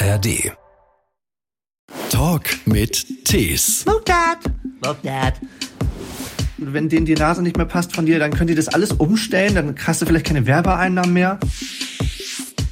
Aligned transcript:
ARD. 0.00 0.52
Talk 2.08 2.44
mit 2.66 3.24
Tees. 3.24 3.84
Look, 3.84 4.04
Dad. 4.04 4.38
Wenn 6.56 6.88
denen 6.88 7.04
die 7.04 7.14
Nase 7.14 7.42
nicht 7.42 7.56
mehr 7.56 7.66
passt 7.66 7.96
von 7.96 8.06
dir, 8.06 8.20
dann 8.20 8.30
können 8.30 8.46
die 8.46 8.54
das 8.54 8.68
alles 8.68 8.92
umstellen, 8.92 9.56
dann 9.56 9.74
hast 9.84 10.00
du 10.00 10.06
vielleicht 10.06 10.26
keine 10.26 10.46
Werbeeinnahmen 10.46 11.12
mehr. 11.12 11.40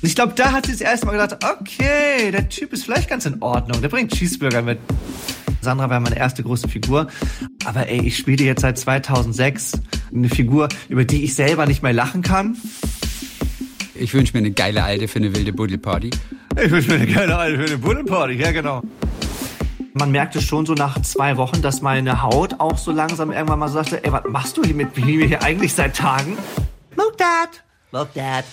Ich 0.02 0.14
glaube, 0.14 0.34
da 0.36 0.52
hat 0.52 0.66
sie 0.66 0.73
das 0.73 0.80
erste 0.80 1.07
Mal 1.07 1.12
gedacht, 1.12 1.45
okay, 1.45 2.30
der 2.30 2.48
Typ 2.48 2.73
ist 2.73 2.84
vielleicht 2.84 3.09
ganz 3.11 3.27
in 3.27 3.43
Ordnung, 3.43 3.82
der 3.82 3.88
bringt 3.88 4.12
Cheeseburger 4.12 4.62
mit. 4.62 4.79
Sandra 5.62 5.90
war 5.90 5.98
meine 5.98 6.16
erste 6.16 6.45
große 6.45 6.68
Figur. 6.68 7.08
Aber 7.64 7.88
ey, 7.88 8.06
ich 8.06 8.18
spiele 8.18 8.45
jetzt 8.45 8.61
seit 8.61 8.79
2006 8.79 9.72
eine 10.14 10.29
Figur, 10.29 10.68
über 10.88 11.04
die 11.04 11.24
ich 11.24 11.34
selber 11.34 11.66
nicht 11.66 11.82
mehr 11.82 11.93
lachen 11.93 12.22
kann. 12.22 12.56
Ich 13.96 14.14
wünsche 14.14 14.32
mir 14.34 14.38
eine 14.38 14.52
geile 14.52 14.84
Alte 14.84 15.08
für 15.08 15.18
eine 15.18 15.34
wilde 15.34 15.52
Buddelparty. 15.52 16.11
Ich 16.62 16.70
wünsche 16.70 16.88
mir 16.88 16.96
eine 16.96 17.06
geile 17.06 17.37
Alte 17.37 17.59
für 17.59 17.66
eine 17.66 17.78
Buddelparty, 17.78 18.34
ja 18.34 18.51
genau. 18.51 18.83
Man 19.92 20.10
merkte 20.10 20.41
schon 20.41 20.65
so 20.65 20.73
nach 20.73 21.01
zwei 21.02 21.37
Wochen, 21.37 21.60
dass 21.60 21.82
meine 21.82 22.23
Haut 22.23 22.60
auch 22.60 22.79
so 22.79 22.92
langsam 22.92 23.30
irgendwann 23.30 23.59
mal 23.59 23.69
sagte, 23.69 24.02
ey, 24.02 24.10
was 24.10 24.23
machst 24.29 24.56
du 24.56 24.62
hier 24.62 24.74
mit 24.74 24.96
mir 24.96 25.27
hier 25.27 25.42
eigentlich 25.42 25.74
seit 25.74 25.96
Tagen? 25.96 26.38
Look, 26.96 27.19
Dad. 27.19 27.62
Look, 27.92 28.12
Dad. 28.15 28.45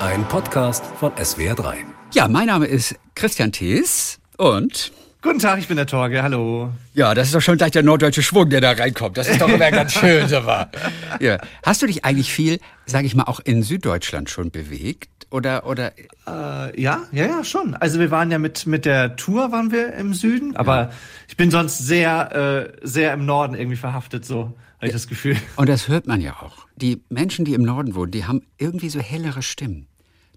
Ein 0.00 0.24
Podcast 0.28 0.84
von 1.00 1.12
SWR3. 1.12 1.74
Ja, 2.14 2.28
mein 2.28 2.46
Name 2.46 2.66
ist 2.66 2.94
Christian 3.16 3.50
Thees 3.50 4.20
und 4.36 4.92
Guten 5.20 5.40
Tag, 5.40 5.58
ich 5.58 5.66
bin 5.66 5.76
der 5.76 5.86
Torge, 5.86 6.22
hallo. 6.22 6.70
ja, 6.94 7.12
das 7.12 7.26
ist 7.28 7.34
doch 7.34 7.40
schon 7.40 7.56
gleich 7.58 7.72
der 7.72 7.82
norddeutsche 7.82 8.22
Schwung, 8.22 8.50
der 8.50 8.60
da 8.60 8.70
reinkommt. 8.70 9.16
Das 9.16 9.28
ist 9.28 9.40
doch 9.40 9.48
immer 9.48 9.68
ganz 9.72 9.92
schön, 9.98 10.28
so 10.28 10.46
war. 10.46 10.70
Ja. 11.18 11.38
Hast 11.64 11.82
du 11.82 11.86
dich 11.86 12.04
eigentlich 12.04 12.32
viel, 12.32 12.60
sage 12.86 13.06
ich 13.06 13.16
mal, 13.16 13.24
auch 13.24 13.40
in 13.40 13.64
Süddeutschland 13.64 14.30
schon 14.30 14.52
bewegt? 14.52 15.10
Oder, 15.30 15.66
oder 15.66 15.92
Äh, 15.98 16.80
ja, 16.80 17.02
ja, 17.10 17.26
ja, 17.26 17.42
schon. 17.42 17.74
Also 17.74 17.98
wir 17.98 18.12
waren 18.12 18.30
ja 18.30 18.38
mit, 18.38 18.66
mit 18.66 18.84
der 18.84 19.16
Tour 19.16 19.50
waren 19.50 19.72
wir 19.72 19.92
im 19.94 20.14
Süden, 20.14 20.54
aber 20.56 20.92
ich 21.26 21.36
bin 21.36 21.50
sonst 21.50 21.78
sehr, 21.78 22.70
äh, 22.80 22.86
sehr 22.86 23.12
im 23.12 23.26
Norden 23.26 23.54
irgendwie 23.56 23.76
verhaftet, 23.76 24.24
so, 24.24 24.56
habe 24.76 24.86
ich 24.86 24.92
das 24.92 25.08
Gefühl. 25.08 25.36
Und 25.56 25.68
das 25.68 25.88
hört 25.88 26.06
man 26.06 26.20
ja 26.20 26.34
auch. 26.40 26.66
Die 26.76 27.02
Menschen, 27.08 27.44
die 27.44 27.54
im 27.54 27.62
Norden 27.62 27.96
wohnen, 27.96 28.12
die 28.12 28.24
haben 28.24 28.42
irgendwie 28.56 28.88
so 28.88 29.00
hellere 29.00 29.42
Stimmen. 29.42 29.88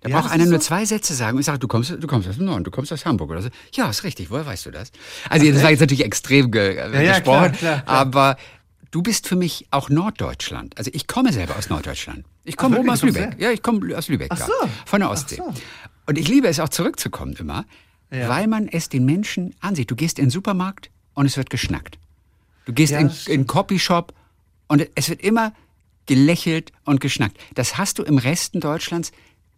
Da 0.02 0.10
Ja, 0.10 0.20
braucht 0.20 0.32
einer 0.32 0.44
ist 0.46 0.50
nur 0.50 0.60
so. 0.60 0.66
zwei 0.66 0.84
Sätze 0.86 1.14
sagen 1.14 1.36
und 1.38 1.42
ich 1.42 1.46
sage, 1.46 1.60
du 1.60 1.68
kommst, 1.68 1.92
du 1.92 2.08
kommst 2.08 2.28
aus 2.28 2.36
dem 2.38 2.46
Norden, 2.46 2.64
du 2.64 2.72
kommst 2.72 2.92
aus 2.92 3.06
Hamburg 3.06 3.30
oder 3.30 3.42
so. 3.44 3.50
Ja, 3.74 3.90
ist 3.90 4.04
richtig, 4.04 4.30
woher 4.32 4.46
weißt 4.46 4.66
du 4.66 4.72
das? 4.72 4.92
Also 5.30 5.50
das 5.52 5.62
war 5.62 5.70
jetzt 5.70 5.80
natürlich 5.82 6.04
extrem 6.04 6.50
ge 6.52 6.76
äh, 6.76 7.06
ja, 7.06 7.14
gesprochen, 7.20 7.52
klar, 7.52 7.52
klar, 7.52 7.82
klar. 7.82 7.98
aber 7.98 8.38
du 8.90 9.04
bist 9.04 9.28
für 9.28 9.36
mich 9.36 9.68
auch 9.70 9.90
Norddeutschland. 9.90 10.76
Also 10.78 10.90
ich 10.94 11.06
komme 11.08 11.32
selber 11.32 11.56
aus 11.56 11.70
Norddeutschland. 11.70 12.26
Ich 12.44 12.58
komme 12.58 12.76
Ach, 12.78 12.80
oben 12.80 12.90
aus 12.90 13.04
Lübeck. 13.04 13.36
Ja, 13.40 13.52
ich 13.52 13.62
komme 13.62 13.96
aus 13.96 14.08
Lübeck, 14.08 14.30
Ach 14.32 14.40
so. 14.48 14.52
von 14.86 15.02
der 15.02 15.10
Ach 15.10 15.14
Ostsee. 15.14 15.36
so. 15.36 15.54
Und 16.08 16.18
ich 16.18 16.28
liebe 16.28 16.48
es 16.48 16.60
auch 16.60 16.70
zurückzukommen 16.70 17.34
immer, 17.38 17.66
Ja. 18.12 18.28
weil 18.28 18.48
man 18.48 18.68
es 18.68 18.90
den 18.90 19.06
Menschen 19.06 19.54
ansieht. 19.60 19.92
Du 19.92 19.96
gehst 19.96 20.18
in 20.18 20.26
den 20.26 20.32
Supermarkt 20.32 20.90
und 21.14 21.28
es 21.28 21.38
wird 21.38 21.52
geschnackt. 21.52 22.00
Du 22.66 22.74
gehst 22.74 22.92
Ja, 22.92 23.00
in, 23.00 23.12
in 23.28 23.34
einen 23.34 23.48
Copyshop 23.48 24.14
und 24.68 24.88
es 24.96 25.10
wird 25.10 25.22
immer 25.22 25.54
gelächelt 26.08 26.72
und 26.86 27.00
geschnackt. 27.00 27.38
Das 27.54 27.78
hast 27.78 28.00
du 28.00 28.04
im 28.04 28.18
Resten 28.18 28.60
Deutschlands 28.60 29.12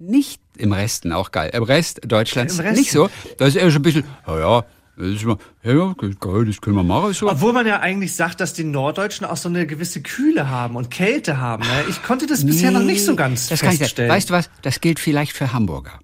nicht 0.07 0.41
im 0.57 0.71
Resten, 0.71 1.11
auch 1.11 1.31
geil, 1.31 1.51
im 1.53 1.63
Rest 1.63 2.01
Deutschlands 2.05 2.55
Im 2.59 2.65
Resten. 2.65 2.79
nicht 2.79 2.91
so. 2.91 3.09
Da 3.37 3.45
ist 3.45 3.55
eher 3.55 3.69
so 3.71 3.79
ein 3.79 3.81
bisschen, 3.81 4.03
ja, 4.27 4.39
ja, 4.39 4.65
das 4.95 5.07
ist 5.07 5.25
mal, 5.25 5.37
ja, 5.63 5.95
geil, 5.97 6.45
das 6.45 6.61
können 6.61 6.75
wir 6.75 6.83
machen. 6.83 7.13
So. 7.13 7.29
Obwohl 7.29 7.51
man 7.53 7.65
ja 7.65 7.79
eigentlich 7.79 8.15
sagt, 8.15 8.39
dass 8.39 8.53
die 8.53 8.63
Norddeutschen 8.63 9.25
auch 9.25 9.37
so 9.37 9.49
eine 9.49 9.65
gewisse 9.65 10.01
Kühle 10.01 10.49
haben 10.49 10.75
und 10.75 10.91
Kälte 10.91 11.39
haben. 11.39 11.63
Ne? 11.63 11.85
Ich 11.89 12.03
konnte 12.03 12.27
das 12.27 12.45
bisher 12.45 12.69
noch 12.69 12.83
nicht 12.83 13.03
so 13.03 13.15
ganz 13.15 13.47
das 13.47 13.61
feststellen. 13.61 14.11
Weißt 14.11 14.29
du 14.29 14.33
was? 14.35 14.49
Das 14.61 14.81
gilt 14.81 14.99
vielleicht 14.99 15.33
für 15.33 15.51
Hamburger. 15.51 15.99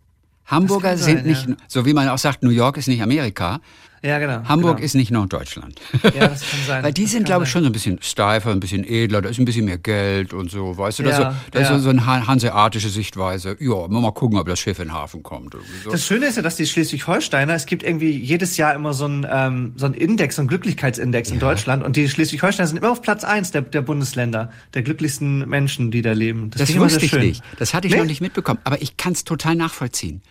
Hamburger 0.45 0.89
kann 0.89 0.97
sind 0.97 1.17
sein, 1.17 1.25
nicht, 1.27 1.47
ja. 1.47 1.55
so 1.67 1.85
wie 1.85 1.93
man 1.93 2.09
auch 2.09 2.17
sagt, 2.17 2.41
New 2.41 2.49
York 2.49 2.77
ist 2.77 2.87
nicht 2.87 3.03
Amerika. 3.03 3.59
Ja, 4.01 4.19
genau. 4.19 4.43
Hamburg 4.45 4.77
genau. 4.77 4.85
ist 4.85 4.95
nicht 4.95 5.11
Norddeutschland. 5.11 5.79
Ja, 6.03 6.27
das 6.29 6.41
kann 6.41 6.59
sein. 6.65 6.83
Weil 6.83 6.93
die 6.93 7.03
Das 7.03 7.11
sind, 7.11 7.25
glaube 7.25 7.43
ich, 7.45 7.49
schon 7.51 7.63
so 7.63 7.69
ein 7.69 7.73
bisschen 7.73 7.99
steifer, 8.01 8.51
ein 8.51 8.59
bisschen 8.59 8.83
edler, 8.87 9.21
da 9.21 9.29
ist 9.29 9.39
ein 9.39 9.45
bisschen 9.45 9.65
mehr 9.65 9.77
Geld 9.77 10.33
und 10.33 10.49
so, 10.51 10.77
weißt 10.77 10.99
du? 10.99 11.03
Das, 11.03 11.17
Ja, 11.19 11.29
ist, 11.29 11.35
so, 11.35 11.41
das 11.51 11.69
ja. 11.69 11.75
ist 11.75 11.83
so 11.83 11.89
eine 11.89 12.05
han- 12.05 12.27
hanseatische 12.27 12.89
Sichtweise. 12.89 13.57
Ja, 13.59 13.87
mal 13.87 14.11
gucken, 14.11 14.37
ob 14.37 14.47
das 14.47 14.59
Schiff 14.59 14.79
in 14.79 14.85
den 14.89 14.93
Hafen 14.93 15.23
kommt. 15.23 15.55
So. 15.83 15.91
Das 15.91 16.05
Schöne 16.05 16.27
ist 16.27 16.35
ja, 16.37 16.41
dass 16.41 16.55
die 16.55 16.65
Schleswig-Holsteiner, 16.65 17.53
es 17.53 17.65
gibt 17.65 17.83
irgendwie 17.83 18.11
jedes 18.11 18.57
Jahr 18.57 18.73
immer 18.73 18.93
so 18.93 19.05
einen, 19.05 19.25
ähm, 19.29 19.73
so 19.75 19.85
einen 19.85 19.95
Index, 19.95 20.35
so 20.37 20.41
einen 20.41 20.47
Glücklichkeitsindex 20.49 21.31
in 21.31 21.39
Deutschland 21.39 21.83
und 21.83 21.95
die 21.95 22.07
Schleswig-Holsteiner 22.09 22.67
sind 22.67 22.77
immer 22.77 22.91
auf 22.91 23.01
Platz 23.01 23.23
eins 23.23 23.51
der, 23.51 23.61
der 23.63 23.81
Bundesländer, 23.81 24.51
der 24.73 24.81
glücklichsten 24.81 25.47
Menschen, 25.49 25.91
die 25.91 26.01
da 26.01 26.13
leben. 26.13 26.49
Das 26.51 26.61
finde 26.63 26.73
immer 26.77 26.85
wusste 26.85 27.05
ich 27.05 27.11
schön. 27.11 27.21
nicht. 27.21 27.43
Das 27.57 27.73
hatte 27.73 27.87
ich 27.87 27.93
Nee? 27.93 27.99
noch 27.99 28.05
nicht 28.07 28.21
mitbekommen. 28.21 28.59
Aber 28.63 28.81
ich 28.81 28.97
kann 28.97 29.13
es 29.13 29.23
total 29.23 29.55
nachvollziehen. 29.55 30.21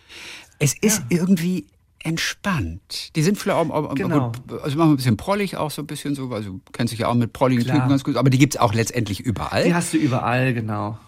Es 0.58 0.74
ist 0.80 1.02
irgendwie 1.08 1.66
entspannt. 2.02 3.10
Die 3.16 3.22
sind 3.22 3.38
vielleicht 3.38 3.58
auch, 3.58 3.70
auch 3.70 3.94
Genau. 3.94 4.32
gut, 4.32 4.52
also 4.52 4.76
manchmal 4.76 4.88
ein 4.88 4.96
bisschen 4.96 5.16
prollig 5.16 5.56
auch 5.56 5.70
so 5.70 5.82
ein 5.82 5.86
bisschen 5.86 6.14
so, 6.14 6.30
also 6.30 6.50
du 6.52 6.60
kennst 6.72 6.92
dich 6.92 7.00
ja 7.00 7.08
auch 7.08 7.14
mit 7.14 7.32
prolligen 7.32 7.64
Klar. 7.64 7.76
Typen 7.76 7.88
ganz 7.90 8.04
gut, 8.04 8.16
aber 8.16 8.30
die 8.30 8.38
gibt's 8.38 8.56
auch 8.56 8.72
letztendlich 8.74 9.20
überall. 9.20 9.64
Die 9.64 9.74
hast 9.74 9.92
du 9.92 9.96
überall, 9.96 10.54
genau. 10.54 10.98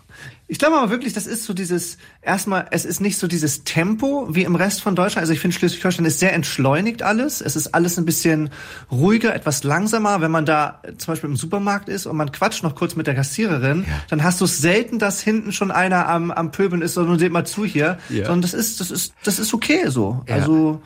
Ich 0.51 0.59
glaube 0.59 0.79
aber 0.79 0.91
wirklich, 0.91 1.13
das 1.13 1.29
ist 1.29 1.45
so 1.45 1.55
dieses, 1.55 1.97
erstmal, 2.23 2.67
es 2.73 2.85
ist 2.85 3.01
nicht 3.01 3.19
so 3.19 3.29
dieses 3.29 3.63
Tempo 3.63 4.27
wie 4.35 4.43
im 4.43 4.57
Rest 4.57 4.83
von 4.83 4.97
Deutschland. 4.97 5.23
Also 5.23 5.33
ich 5.33 5.39
finde 5.39 5.57
Schleswig-Holstein 5.57 6.05
ist 6.05 6.19
sehr 6.19 6.33
entschleunigt 6.33 7.05
alles. 7.05 7.41
Es 7.41 7.55
ist 7.55 7.69
alles 7.73 7.97
ein 7.99 8.05
bisschen 8.05 8.51
ruhiger, 8.91 9.33
etwas 9.33 9.63
langsamer. 9.63 10.21
Wenn 10.21 10.33
man 10.33 10.47
da 10.47 10.83
zum 10.99 11.13
Beispiel 11.13 11.31
im 11.31 11.37
Supermarkt 11.37 11.89
ist 11.89 12.07
und 12.07 12.17
man 12.17 12.33
quatscht 12.33 12.65
noch 12.65 12.75
kurz 12.75 12.97
mit 12.97 13.07
der 13.07 13.15
Kassiererin, 13.15 13.85
dann 14.09 14.25
hast 14.25 14.41
du 14.41 14.45
es 14.45 14.59
selten, 14.59 14.99
dass 14.99 15.21
hinten 15.21 15.53
schon 15.53 15.71
einer 15.71 16.09
am, 16.09 16.33
am 16.33 16.51
Pöbeln 16.51 16.83
ist, 16.83 16.95
sondern 16.95 17.21
seht 17.21 17.31
mal 17.31 17.47
zu 17.47 17.65
hier. 17.65 18.01
Ja. 18.09 18.25
Sondern 18.25 18.43
das 18.43 18.53
ist, 18.53 18.81
das 18.81 18.91
ist, 18.91 19.15
das 19.23 19.39
ist 19.39 19.55
okay 19.55 19.85
so. 19.87 20.25
Ja. 20.27 20.35
Also, 20.35 20.83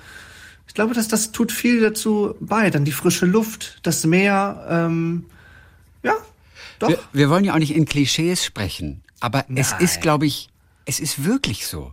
ich 0.69 0.75
glaube, 0.75 0.93
dass 0.93 1.09
das 1.09 1.33
tut 1.33 1.53
viel 1.53 1.81
dazu 1.81 2.35
bei. 2.39 2.69
Dann 2.69 2.85
die 2.85 2.93
frische 2.93 3.25
Luft, 3.25 3.79
das 3.83 4.05
Meer, 4.05 4.67
ähm, 4.69 5.25
ja, 6.03 6.17
doch. 6.79 6.91
Wir, 6.91 6.99
wir 7.15 7.31
wollen 7.31 7.45
ja 7.45 7.55
auch 7.55 7.59
nicht 7.59 7.75
in 7.75 7.87
Klischees 7.87 8.45
sprechen, 8.45 9.01
aber 9.25 9.47
es 9.55 9.71
Nein. 9.73 9.81
ist, 9.81 10.01
glaube 10.03 10.27
ich, 10.27 10.49
es 10.85 11.01
ist 11.01 11.25
wirklich 11.25 11.67
so. 11.67 11.93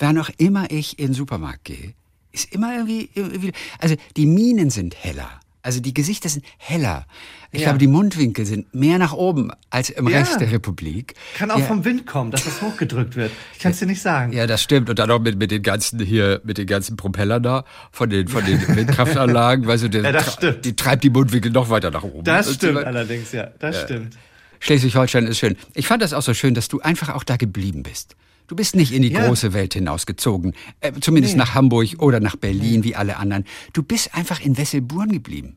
Wann 0.00 0.18
auch 0.18 0.30
immer 0.38 0.70
ich 0.72 0.98
in 0.98 1.06
den 1.08 1.14
Supermarkt 1.14 1.64
gehe, 1.64 1.94
ist 2.32 2.52
immer 2.52 2.74
irgendwie, 2.74 3.10
irgendwie 3.14 3.52
also 3.78 3.94
die 4.16 4.26
Minen 4.26 4.70
sind 4.70 4.96
heller. 5.02 5.30
Also 5.62 5.80
die 5.80 5.94
Gesichter 5.94 6.28
sind 6.28 6.44
heller. 6.58 7.06
Ich 7.50 7.60
Ja. 7.60 7.66
glaube, 7.68 7.78
die 7.78 7.86
Mundwinkel 7.86 8.44
sind 8.44 8.74
mehr 8.74 8.98
nach 8.98 9.12
oben 9.14 9.50
als 9.70 9.88
im 9.88 10.08
Ja. 10.08 10.18
Rest 10.18 10.40
der 10.40 10.50
Republik. 10.52 11.14
Kann 11.38 11.50
auch 11.50 11.58
ja, 11.60 11.64
vom 11.64 11.84
Wind 11.84 12.06
kommen, 12.06 12.30
dass 12.32 12.44
das 12.44 12.60
hochgedrückt 12.60 13.16
wird. 13.16 13.30
Ich 13.54 13.60
kann 13.60 13.70
es 13.72 13.78
dir 13.78 13.86
nicht 13.86 14.02
sagen. 14.02 14.32
ja, 14.32 14.46
das 14.46 14.62
stimmt. 14.62 14.90
Und 14.90 14.98
dann 14.98 15.10
auch 15.10 15.20
mit, 15.20 15.38
mit 15.38 15.50
den 15.52 15.62
ganzen 15.62 16.00
hier, 16.00 16.40
mit 16.44 16.58
den 16.58 16.66
ganzen 16.66 16.96
Propellern 16.96 17.42
da, 17.42 17.64
von 17.92 18.10
den, 18.10 18.28
von 18.28 18.44
den 18.44 18.60
Windkraftanlagen, 18.76 19.66
weißt 19.68 19.84
du, 19.84 19.88
der, 19.90 20.02
Ja, 20.02 20.12
das 20.12 20.34
stimmt. 20.34 20.64
die 20.64 20.76
treibt 20.76 21.02
die 21.04 21.10
Mundwinkel 21.10 21.50
noch 21.52 21.70
weiter 21.70 21.90
nach 21.90 22.02
oben. 22.02 22.24
Das 22.24 22.52
stimmt 22.52 22.84
allerdings, 22.84 23.32
ja. 23.32 23.46
Das 23.58 23.82
stimmt. 23.82 24.16
Schleswig-Holstein 24.64 25.26
ist 25.26 25.38
schön. 25.38 25.56
Ich 25.74 25.86
fand 25.86 26.02
das 26.02 26.14
auch 26.14 26.22
so 26.22 26.32
schön, 26.32 26.54
dass 26.54 26.68
du 26.68 26.80
einfach 26.80 27.10
auch 27.10 27.22
da 27.22 27.36
geblieben 27.36 27.82
bist. 27.82 28.16
Du 28.46 28.56
bist 28.56 28.74
nicht 28.76 28.92
in 28.92 29.02
die 29.02 29.12
Ja. 29.12 29.26
große 29.26 29.52
Welt 29.52 29.74
hinausgezogen, 29.74 30.54
äh, 30.80 30.92
zumindest 31.00 31.36
nach 31.36 31.54
Hamburg 31.54 31.88
oder 31.98 32.18
nach 32.20 32.36
Berlin 32.36 32.82
wie 32.82 32.94
alle 32.96 33.16
anderen. 33.18 33.44
Du 33.74 33.82
bist 33.82 34.14
einfach 34.14 34.40
in 34.40 34.56
Wesselburn 34.56 35.12
geblieben. 35.12 35.56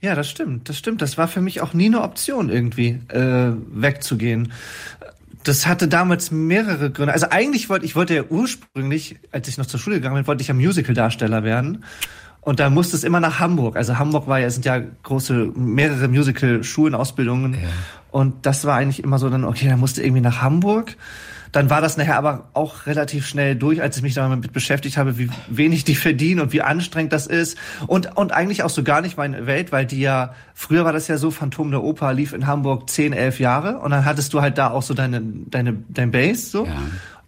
Ja, 0.00 0.14
das 0.14 0.28
stimmt. 0.28 0.68
Das 0.68 0.76
stimmt. 0.78 1.00
Das 1.02 1.16
war 1.16 1.26
für 1.26 1.40
mich 1.40 1.60
auch 1.62 1.72
nie 1.72 1.86
eine 1.86 2.02
Option, 2.02 2.50
irgendwie 2.50 3.00
äh, 3.08 3.52
wegzugehen. 3.72 4.52
Das 5.44 5.66
hatte 5.66 5.88
damals 5.88 6.30
mehrere 6.30 6.90
Gründe. 6.90 7.12
Also 7.14 7.30
eigentlich 7.30 7.68
wollte 7.70 7.86
ich 7.86 7.96
wollte 7.96 8.14
ja 8.14 8.24
ursprünglich, 8.28 9.16
als 9.32 9.48
ich 9.48 9.56
noch 9.56 9.66
zur 9.66 9.80
Schule 9.80 9.96
gegangen 9.96 10.16
bin, 10.16 10.26
wollte 10.26 10.42
ich 10.42 10.48
ja 10.48 10.54
Musical-Darsteller 10.54 11.44
werden. 11.44 11.84
Und 12.42 12.60
da 12.60 12.70
musste 12.70 12.96
es 12.96 13.04
immer 13.04 13.20
nach 13.20 13.40
Hamburg. 13.40 13.76
Also 13.76 13.98
Hamburg 13.98 14.26
war 14.26 14.38
ja, 14.38 14.46
es 14.46 14.54
sind 14.54 14.64
ja 14.64 14.80
große, 15.02 15.52
mehrere 15.56 16.08
Musical-Schulen, 16.08 16.94
Ausbildungen. 16.94 17.56
Und 18.10 18.46
das 18.46 18.64
war 18.64 18.76
eigentlich 18.76 19.02
immer 19.02 19.18
so 19.18 19.28
dann, 19.28 19.44
okay, 19.44 19.68
dann 19.68 19.80
musste 19.80 20.02
irgendwie 20.02 20.22
nach 20.22 20.42
Hamburg. 20.42 20.96
Dann 21.52 21.70
war 21.70 21.80
das 21.80 21.96
nachher 21.96 22.18
aber 22.18 22.48
auch 22.52 22.86
relativ 22.86 23.26
schnell 23.26 23.56
durch, 23.56 23.80
als 23.80 23.96
ich 23.96 24.02
mich 24.02 24.14
damit 24.14 24.52
beschäftigt 24.52 24.96
habe, 24.98 25.18
wie 25.18 25.30
wenig 25.48 25.84
die 25.84 25.94
verdienen 25.94 26.40
und 26.40 26.52
wie 26.52 26.62
anstrengend 26.62 27.12
das 27.12 27.26
ist. 27.26 27.56
Und, 27.86 28.16
und 28.16 28.32
eigentlich 28.32 28.62
auch 28.62 28.70
so 28.70 28.82
gar 28.82 29.00
nicht 29.00 29.16
meine 29.16 29.46
Welt, 29.46 29.72
weil 29.72 29.86
die 29.86 30.00
ja, 30.00 30.34
früher 30.54 30.84
war 30.84 30.92
das 30.92 31.08
ja 31.08 31.16
so, 31.16 31.30
Phantom 31.30 31.70
der 31.70 31.82
Oper 31.82 32.12
lief 32.12 32.32
in 32.32 32.46
Hamburg 32.46 32.90
10, 32.90 33.12
11 33.12 33.40
Jahre 33.40 33.78
und 33.78 33.90
dann 33.90 34.04
hattest 34.04 34.34
du 34.34 34.42
halt 34.42 34.58
da 34.58 34.70
auch 34.70 34.82
so 34.82 34.94
deine, 34.94 35.22
deine, 35.22 35.74
dein 35.88 36.10
Base, 36.10 36.50
so. 36.50 36.66
Ja. 36.66 36.72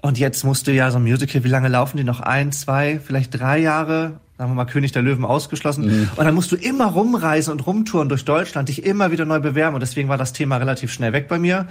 Und 0.03 0.19
jetzt 0.19 0.45
musst 0.45 0.67
du 0.67 0.73
ja 0.73 0.91
so 0.91 0.99
ein 0.99 1.03
Musical, 1.03 1.45
wie 1.45 1.49
lange 1.49 1.69
laufen 1.69 1.99
die 1.99 2.05
noch? 2.05 2.21
Ein, 2.21 2.53
zwei, 2.53 3.01
vielleicht 3.05 3.39
drei 3.39 3.59
Jahre? 3.59 4.21
Sagen 4.41 4.53
wir 4.53 4.55
mal 4.55 4.65
König 4.65 4.93
der 4.93 5.03
Löwen 5.03 5.27
ausgeschlossen. 5.27 6.09
Und 6.17 6.25
dann 6.25 6.35
musst 6.35 6.51
du 6.51 6.57
immer 6.57 6.87
rumreisen 6.87 7.53
und 7.53 7.67
rumtouren 7.67 8.09
durch 8.09 8.25
Deutschland, 8.25 8.71
dich 8.71 8.87
immer 8.87 9.11
wieder 9.13 9.27
neu 9.27 9.39
bewerben. 9.39 9.75
Und 9.75 9.83
deswegen 9.83 10.09
war 10.09 10.17
das 10.17 10.33
Thema 10.33 10.57
relativ 10.57 10.91
schnell 10.91 11.13
weg 11.13 11.29
bei 11.29 11.39
mir. 11.39 11.69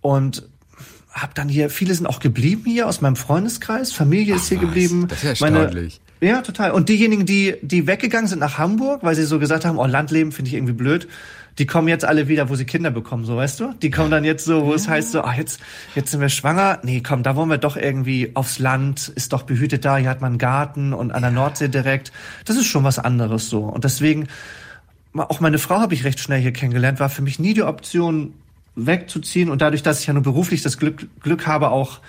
Und 0.00 0.48
hab 1.10 1.34
dann 1.34 1.48
hier, 1.48 1.68
viele 1.68 1.92
sind 1.92 2.06
auch 2.06 2.20
geblieben 2.20 2.62
hier 2.64 2.86
aus 2.86 3.00
meinem 3.00 3.16
Freundeskreis. 3.16 3.92
Familie 3.92 4.36
ist 4.36 4.46
hier 4.46 4.58
was, 4.58 4.66
geblieben. 4.66 5.08
das 5.08 5.24
ist 5.24 5.40
ja 5.40 5.46
Meine, 5.46 5.64
erstaunlich. 5.64 6.00
Ja, 6.20 6.42
total. 6.42 6.70
Und 6.70 6.88
diejenigen, 6.88 7.26
die, 7.26 7.56
die 7.60 7.88
weggegangen 7.88 8.28
sind 8.28 8.38
nach 8.38 8.56
Hamburg, 8.56 9.02
weil 9.02 9.16
sie 9.16 9.24
so 9.24 9.40
gesagt 9.40 9.64
haben, 9.64 9.76
oh, 9.76 9.84
Landleben 9.84 10.30
finde 10.30 10.48
ich 10.48 10.54
irgendwie 10.54 10.74
blöd, 10.74 11.08
die 11.58 11.66
kommen 11.66 11.88
jetzt 11.88 12.04
alle 12.04 12.28
wieder, 12.28 12.48
wo 12.48 12.54
sie 12.54 12.64
Kinder 12.64 12.90
bekommen, 12.90 13.24
so 13.24 13.36
weißt 13.36 13.60
du? 13.60 13.74
Die 13.82 13.90
kommen 13.90 14.10
dann 14.10 14.24
jetzt 14.24 14.44
so, 14.44 14.64
wo 14.64 14.70
ja. 14.70 14.76
es 14.76 14.88
heißt 14.88 15.12
so, 15.12 15.22
ah, 15.22 15.34
jetzt, 15.34 15.60
jetzt 15.94 16.10
sind 16.10 16.20
wir 16.20 16.28
schwanger. 16.28 16.78
Nee, 16.82 17.02
komm, 17.02 17.22
da 17.22 17.36
wollen 17.36 17.50
wir 17.50 17.58
doch 17.58 17.76
irgendwie 17.76 18.30
aufs 18.34 18.58
Land, 18.58 19.08
ist 19.08 19.32
doch 19.32 19.42
behütet 19.42 19.84
da, 19.84 19.96
hier 19.96 20.08
hat 20.08 20.20
man 20.20 20.32
einen 20.32 20.38
Garten 20.38 20.92
und 20.92 21.10
an 21.10 21.22
der 21.22 21.30
Nordsee 21.30 21.68
direkt. 21.68 22.12
Das 22.44 22.56
ist 22.56 22.66
schon 22.66 22.84
was 22.84 22.98
anderes 22.98 23.48
so. 23.48 23.60
Und 23.60 23.84
deswegen, 23.84 24.28
auch 25.14 25.40
meine 25.40 25.58
Frau 25.58 25.80
habe 25.80 25.94
ich 25.94 26.04
recht 26.04 26.20
schnell 26.20 26.40
hier 26.40 26.52
kennengelernt, 26.52 27.00
war 27.00 27.10
für 27.10 27.22
mich 27.22 27.38
nie 27.38 27.54
die 27.54 27.62
Option, 27.62 28.32
wegzuziehen. 28.74 29.50
Und 29.50 29.62
dadurch, 29.62 29.82
dass 29.82 30.00
ich 30.00 30.06
ja 30.06 30.14
nur 30.14 30.22
beruflich 30.22 30.62
das 30.62 30.78
Glück, 30.78 31.08
Glück 31.20 31.46
habe, 31.46 31.70
auch 31.70 32.00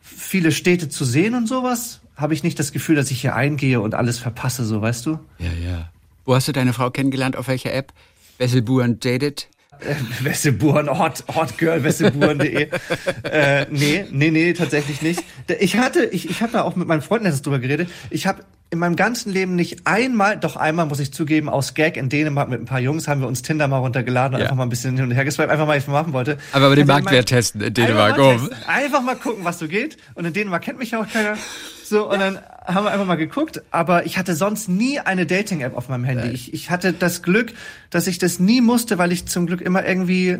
viele 0.00 0.52
Städte 0.52 0.88
zu 0.88 1.04
sehen 1.04 1.34
und 1.34 1.46
sowas, 1.46 2.00
habe 2.16 2.34
ich 2.34 2.42
nicht 2.42 2.58
das 2.58 2.72
Gefühl, 2.72 2.96
dass 2.96 3.10
ich 3.10 3.20
hier 3.20 3.34
eingehe 3.34 3.80
und 3.80 3.94
alles 3.94 4.18
verpasse, 4.18 4.64
so 4.64 4.82
weißt 4.82 5.06
du? 5.06 5.18
Ja, 5.38 5.52
ja. 5.64 5.90
Wo 6.24 6.34
hast 6.34 6.48
du 6.48 6.52
deine 6.52 6.72
Frau 6.72 6.90
kennengelernt? 6.90 7.36
Auf 7.36 7.48
welcher 7.48 7.72
App? 7.72 7.92
Wesselburen 8.40 8.98
dated? 8.98 9.48
Äh, 9.80 9.94
Wesselburen, 10.24 10.88
Hot, 10.98 11.24
Hotgirl, 11.34 11.84
Wesselburen.de. 11.84 12.68
äh, 13.22 13.66
nee, 13.70 14.06
nee, 14.10 14.30
nee, 14.30 14.52
tatsächlich 14.54 15.02
nicht. 15.02 15.22
Ich 15.60 15.76
hatte, 15.76 16.06
ich, 16.06 16.28
ich 16.28 16.40
habe 16.40 16.52
da 16.52 16.62
auch 16.62 16.74
mit 16.74 16.88
meinen 16.88 17.02
Freunden 17.02 17.26
letztens 17.26 17.42
drüber 17.42 17.58
geredet. 17.58 17.90
Ich 18.08 18.26
habe 18.26 18.42
in 18.72 18.78
meinem 18.78 18.94
ganzen 18.94 19.32
Leben 19.32 19.56
nicht 19.56 19.86
einmal, 19.86 20.36
doch 20.36 20.56
einmal 20.56 20.86
muss 20.86 21.00
ich 21.00 21.12
zugeben, 21.12 21.48
aus 21.48 21.74
Gag 21.74 21.96
in 21.96 22.08
Dänemark 22.08 22.48
mit 22.48 22.60
ein 22.60 22.66
paar 22.66 22.78
Jungs 22.78 23.08
haben 23.08 23.20
wir 23.20 23.26
uns 23.26 23.42
Tinder 23.42 23.66
mal 23.66 23.78
runtergeladen 23.78 24.36
und 24.36 24.40
ja. 24.40 24.46
einfach 24.46 24.56
mal 24.56 24.62
ein 24.62 24.68
bisschen 24.68 24.96
hin 24.96 25.06
und 25.06 25.10
her 25.10 25.24
geswiped, 25.24 25.50
einfach 25.50 25.66
mal, 25.66 25.76
was 25.76 25.82
ich 25.82 25.88
machen 25.88 26.12
wollte. 26.12 26.38
Aber 26.52 26.66
über 26.66 26.76
den 26.76 26.86
Marktwert 26.86 27.26
testen 27.26 27.60
in 27.60 27.74
Dänemark, 27.74 28.12
einfach 28.12 28.40
mal, 28.40 28.50
einfach 28.68 29.02
mal 29.02 29.16
gucken, 29.16 29.44
was 29.44 29.58
so 29.58 29.66
geht. 29.66 29.96
Und 30.14 30.24
in 30.24 30.32
Dänemark 30.32 30.62
kennt 30.62 30.78
mich 30.78 30.92
ja 30.92 31.00
auch 31.00 31.08
keiner. 31.08 31.36
So, 31.84 32.08
und 32.08 32.20
dann 32.20 32.38
haben 32.64 32.84
wir 32.84 32.92
einfach 32.92 33.06
mal 33.06 33.16
geguckt, 33.16 33.62
aber 33.72 34.06
ich 34.06 34.16
hatte 34.16 34.36
sonst 34.36 34.68
nie 34.68 35.00
eine 35.00 35.26
Dating-App 35.26 35.76
auf 35.76 35.88
meinem 35.88 36.04
Handy. 36.04 36.28
Ich, 36.28 36.54
ich 36.54 36.70
hatte 36.70 36.92
das 36.92 37.22
Glück, 37.22 37.52
dass 37.90 38.06
ich 38.06 38.18
das 38.18 38.38
nie 38.38 38.60
musste, 38.60 38.98
weil 38.98 39.10
ich 39.10 39.26
zum 39.26 39.46
Glück 39.46 39.60
immer 39.60 39.84
irgendwie 39.84 40.38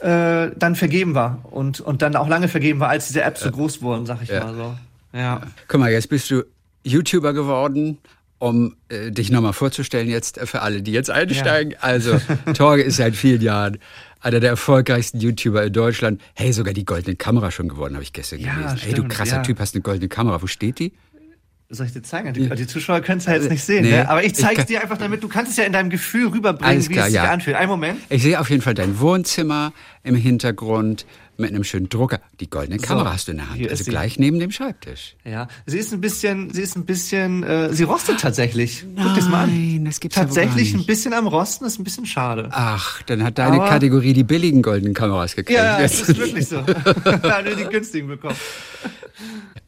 äh, 0.00 0.50
dann 0.56 0.74
vergeben 0.74 1.14
war 1.14 1.40
und, 1.50 1.80
und 1.80 2.00
dann 2.00 2.16
auch 2.16 2.28
lange 2.28 2.48
vergeben 2.48 2.80
war, 2.80 2.88
als 2.88 3.08
diese 3.08 3.20
Apps 3.20 3.40
so 3.40 3.50
groß 3.50 3.82
wurden, 3.82 4.06
sag 4.06 4.22
ich 4.22 4.30
ja. 4.30 4.42
mal 4.42 4.54
so. 4.54 4.74
Ja. 5.12 5.42
Guck 5.66 5.80
mal, 5.80 5.90
jetzt 5.90 6.08
bist 6.08 6.30
du 6.30 6.44
YouTuber 6.84 7.32
geworden, 7.32 7.98
um 8.38 8.76
äh, 8.88 9.10
dich 9.10 9.30
nochmal 9.30 9.52
vorzustellen 9.52 10.08
jetzt 10.08 10.38
äh, 10.38 10.46
für 10.46 10.62
alle, 10.62 10.82
die 10.82 10.92
jetzt 10.92 11.10
einsteigen. 11.10 11.72
Ja. 11.72 11.78
Also, 11.80 12.20
Torge 12.54 12.82
ist 12.82 12.96
seit 12.96 13.16
vielen 13.16 13.42
Jahren 13.42 13.78
einer 14.20 14.40
der 14.40 14.50
erfolgreichsten 14.50 15.20
YouTuber 15.20 15.64
in 15.64 15.72
Deutschland. 15.72 16.20
Hey, 16.34 16.52
sogar 16.52 16.74
die 16.74 16.84
goldene 16.84 17.16
Kamera 17.16 17.50
schon 17.50 17.68
gewonnen, 17.68 17.94
habe 17.94 18.02
ich 18.02 18.12
gestern 18.12 18.40
ja, 18.40 18.54
gelesen. 18.54 18.78
Stimmt, 18.78 18.96
hey, 18.96 19.02
du 19.02 19.08
krasser 19.08 19.36
ja. 19.36 19.42
Typ, 19.42 19.60
hast 19.60 19.74
eine 19.74 19.82
goldene 19.82 20.08
Kamera. 20.08 20.40
Wo 20.42 20.46
steht 20.46 20.78
die? 20.78 20.92
Soll 21.70 21.84
ich 21.84 21.92
dir 21.92 22.02
zeigen? 22.02 22.32
Die, 22.32 22.48
die 22.48 22.66
Zuschauer 22.66 23.02
können 23.02 23.18
es 23.18 23.26
ja 23.26 23.34
jetzt 23.34 23.50
nicht 23.50 23.62
sehen, 23.62 23.84
nee, 23.84 23.90
ne? 23.90 24.08
aber 24.08 24.24
ich 24.24 24.34
zeige 24.34 24.62
es 24.62 24.66
dir 24.66 24.80
einfach 24.80 24.96
damit, 24.96 25.22
du 25.22 25.28
kannst 25.28 25.50
es 25.50 25.58
ja 25.58 25.64
in 25.64 25.74
deinem 25.74 25.90
Gefühl 25.90 26.28
rüberbringen, 26.28 26.80
klar, 26.88 27.04
wie 27.04 27.08
es 27.08 27.12
sich 27.12 27.20
anfühlt. 27.20 27.56
Einen 27.56 27.68
Moment. 27.68 28.00
Ich 28.08 28.22
sehe 28.22 28.40
auf 28.40 28.48
jeden 28.48 28.62
Fall 28.62 28.72
dein 28.72 28.98
Wohnzimmer 29.00 29.74
im 30.02 30.14
Hintergrund 30.14 31.04
mit 31.38 31.50
einem 31.50 31.64
schönen 31.64 31.88
Drucker. 31.88 32.20
Die 32.40 32.50
goldene 32.50 32.78
Kamera 32.78 33.06
so, 33.06 33.12
hast 33.12 33.28
du 33.28 33.32
in 33.32 33.38
der 33.38 33.50
Hand, 33.50 33.70
also 33.70 33.84
gleich 33.84 34.18
neben 34.18 34.38
dem 34.40 34.50
Schreibtisch. 34.50 35.14
Ja, 35.24 35.48
sie 35.66 35.78
ist 35.78 35.92
ein 35.92 36.00
bisschen, 36.00 36.52
sie 36.52 36.62
ist 36.62 36.76
ein 36.76 36.84
bisschen, 36.84 37.44
äh, 37.44 37.72
sie 37.72 37.84
rostet 37.84 38.20
tatsächlich. 38.20 38.84
Nein, 38.94 39.06
Guck 39.06 39.16
das 39.16 39.28
mal 39.28 39.44
an. 39.44 39.84
das 39.84 40.00
gibt's 40.00 40.16
Tatsächlich 40.16 40.72
ja 40.72 40.78
ein 40.78 40.86
bisschen 40.86 41.12
am 41.12 41.28
Rosten, 41.28 41.64
ist 41.64 41.78
ein 41.78 41.84
bisschen 41.84 42.06
schade. 42.06 42.48
Ach, 42.52 43.02
dann 43.02 43.22
hat 43.22 43.38
deine 43.38 43.56
Aber, 43.56 43.68
Kategorie 43.68 44.12
die 44.12 44.24
billigen 44.24 44.62
goldenen 44.62 44.94
Kameras 44.94 45.36
gekriegt. 45.36 45.58
Ja, 45.58 45.80
das 45.80 46.00
ist 46.00 46.18
wirklich 46.18 46.48
so. 46.48 46.60
da 47.04 47.42
nur 47.42 47.54
die 47.54 47.64
günstigen 47.64 48.08
bekommen. 48.08 48.36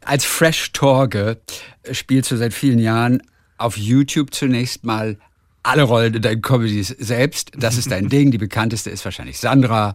Als 0.04 0.24
Fresh 0.24 0.72
Torge 0.72 1.38
spielst 1.92 2.30
du 2.32 2.36
seit 2.36 2.52
vielen 2.52 2.80
Jahren 2.80 3.22
auf 3.58 3.76
YouTube 3.76 4.34
zunächst 4.34 4.84
mal 4.84 5.18
alle 5.62 5.82
Rollen 5.82 6.14
in 6.14 6.22
deinen 6.22 6.42
Comedies 6.42 6.88
selbst. 6.88 7.52
Das 7.56 7.76
ist 7.76 7.90
dein 7.90 8.08
Ding. 8.10 8.30
Die 8.30 8.38
bekannteste 8.38 8.90
ist 8.90 9.04
wahrscheinlich 9.04 9.38
Sandra, 9.38 9.94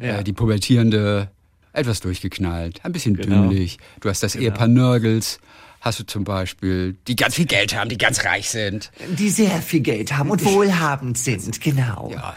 ja. 0.00 0.18
äh, 0.18 0.24
die 0.24 0.32
pubertierende, 0.32 1.30
etwas 1.72 2.00
durchgeknallt, 2.00 2.84
ein 2.84 2.92
bisschen 2.92 3.16
genau. 3.16 3.42
dümmlich. 3.42 3.78
Du 4.00 4.08
hast 4.08 4.22
das 4.22 4.32
genau. 4.32 4.44
Ehepaar 4.44 4.68
Nörgels. 4.68 5.40
Hast 5.80 6.00
du 6.00 6.06
zum 6.06 6.24
Beispiel, 6.24 6.96
die 7.06 7.14
ganz 7.14 7.36
viel 7.36 7.46
Geld 7.46 7.76
haben, 7.76 7.88
die 7.88 7.98
ganz 7.98 8.24
reich 8.24 8.50
sind. 8.50 8.90
Die 9.16 9.30
sehr 9.30 9.62
viel 9.62 9.80
Geld 9.80 10.16
haben 10.16 10.28
und 10.30 10.44
wohlhabend 10.44 11.16
sind, 11.16 11.60
genau. 11.60 12.10
Ja. 12.12 12.34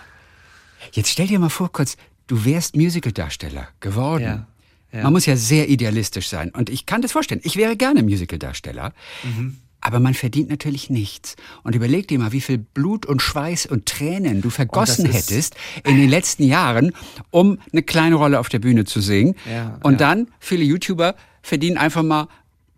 Jetzt 0.92 1.10
stell 1.10 1.26
dir 1.26 1.40
mal 1.40 1.50
vor, 1.50 1.72
kurz, 1.72 1.98
du 2.28 2.46
wärst 2.46 2.76
Musicaldarsteller 2.76 3.68
geworden. 3.80 4.24
Ja. 4.24 4.48
Ja. 4.94 5.04
Man 5.04 5.14
muss 5.14 5.26
ja 5.26 5.38
sehr 5.38 5.70
idealistisch 5.70 6.28
sein. 6.28 6.52
Und 6.52 6.70
ich 6.70 6.86
kann 6.86 7.02
das 7.02 7.14
vorstellen. 7.14 7.42
Ich 7.44 7.56
wäre 7.56 7.78
gerne 7.78 8.04
Musicaldarsteller. 8.04 8.94
Mhm. 9.24 9.58
Aber 9.82 10.00
man 10.00 10.14
verdient 10.14 10.50
natürlich 10.50 10.90
nichts. 10.90 11.36
Und 11.64 11.76
überleg 11.76 12.08
dir 12.08 12.20
mal, 12.20 12.32
wie 12.32 12.42
viel 12.42 12.60
Blut 12.60 13.06
und 13.06 13.22
Schweiß 13.22 13.66
und 13.66 13.88
Tränen 13.88 14.42
du 14.42 14.50
vergossen 14.50 15.06
hättest 15.06 15.56
in 15.84 15.98
den 15.98 16.10
letzten 16.10 16.44
Jahren, 16.44 16.94
um 17.32 17.58
eine 17.72 17.82
kleine 17.82 18.16
Rolle 18.16 18.40
auf 18.40 18.50
der 18.50 18.60
Bühne 18.60 18.86
zu 18.86 19.02
singen. 19.02 19.36
Ja, 19.52 19.80
und 19.84 19.94
ja. 19.94 19.98
dann, 19.98 20.28
viele 20.40 20.64
YouTuber 20.64 21.16
verdienen 21.42 21.78
einfach 21.78 22.04
mal 22.04 22.28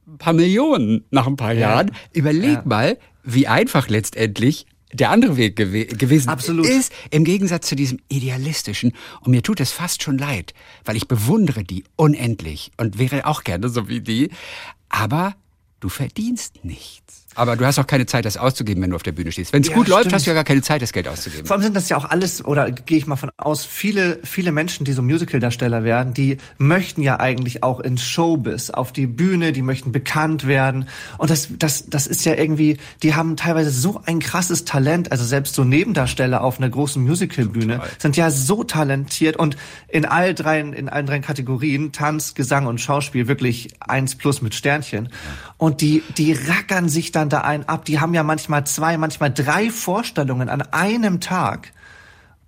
ein 0.07 0.17
paar 0.17 0.33
Millionen 0.33 1.03
nach 1.11 1.27
ein 1.27 1.35
paar 1.35 1.53
ja. 1.53 1.71
Jahren. 1.71 1.91
Überleg 2.13 2.65
mal, 2.65 2.97
wie 3.23 3.47
einfach 3.47 3.89
letztendlich 3.89 4.65
der 4.93 5.09
andere 5.09 5.37
Weg 5.37 5.55
gew 5.55 5.85
gewesen 5.85 6.29
Absolut. 6.29 6.67
ist, 6.67 6.93
im 7.09 7.23
Gegensatz 7.23 7.67
zu 7.67 7.75
diesem 7.75 7.99
idealistischen. 8.09 8.93
Und 9.21 9.31
mir 9.31 9.41
tut 9.41 9.59
es 9.59 9.71
fast 9.71 10.03
schon 10.03 10.17
leid, 10.17 10.53
weil 10.85 10.95
ich 10.95 11.07
bewundere 11.07 11.63
die 11.63 11.83
unendlich 11.95 12.71
und 12.77 12.99
wäre 12.99 13.25
auch 13.25 13.43
gerne 13.43 13.69
so 13.69 13.89
wie 13.89 14.01
die. 14.01 14.29
Aber 14.89 15.35
du 15.83 15.89
verdienst 15.89 16.63
nichts. 16.63 17.22
Aber 17.35 17.55
du 17.55 17.65
hast 17.65 17.79
auch 17.79 17.87
keine 17.87 18.05
Zeit, 18.05 18.25
das 18.25 18.37
auszugeben, 18.37 18.81
wenn 18.83 18.89
du 18.89 18.95
auf 18.95 19.03
der 19.03 19.11
Bühne 19.11 19.31
stehst. 19.31 19.53
Wenn 19.53 19.61
es 19.61 19.69
ja, 19.69 19.73
gut 19.73 19.87
stimmt. 19.87 19.97
läuft, 19.97 20.13
hast 20.13 20.25
du 20.25 20.31
ja 20.31 20.35
gar 20.35 20.43
keine 20.43 20.61
Zeit, 20.61 20.81
das 20.81 20.93
Geld 20.93 21.07
auszugeben. 21.07 21.45
Vor 21.45 21.55
allem 21.55 21.63
sind 21.63 21.75
das 21.75 21.89
ja 21.89 21.97
auch 21.97 22.05
alles, 22.05 22.43
oder 22.45 22.71
gehe 22.71 22.97
ich 22.97 23.07
mal 23.07 23.15
von 23.15 23.31
aus, 23.37 23.65
viele, 23.65 24.19
viele 24.23 24.51
Menschen, 24.51 24.85
die 24.85 24.93
so 24.93 25.01
Musical-Darsteller 25.01 25.83
werden, 25.83 26.13
die 26.13 26.37
möchten 26.57 27.01
ja 27.01 27.19
eigentlich 27.19 27.63
auch 27.63 27.79
ins 27.79 28.03
Showbiz, 28.03 28.69
auf 28.69 28.91
die 28.91 29.07
Bühne, 29.07 29.51
die 29.51 29.61
möchten 29.61 29.91
bekannt 29.91 30.47
werden. 30.47 30.87
Und 31.17 31.29
das, 31.29 31.49
das, 31.57 31.89
das 31.89 32.07
ist 32.07 32.25
ja 32.25 32.35
irgendwie, 32.35 32.77
die 33.01 33.15
haben 33.15 33.35
teilweise 33.37 33.71
so 33.71 34.01
ein 34.05 34.19
krasses 34.19 34.65
Talent, 34.65 35.11
also 35.11 35.23
selbst 35.23 35.55
so 35.55 35.63
Nebendarsteller 35.63 36.43
auf 36.43 36.59
einer 36.59 36.69
großen 36.69 37.01
Musical-Bühne 37.01 37.81
sind 37.99 38.17
ja 38.17 38.29
so 38.29 38.63
talentiert 38.63 39.37
und 39.37 39.57
in 39.87 40.05
all 40.05 40.33
drei, 40.33 40.59
in 40.59 40.89
allen 40.89 41.05
drei 41.05 41.19
Kategorien, 41.19 41.91
Tanz, 41.91 42.33
Gesang 42.35 42.67
und 42.67 42.79
Schauspiel, 42.79 43.27
wirklich 43.27 43.69
eins 43.79 44.15
plus 44.15 44.41
mit 44.41 44.55
Sternchen. 44.55 45.09
Und 45.57 45.81
die, 45.81 46.03
die 46.17 46.33
rackern 46.33 46.89
sich 46.89 47.11
dann 47.23 47.29
da 47.29 47.41
ein 47.41 47.67
ab. 47.67 47.85
Die 47.85 47.99
haben 47.99 48.13
ja 48.13 48.23
manchmal 48.23 48.65
zwei, 48.65 48.97
manchmal 48.97 49.33
drei 49.33 49.69
Vorstellungen 49.69 50.49
an 50.49 50.61
einem 50.61 51.19
Tag. 51.19 51.71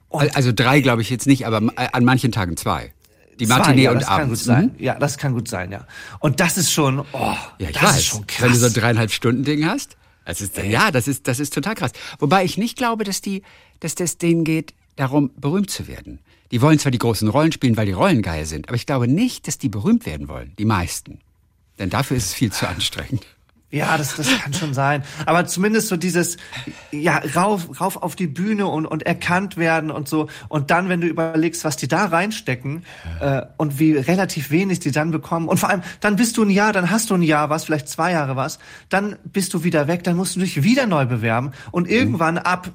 Und 0.09 0.35
also 0.35 0.51
drei 0.53 0.81
glaube 0.81 1.01
ich 1.01 1.09
jetzt 1.09 1.27
nicht, 1.27 1.45
aber 1.45 1.61
an 1.75 2.05
manchen 2.05 2.31
Tagen 2.31 2.57
zwei. 2.57 2.93
Die 3.39 3.47
Matinee 3.47 3.83
ja, 3.83 3.91
und 3.91 4.07
abends. 4.07 4.45
Mhm. 4.45 4.71
Ja, 4.77 4.97
das 4.97 5.17
kann 5.17 5.33
gut 5.33 5.47
sein, 5.47 5.71
ja. 5.71 5.85
Und 6.19 6.39
das 6.39 6.57
ist 6.57 6.71
schon, 6.71 6.99
oh, 6.99 7.35
ja, 7.57 7.69
ich 7.69 7.71
das 7.71 7.83
weiß. 7.83 7.97
ist 7.97 8.05
schon 8.05 8.27
krass. 8.27 8.43
Wenn 8.43 8.51
du 8.51 8.57
so 8.57 8.65
ein 8.67 8.73
dreieinhalb 8.73 9.11
Stunden 9.11 9.43
Ding 9.43 9.65
hast, 9.65 9.97
das 10.23 10.41
ist, 10.41 10.57
ja, 10.57 10.91
das 10.91 11.07
ist, 11.07 11.27
das 11.27 11.39
ist 11.39 11.53
total 11.53 11.75
krass. 11.75 11.91
Wobei 12.19 12.45
ich 12.45 12.57
nicht 12.57 12.77
glaube, 12.77 13.03
dass 13.03 13.21
die, 13.21 13.43
dass 13.81 13.95
das 13.95 14.17
denen 14.17 14.43
geht, 14.43 14.73
darum 14.95 15.31
berühmt 15.35 15.69
zu 15.69 15.87
werden. 15.87 16.19
Die 16.51 16.61
wollen 16.61 16.79
zwar 16.79 16.91
die 16.91 16.97
großen 16.97 17.27
Rollen 17.27 17.51
spielen, 17.51 17.75
weil 17.75 17.85
die 17.85 17.91
Rollen 17.91 18.21
geil 18.21 18.45
sind, 18.45 18.69
aber 18.69 18.75
ich 18.75 18.85
glaube 18.85 19.07
nicht, 19.07 19.47
dass 19.47 19.57
die 19.57 19.69
berühmt 19.69 20.05
werden 20.05 20.29
wollen. 20.29 20.53
Die 20.57 20.65
meisten. 20.65 21.19
Denn 21.77 21.89
dafür 21.89 22.15
ist 22.15 22.27
es 22.27 22.33
viel 22.33 22.51
zu 22.51 22.67
anstrengend. 22.67 23.25
Ja, 23.71 23.97
das, 23.97 24.15
das 24.15 24.29
kann 24.39 24.53
schon 24.53 24.73
sein. 24.73 25.03
Aber 25.25 25.45
zumindest 25.47 25.87
so 25.87 25.97
dieses, 25.97 26.37
ja, 26.91 27.21
rauf, 27.35 27.81
rauf 27.81 27.97
auf 27.97 28.15
die 28.15 28.27
Bühne 28.27 28.67
und, 28.67 28.85
und 28.85 29.03
erkannt 29.05 29.57
werden 29.57 29.91
und 29.91 30.07
so. 30.07 30.29
Und 30.47 30.71
dann, 30.71 30.87
wenn 30.87 31.01
du 31.01 31.07
überlegst, 31.07 31.65
was 31.65 31.75
die 31.75 31.87
da 31.87 32.05
reinstecken 32.05 32.85
äh, 33.19 33.41
und 33.57 33.79
wie 33.79 33.93
relativ 33.93 34.51
wenig 34.51 34.79
die 34.79 34.91
dann 34.91 35.11
bekommen. 35.11 35.47
Und 35.47 35.57
vor 35.57 35.69
allem, 35.69 35.81
dann 35.99 36.15
bist 36.15 36.37
du 36.37 36.43
ein 36.43 36.51
Jahr, 36.51 36.73
dann 36.73 36.89
hast 36.89 37.09
du 37.09 37.15
ein 37.15 37.23
Jahr 37.23 37.49
was, 37.49 37.65
vielleicht 37.65 37.89
zwei 37.89 38.11
Jahre 38.11 38.35
was. 38.35 38.59
Dann 38.89 39.17
bist 39.25 39.53
du 39.53 39.63
wieder 39.63 39.87
weg, 39.87 40.03
dann 40.03 40.15
musst 40.15 40.35
du 40.35 40.39
dich 40.39 40.63
wieder 40.63 40.85
neu 40.85 41.05
bewerben. 41.05 41.51
Und 41.71 41.89
irgendwann 41.89 42.37
ab, 42.37 42.69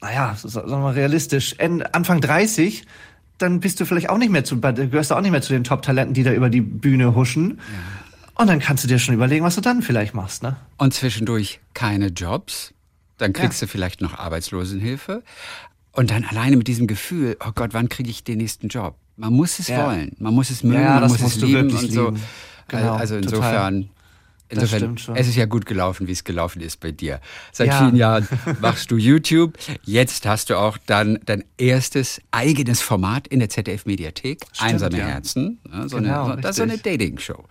naja, 0.00 0.34
sagen 0.42 0.68
wir 0.68 0.78
mal 0.78 0.94
realistisch, 0.94 1.56
Anfang 1.92 2.20
30, 2.20 2.86
dann 3.38 3.60
bist 3.60 3.78
du 3.78 3.84
vielleicht 3.84 4.10
auch 4.10 4.18
nicht 4.18 4.30
mehr 4.30 4.44
zu, 4.44 4.60
gehörst 4.60 5.10
du 5.10 5.14
auch 5.14 5.20
nicht 5.20 5.30
mehr 5.30 5.42
zu 5.42 5.52
den 5.52 5.64
Top-Talenten, 5.64 6.14
die 6.14 6.22
da 6.22 6.32
über 6.32 6.50
die 6.50 6.60
Bühne 6.60 7.14
huschen. 7.14 7.58
Ja. 7.58 8.09
Und 8.40 8.46
dann 8.46 8.58
kannst 8.58 8.82
du 8.84 8.88
dir 8.88 8.98
schon 8.98 9.14
überlegen, 9.14 9.44
was 9.44 9.56
du 9.56 9.60
dann 9.60 9.82
vielleicht 9.82 10.14
machst, 10.14 10.42
ne? 10.42 10.56
Und 10.78 10.94
zwischendurch 10.94 11.60
keine 11.74 12.06
Jobs. 12.06 12.72
Dann 13.18 13.34
kriegst 13.34 13.60
ja. 13.60 13.66
du 13.66 13.70
vielleicht 13.70 14.00
noch 14.00 14.14
Arbeitslosenhilfe. 14.14 15.22
Und 15.92 16.10
dann 16.10 16.24
alleine 16.24 16.56
mit 16.56 16.66
diesem 16.66 16.86
Gefühl, 16.86 17.36
oh 17.46 17.50
Gott, 17.54 17.74
wann 17.74 17.90
kriege 17.90 18.08
ich 18.08 18.24
den 18.24 18.38
nächsten 18.38 18.68
Job? 18.68 18.96
Man 19.18 19.34
muss 19.34 19.58
es 19.58 19.68
ja. 19.68 19.84
wollen, 19.84 20.16
man 20.18 20.32
muss 20.32 20.48
es 20.48 20.62
mögen, 20.62 20.80
ja, 20.82 21.00
man 21.00 21.10
muss 21.10 21.20
es 21.20 21.36
lieben 21.36 21.70
und 21.70 21.92
so. 21.92 22.14
Genau, 22.68 22.94
also 22.94 23.16
insofern. 23.16 23.90
Insofern, 24.50 24.96
es 25.14 25.28
ist 25.28 25.36
ja 25.36 25.46
gut 25.46 25.64
gelaufen, 25.64 26.08
wie 26.08 26.12
es 26.12 26.24
gelaufen 26.24 26.60
ist 26.60 26.80
bei 26.80 26.90
dir. 26.90 27.20
Seit 27.52 27.68
ja. 27.68 27.78
vielen 27.78 27.96
Jahren 27.96 28.28
machst 28.60 28.90
du 28.90 28.96
YouTube. 28.96 29.56
Jetzt 29.84 30.26
hast 30.26 30.50
du 30.50 30.56
auch 30.56 30.76
dann 30.86 31.20
dein 31.24 31.44
erstes 31.56 32.20
eigenes 32.32 32.82
Format 32.82 33.28
in 33.28 33.38
der 33.38 33.48
ZDF-Mediathek. 33.48 34.40
Einsame 34.58 34.98
ja. 34.98 35.06
Herzen. 35.06 35.60
Ja, 35.72 35.88
so 35.88 35.98
genau, 35.98 36.24
eine, 36.24 36.34
so, 36.34 36.40
das 36.40 36.50
ist 36.50 36.56
so 36.56 36.62
eine 36.64 36.78
Dating-Show. 36.78 37.44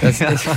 Das, 0.00 0.18
ja. 0.20 0.30
ist, 0.30 0.48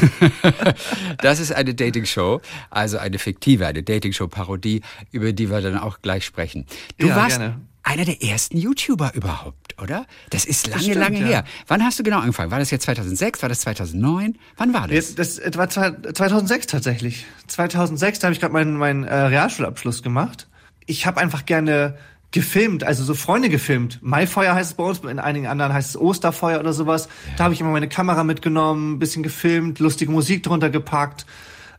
das 1.21 1.39
ist 1.39 1.51
eine 1.51 1.75
Dating-Show, 1.75 2.41
also 2.69 2.97
eine 2.97 3.19
fiktive, 3.19 3.67
eine 3.67 3.83
Dating-Show-Parodie, 3.83 4.81
über 5.11 5.33
die 5.33 5.49
wir 5.49 5.59
dann 5.59 5.77
auch 5.77 6.01
gleich 6.01 6.25
sprechen. 6.25 6.65
Du 6.97 7.09
warst 7.09 7.39
gerne 7.39 7.59
einer 7.83 8.05
der 8.05 8.23
ersten 8.23 8.57
YouTuber 8.57 9.13
überhaupt, 9.13 9.62
oder? 9.81 10.05
Das 10.29 10.45
ist 10.45 10.67
lange, 10.67 10.75
das 10.75 10.83
stimmt, 10.83 10.99
lange 10.99 11.19
ja. 11.19 11.25
her. 11.25 11.43
Wann 11.67 11.83
hast 11.83 11.99
du 11.99 12.03
genau 12.03 12.19
angefangen? 12.19 12.51
War 12.51 12.59
das 12.59 12.71
jetzt 12.71 12.83
2006? 12.83 13.41
War 13.41 13.49
das 13.49 13.61
2009? 13.61 14.37
Wann 14.57 14.73
war 14.73 14.87
das? 14.87 15.15
Das, 15.15 15.35
das 15.35 15.57
war 15.57 15.69
2006 15.69 16.67
tatsächlich. 16.67 17.25
2006, 17.47 18.19
da 18.19 18.27
habe 18.27 18.33
ich 18.33 18.39
gerade 18.39 18.53
meinen, 18.53 18.77
meinen 18.77 19.03
äh, 19.03 19.13
Realschulabschluss 19.13 20.03
gemacht. 20.03 20.47
Ich 20.85 21.05
habe 21.05 21.19
einfach 21.19 21.45
gerne 21.45 21.97
gefilmt, 22.31 22.83
also 22.83 23.03
so 23.03 23.13
Freunde 23.13 23.47
gefilmt. 23.47 23.99
Maifeuer 24.01 24.55
heißt 24.55 24.71
es 24.71 24.75
bei 24.75 24.83
uns, 24.83 24.99
in 24.99 25.19
einigen 25.19 25.47
anderen 25.47 25.71
heißt 25.71 25.91
es 25.91 26.01
Osterfeuer 26.01 26.59
oder 26.59 26.73
sowas. 26.73 27.07
Ja. 27.27 27.33
Da 27.37 27.43
habe 27.45 27.53
ich 27.53 27.61
immer 27.61 27.69
meine 27.69 27.87
Kamera 27.87 28.23
mitgenommen, 28.23 28.93
ein 28.93 28.99
bisschen 28.99 29.21
gefilmt, 29.21 29.79
lustige 29.79 30.11
Musik 30.11 30.41
drunter 30.41 30.71
gepackt. 30.71 31.27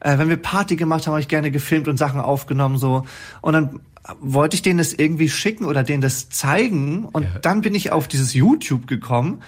Äh, 0.01 0.17
wenn 0.19 0.29
wir 0.29 0.37
Party 0.37 0.77
gemacht 0.77 1.07
haben, 1.07 1.13
habe 1.13 1.21
ich 1.21 1.29
gerne 1.29 1.51
gefilmt 1.51 1.89
und 1.89 1.97
Sachen 1.97 2.21
aufgenommen 2.21 2.79
so. 2.79 3.05
Und 3.41 3.53
dann 3.53 3.81
wollte 4.21 4.55
ich 4.55 4.63
denen 4.63 4.79
das 4.79 4.93
irgendwie 4.93 5.29
schicken 5.29 5.65
oder 5.65 5.83
denen 5.83 6.03
das 6.03 6.29
zeigen 6.29 7.07
und 7.07 7.25
ja. 7.25 7.39
dann 7.41 7.63
bin 7.63 7.75
ich 7.75 7.91
auf 7.93 8.07
dieses 8.09 8.35
YouTube 8.35 8.87
gekommen 8.87 9.43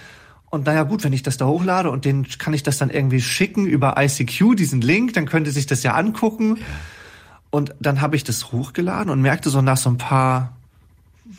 und 0.49 0.65
naja 0.65 0.83
gut, 0.83 1.03
wenn 1.03 1.13
ich 1.13 1.23
das 1.23 1.37
da 1.37 1.45
hochlade 1.45 1.91
und 1.91 2.05
denen 2.05 2.27
kann 2.37 2.53
ich 2.53 2.63
das 2.63 2.77
dann 2.77 2.89
irgendwie 2.89 3.21
schicken 3.21 3.65
über 3.65 3.95
ICQ, 3.97 4.55
diesen 4.55 4.81
Link, 4.81 5.13
dann 5.13 5.25
könnte 5.25 5.51
sich 5.51 5.65
das 5.65 5.83
ja 5.83 5.93
angucken. 5.93 6.57
Ja. 6.57 6.63
Und 7.49 7.75
dann 7.79 8.01
habe 8.01 8.15
ich 8.15 8.23
das 8.23 8.51
hochgeladen 8.51 9.09
und 9.09 9.21
merkte 9.21 9.49
so 9.49 9.61
nach 9.61 9.77
so 9.77 9.89
ein 9.89 9.97
paar 9.97 10.53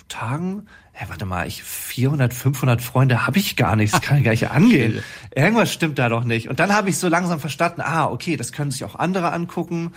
Tagen, 0.09 0.67
hey, 0.93 1.09
warte 1.09 1.25
mal, 1.25 1.47
ich 1.47 1.63
400, 1.63 2.35
500 2.35 2.83
Freunde 2.83 3.27
habe 3.27 3.39
ich 3.39 3.57
gar 3.57 3.77
nicht, 3.77 3.95
das 3.95 4.03
kann 4.03 4.19
ich 4.19 4.25
gar 4.25 4.33
nicht 4.33 4.51
angehen. 4.51 5.03
Irgendwas 5.35 5.73
stimmt 5.73 5.99
da 5.99 6.09
doch 6.11 6.25
nicht. 6.25 6.49
Und 6.49 6.61
dann 6.61 6.75
habe 6.75 6.91
ich 6.91 6.99
so 6.99 7.09
langsam 7.09 7.41
verstanden, 7.41 7.81
ah, 7.81 8.07
okay, 8.07 8.37
das 8.37 8.53
können 8.53 8.71
sich 8.71 8.85
auch 8.85 8.95
andere 8.95 9.33
angucken. 9.33 9.93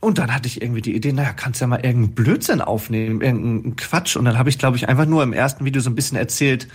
Und 0.00 0.18
dann 0.18 0.32
hatte 0.34 0.46
ich 0.46 0.62
irgendwie 0.62 0.82
die 0.82 0.94
Idee, 0.94 1.12
naja, 1.12 1.32
kannst 1.32 1.60
ja 1.60 1.66
mal 1.66 1.76
irgendeinen 1.76 2.14
Blödsinn 2.14 2.60
aufnehmen, 2.60 3.22
irgendeinen 3.22 3.76
Quatsch. 3.76 4.16
Und 4.16 4.26
dann 4.26 4.38
habe 4.38 4.50
ich, 4.50 4.58
glaube 4.58 4.76
ich, 4.76 4.88
einfach 4.88 5.06
nur 5.06 5.22
im 5.22 5.32
ersten 5.32 5.64
Video 5.64 5.80
so 5.80 5.90
ein 5.90 5.94
bisschen 5.94 6.18
erzählt, 6.18 6.68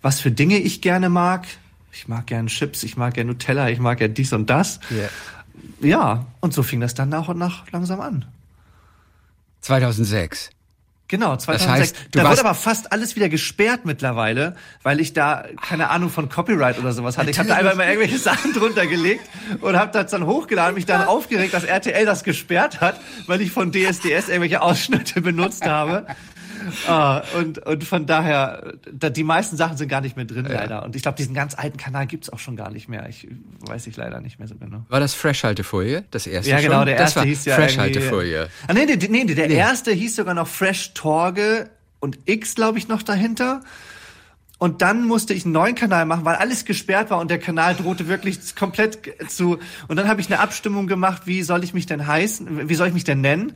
was 0.00 0.20
für 0.20 0.30
Dinge 0.30 0.58
ich 0.58 0.80
gerne 0.80 1.08
mag. 1.08 1.46
Ich 1.92 2.06
mag 2.06 2.26
gerne 2.26 2.48
Chips, 2.48 2.84
ich 2.84 2.96
mag 2.96 3.14
gerne 3.14 3.32
Nutella, 3.32 3.68
ich 3.70 3.80
mag 3.80 4.00
ja 4.00 4.08
dies 4.08 4.32
und 4.32 4.48
das. 4.48 4.78
Yeah. 4.90 5.08
Ja, 5.80 6.26
und 6.40 6.54
so 6.54 6.62
fing 6.62 6.80
das 6.80 6.94
dann 6.94 7.08
nach 7.08 7.28
und 7.28 7.38
nach 7.38 7.70
langsam 7.72 8.00
an. 8.00 8.24
2006. 9.62 10.50
Genau, 11.08 11.34
2006. 11.34 11.58
Das 11.58 11.68
heißt, 11.68 12.08
da 12.12 12.28
wird 12.28 12.40
aber 12.40 12.54
fast 12.54 12.92
alles 12.92 13.16
wieder 13.16 13.30
gesperrt 13.30 13.84
mittlerweile, 13.84 14.54
weil 14.82 15.00
ich 15.00 15.14
da 15.14 15.44
keine 15.62 15.88
Ahnung 15.88 16.10
von 16.10 16.28
Copyright 16.28 16.78
oder 16.78 16.92
sowas 16.92 17.16
hatte. 17.16 17.30
Ich 17.30 17.38
habe 17.38 17.48
da 17.48 17.54
einfach 17.56 17.76
mal 17.76 17.88
irgendwelche 17.88 18.18
Sachen 18.18 18.52
drunter 18.52 18.86
gelegt 18.86 19.22
und 19.62 19.76
habe 19.78 19.90
das 19.90 20.10
dann 20.10 20.26
hochgeladen, 20.26 20.74
mich 20.74 20.84
dann 20.84 21.06
aufgeregt, 21.06 21.54
dass 21.54 21.64
RTL 21.64 22.04
das 22.04 22.24
gesperrt 22.24 22.82
hat, 22.82 23.00
weil 23.26 23.40
ich 23.40 23.50
von 23.50 23.72
DSDS 23.72 24.28
irgendwelche 24.28 24.60
Ausschnitte 24.60 25.22
benutzt 25.22 25.64
habe 25.64 26.06
ah, 26.86 27.22
und, 27.38 27.58
und 27.58 27.84
von 27.84 28.06
daher, 28.06 28.74
da, 28.92 29.10
die 29.10 29.24
meisten 29.24 29.56
Sachen 29.56 29.76
sind 29.76 29.88
gar 29.88 30.00
nicht 30.00 30.16
mehr 30.16 30.24
drin, 30.24 30.46
ja. 30.46 30.54
leider. 30.54 30.84
Und 30.84 30.96
ich 30.96 31.02
glaube, 31.02 31.16
diesen 31.16 31.34
ganz 31.34 31.54
alten 31.56 31.76
Kanal 31.76 32.06
gibt's 32.06 32.30
auch 32.30 32.38
schon 32.38 32.56
gar 32.56 32.70
nicht 32.70 32.88
mehr. 32.88 33.08
Ich 33.08 33.28
weiß 33.60 33.86
ich 33.86 33.96
leider 33.96 34.20
nicht 34.20 34.38
mehr 34.38 34.48
so 34.48 34.54
genau. 34.56 34.84
War 34.88 35.00
das 35.00 35.14
Fresh-Haltefolie, 35.14 36.04
das 36.10 36.26
erste 36.26 36.50
Ja, 36.50 36.60
genau, 36.60 36.78
schon? 36.78 36.86
der 36.86 36.96
erste 36.96 37.22
hieß 37.22 37.44
ja 37.44 37.54
Fresh-Haltefolie. 37.56 38.48
Ah, 38.66 38.72
nee, 38.72 38.86
nee, 38.86 38.96
nee, 39.08 39.24
der 39.24 39.48
nee. 39.48 39.54
erste 39.54 39.92
hieß 39.92 40.16
sogar 40.16 40.34
noch 40.34 40.48
Fresh 40.48 40.94
Torge 40.94 41.70
und 42.00 42.18
X, 42.26 42.54
glaube 42.54 42.78
ich, 42.78 42.88
noch 42.88 43.02
dahinter. 43.02 43.60
Und 44.58 44.82
dann 44.82 45.04
musste 45.04 45.34
ich 45.34 45.44
einen 45.44 45.52
neuen 45.52 45.76
Kanal 45.76 46.04
machen, 46.04 46.24
weil 46.24 46.34
alles 46.34 46.64
gesperrt 46.64 47.10
war 47.10 47.20
und 47.20 47.30
der 47.30 47.38
Kanal 47.38 47.76
drohte 47.76 48.08
wirklich 48.08 48.56
komplett 48.56 48.98
zu. 49.28 49.58
Und 49.86 49.96
dann 49.96 50.08
habe 50.08 50.20
ich 50.20 50.26
eine 50.26 50.40
Abstimmung 50.40 50.88
gemacht, 50.88 51.22
wie 51.26 51.44
soll 51.44 51.62
ich 51.62 51.74
mich 51.74 51.86
denn 51.86 52.06
heißen, 52.06 52.68
wie 52.68 52.74
soll 52.74 52.88
ich 52.88 52.94
mich 52.94 53.04
denn 53.04 53.20
nennen? 53.20 53.52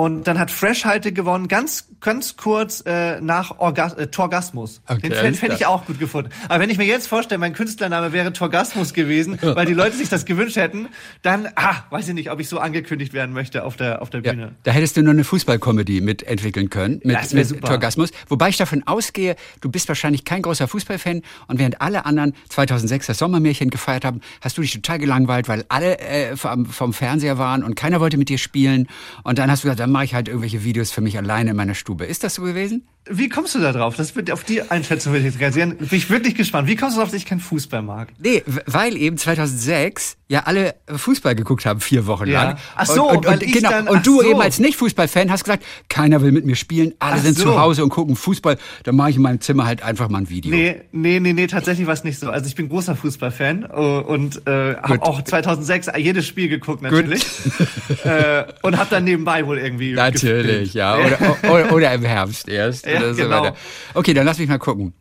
Und 0.00 0.26
dann 0.26 0.38
hat 0.38 0.50
Fresh 0.50 0.86
Halte 0.86 1.12
gewonnen, 1.12 1.46
ganz, 1.46 1.88
ganz 2.00 2.38
kurz 2.38 2.82
äh, 2.86 3.20
nach 3.20 3.58
Orgas 3.58 3.92
äh, 3.92 4.06
Torgasmus. 4.06 4.80
Okay, 4.88 5.10
Den 5.10 5.34
fände 5.34 5.56
ich 5.56 5.66
auch 5.66 5.84
gut 5.84 5.98
gefunden. 5.98 6.30
Aber 6.48 6.58
wenn 6.60 6.70
ich 6.70 6.78
mir 6.78 6.86
jetzt 6.86 7.06
vorstelle, 7.06 7.38
mein 7.38 7.52
Künstlername 7.52 8.14
wäre 8.14 8.32
Torgasmus 8.32 8.94
gewesen, 8.94 9.36
weil 9.42 9.66
die 9.66 9.74
Leute 9.74 9.98
sich 9.98 10.08
das 10.08 10.24
gewünscht 10.24 10.56
hätten, 10.56 10.88
dann, 11.20 11.48
ah, 11.54 11.84
weiß 11.90 12.08
ich 12.08 12.14
nicht, 12.14 12.30
ob 12.30 12.40
ich 12.40 12.48
so 12.48 12.60
angekündigt 12.60 13.12
werden 13.12 13.34
möchte 13.34 13.62
auf 13.62 13.76
der, 13.76 14.00
auf 14.00 14.08
der 14.08 14.22
Bühne. 14.22 14.42
Ja, 14.42 14.50
da 14.62 14.70
hättest 14.70 14.96
du 14.96 15.02
nur 15.02 15.12
eine 15.12 15.22
Fußballkomödie 15.22 16.00
mitentwickeln 16.00 16.70
können, 16.70 17.02
mit, 17.04 17.16
das 17.16 17.34
mit 17.34 17.48
super. 17.48 17.68
Torgasmus. 17.68 18.08
Wobei 18.28 18.48
ich 18.48 18.56
davon 18.56 18.82
ausgehe, 18.86 19.36
du 19.60 19.70
bist 19.70 19.86
wahrscheinlich 19.88 20.24
kein 20.24 20.40
großer 20.40 20.66
Fußballfan 20.66 21.20
und 21.46 21.58
während 21.58 21.82
alle 21.82 22.06
anderen 22.06 22.32
2006 22.48 23.06
das 23.08 23.18
Sommermärchen 23.18 23.68
gefeiert 23.68 24.06
haben, 24.06 24.22
hast 24.40 24.56
du 24.56 24.62
dich 24.62 24.72
total 24.72 24.98
gelangweilt, 24.98 25.46
weil 25.46 25.66
alle 25.68 25.98
äh, 25.98 26.36
vom, 26.38 26.64
vom 26.64 26.94
Fernseher 26.94 27.36
waren 27.36 27.62
und 27.62 27.74
keiner 27.74 28.00
wollte 28.00 28.16
mit 28.16 28.30
dir 28.30 28.38
spielen. 28.38 28.88
Und 29.24 29.38
dann 29.38 29.50
hast 29.50 29.62
du 29.62 29.68
gesagt, 29.68 29.89
mache 29.90 30.04
ich 30.04 30.14
halt 30.14 30.28
irgendwelche 30.28 30.64
Videos 30.64 30.90
für 30.90 31.00
mich 31.00 31.18
alleine 31.18 31.50
in 31.50 31.56
meiner 31.56 31.74
Stube. 31.74 32.04
Ist 32.04 32.24
das 32.24 32.34
so 32.34 32.42
gewesen? 32.42 32.86
Wie 33.08 33.28
kommst 33.28 33.54
du 33.54 33.60
da 33.60 33.72
drauf? 33.72 33.96
Das 33.96 34.14
wird 34.14 34.30
auf 34.30 34.44
die 34.44 34.62
Einschätzung 34.62 35.12
würde 35.12 35.26
ich 35.26 35.34
interessieren. 35.34 35.76
Bin 35.76 35.88
ich 35.90 36.10
wirklich 36.10 36.34
gespannt. 36.34 36.68
Wie 36.68 36.76
kommst 36.76 36.96
du 36.96 36.98
darauf, 36.98 37.10
dass 37.10 37.18
ich 37.18 37.26
keinen 37.26 37.40
Fußball 37.40 37.82
mag? 37.82 38.08
Nee, 38.18 38.42
weil 38.66 38.96
eben 38.96 39.16
2006 39.16 40.16
ja 40.30 40.44
alle 40.44 40.76
Fußball 40.86 41.34
geguckt 41.34 41.66
haben, 41.66 41.80
vier 41.80 42.06
Wochen 42.06 42.28
ja. 42.28 42.44
lang. 42.44 42.58
Ach 42.76 42.86
so, 42.86 43.08
und, 43.08 43.26
und, 43.26 43.42
und 43.42 43.52
genau. 43.52 43.70
Dann, 43.70 43.88
und 43.88 44.06
du 44.06 44.20
so. 44.20 44.30
eben 44.30 44.40
als 44.40 44.60
Nicht-Fußball-Fan 44.60 45.30
hast 45.30 45.42
gesagt, 45.42 45.64
keiner 45.88 46.22
will 46.22 46.30
mit 46.30 46.44
mir 46.44 46.54
spielen, 46.54 46.94
alle 47.00 47.16
ach 47.16 47.22
sind 47.22 47.36
so. 47.36 47.44
zu 47.44 47.60
Hause 47.60 47.82
und 47.82 47.88
gucken 47.88 48.14
Fußball. 48.14 48.56
Dann 48.84 48.94
mache 48.94 49.10
ich 49.10 49.16
in 49.16 49.22
meinem 49.22 49.40
Zimmer 49.40 49.66
halt 49.66 49.82
einfach 49.82 50.08
mal 50.08 50.18
ein 50.18 50.30
Video. 50.30 50.54
Nee, 50.54 50.82
nee, 50.92 51.18
nee, 51.18 51.32
nee, 51.32 51.48
tatsächlich 51.48 51.88
war 51.88 51.94
es 51.94 52.04
nicht 52.04 52.20
so. 52.20 52.30
Also 52.30 52.46
ich 52.46 52.54
bin 52.54 52.68
großer 52.68 52.94
Fußballfan 52.94 53.64
uh, 53.64 54.00
und 54.00 54.46
äh, 54.46 54.76
habe 54.76 55.02
auch 55.02 55.22
2006 55.22 55.88
jedes 55.96 56.28
Spiel 56.28 56.48
geguckt 56.48 56.82
natürlich. 56.82 57.24
äh, 58.04 58.44
und 58.62 58.78
habe 58.78 58.88
dann 58.88 59.02
nebenbei 59.02 59.44
wohl 59.46 59.58
irgendwie 59.58 59.94
Natürlich, 59.94 60.74
ja. 60.74 60.96
Oder, 60.96 61.18
oder, 61.50 61.72
oder, 61.72 61.92
im 61.94 62.04
Herbst 62.04 62.48
erst. 62.48 62.86
Ja, 62.92 62.98
oder 62.98 63.14
so 63.14 63.22
genau. 63.22 63.42
weiter. 63.42 63.56
Okay, 63.94 64.14
dann 64.14 64.26
lass 64.26 64.38
mich 64.38 64.48
mal 64.48 64.58
gucken. 64.58 64.92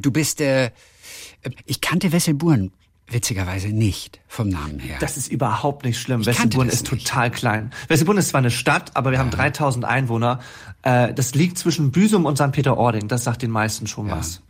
Du 0.00 0.10
bist, 0.10 0.40
äh, 0.40 0.70
ich 1.66 1.80
kannte 1.80 2.12
Wesselburen 2.12 2.72
witzigerweise 3.10 3.68
nicht 3.68 4.20
vom 4.28 4.48
Namen 4.48 4.78
her. 4.78 4.98
Das 5.00 5.16
ist 5.16 5.30
überhaupt 5.30 5.84
nicht 5.84 5.98
schlimm. 5.98 6.26
Wesselburen 6.26 6.68
ist 6.68 6.90
nicht. 6.90 7.06
total 7.06 7.30
klein. 7.30 7.70
Wesselburen 7.88 8.18
ist 8.18 8.28
zwar 8.28 8.40
eine 8.40 8.50
Stadt, 8.50 8.90
aber 8.94 9.10
wir 9.10 9.14
ja. 9.14 9.20
haben 9.20 9.30
3000 9.30 9.84
Einwohner. 9.84 10.40
Äh, 10.82 11.14
das 11.14 11.34
liegt 11.34 11.58
zwischen 11.58 11.90
Büsum 11.90 12.26
und 12.26 12.36
St. 12.36 12.52
Peter-Ording. 12.52 13.08
Das 13.08 13.24
sagt 13.24 13.42
den 13.42 13.50
meisten 13.50 13.86
schon 13.86 14.08
ja. 14.08 14.18
was. 14.18 14.42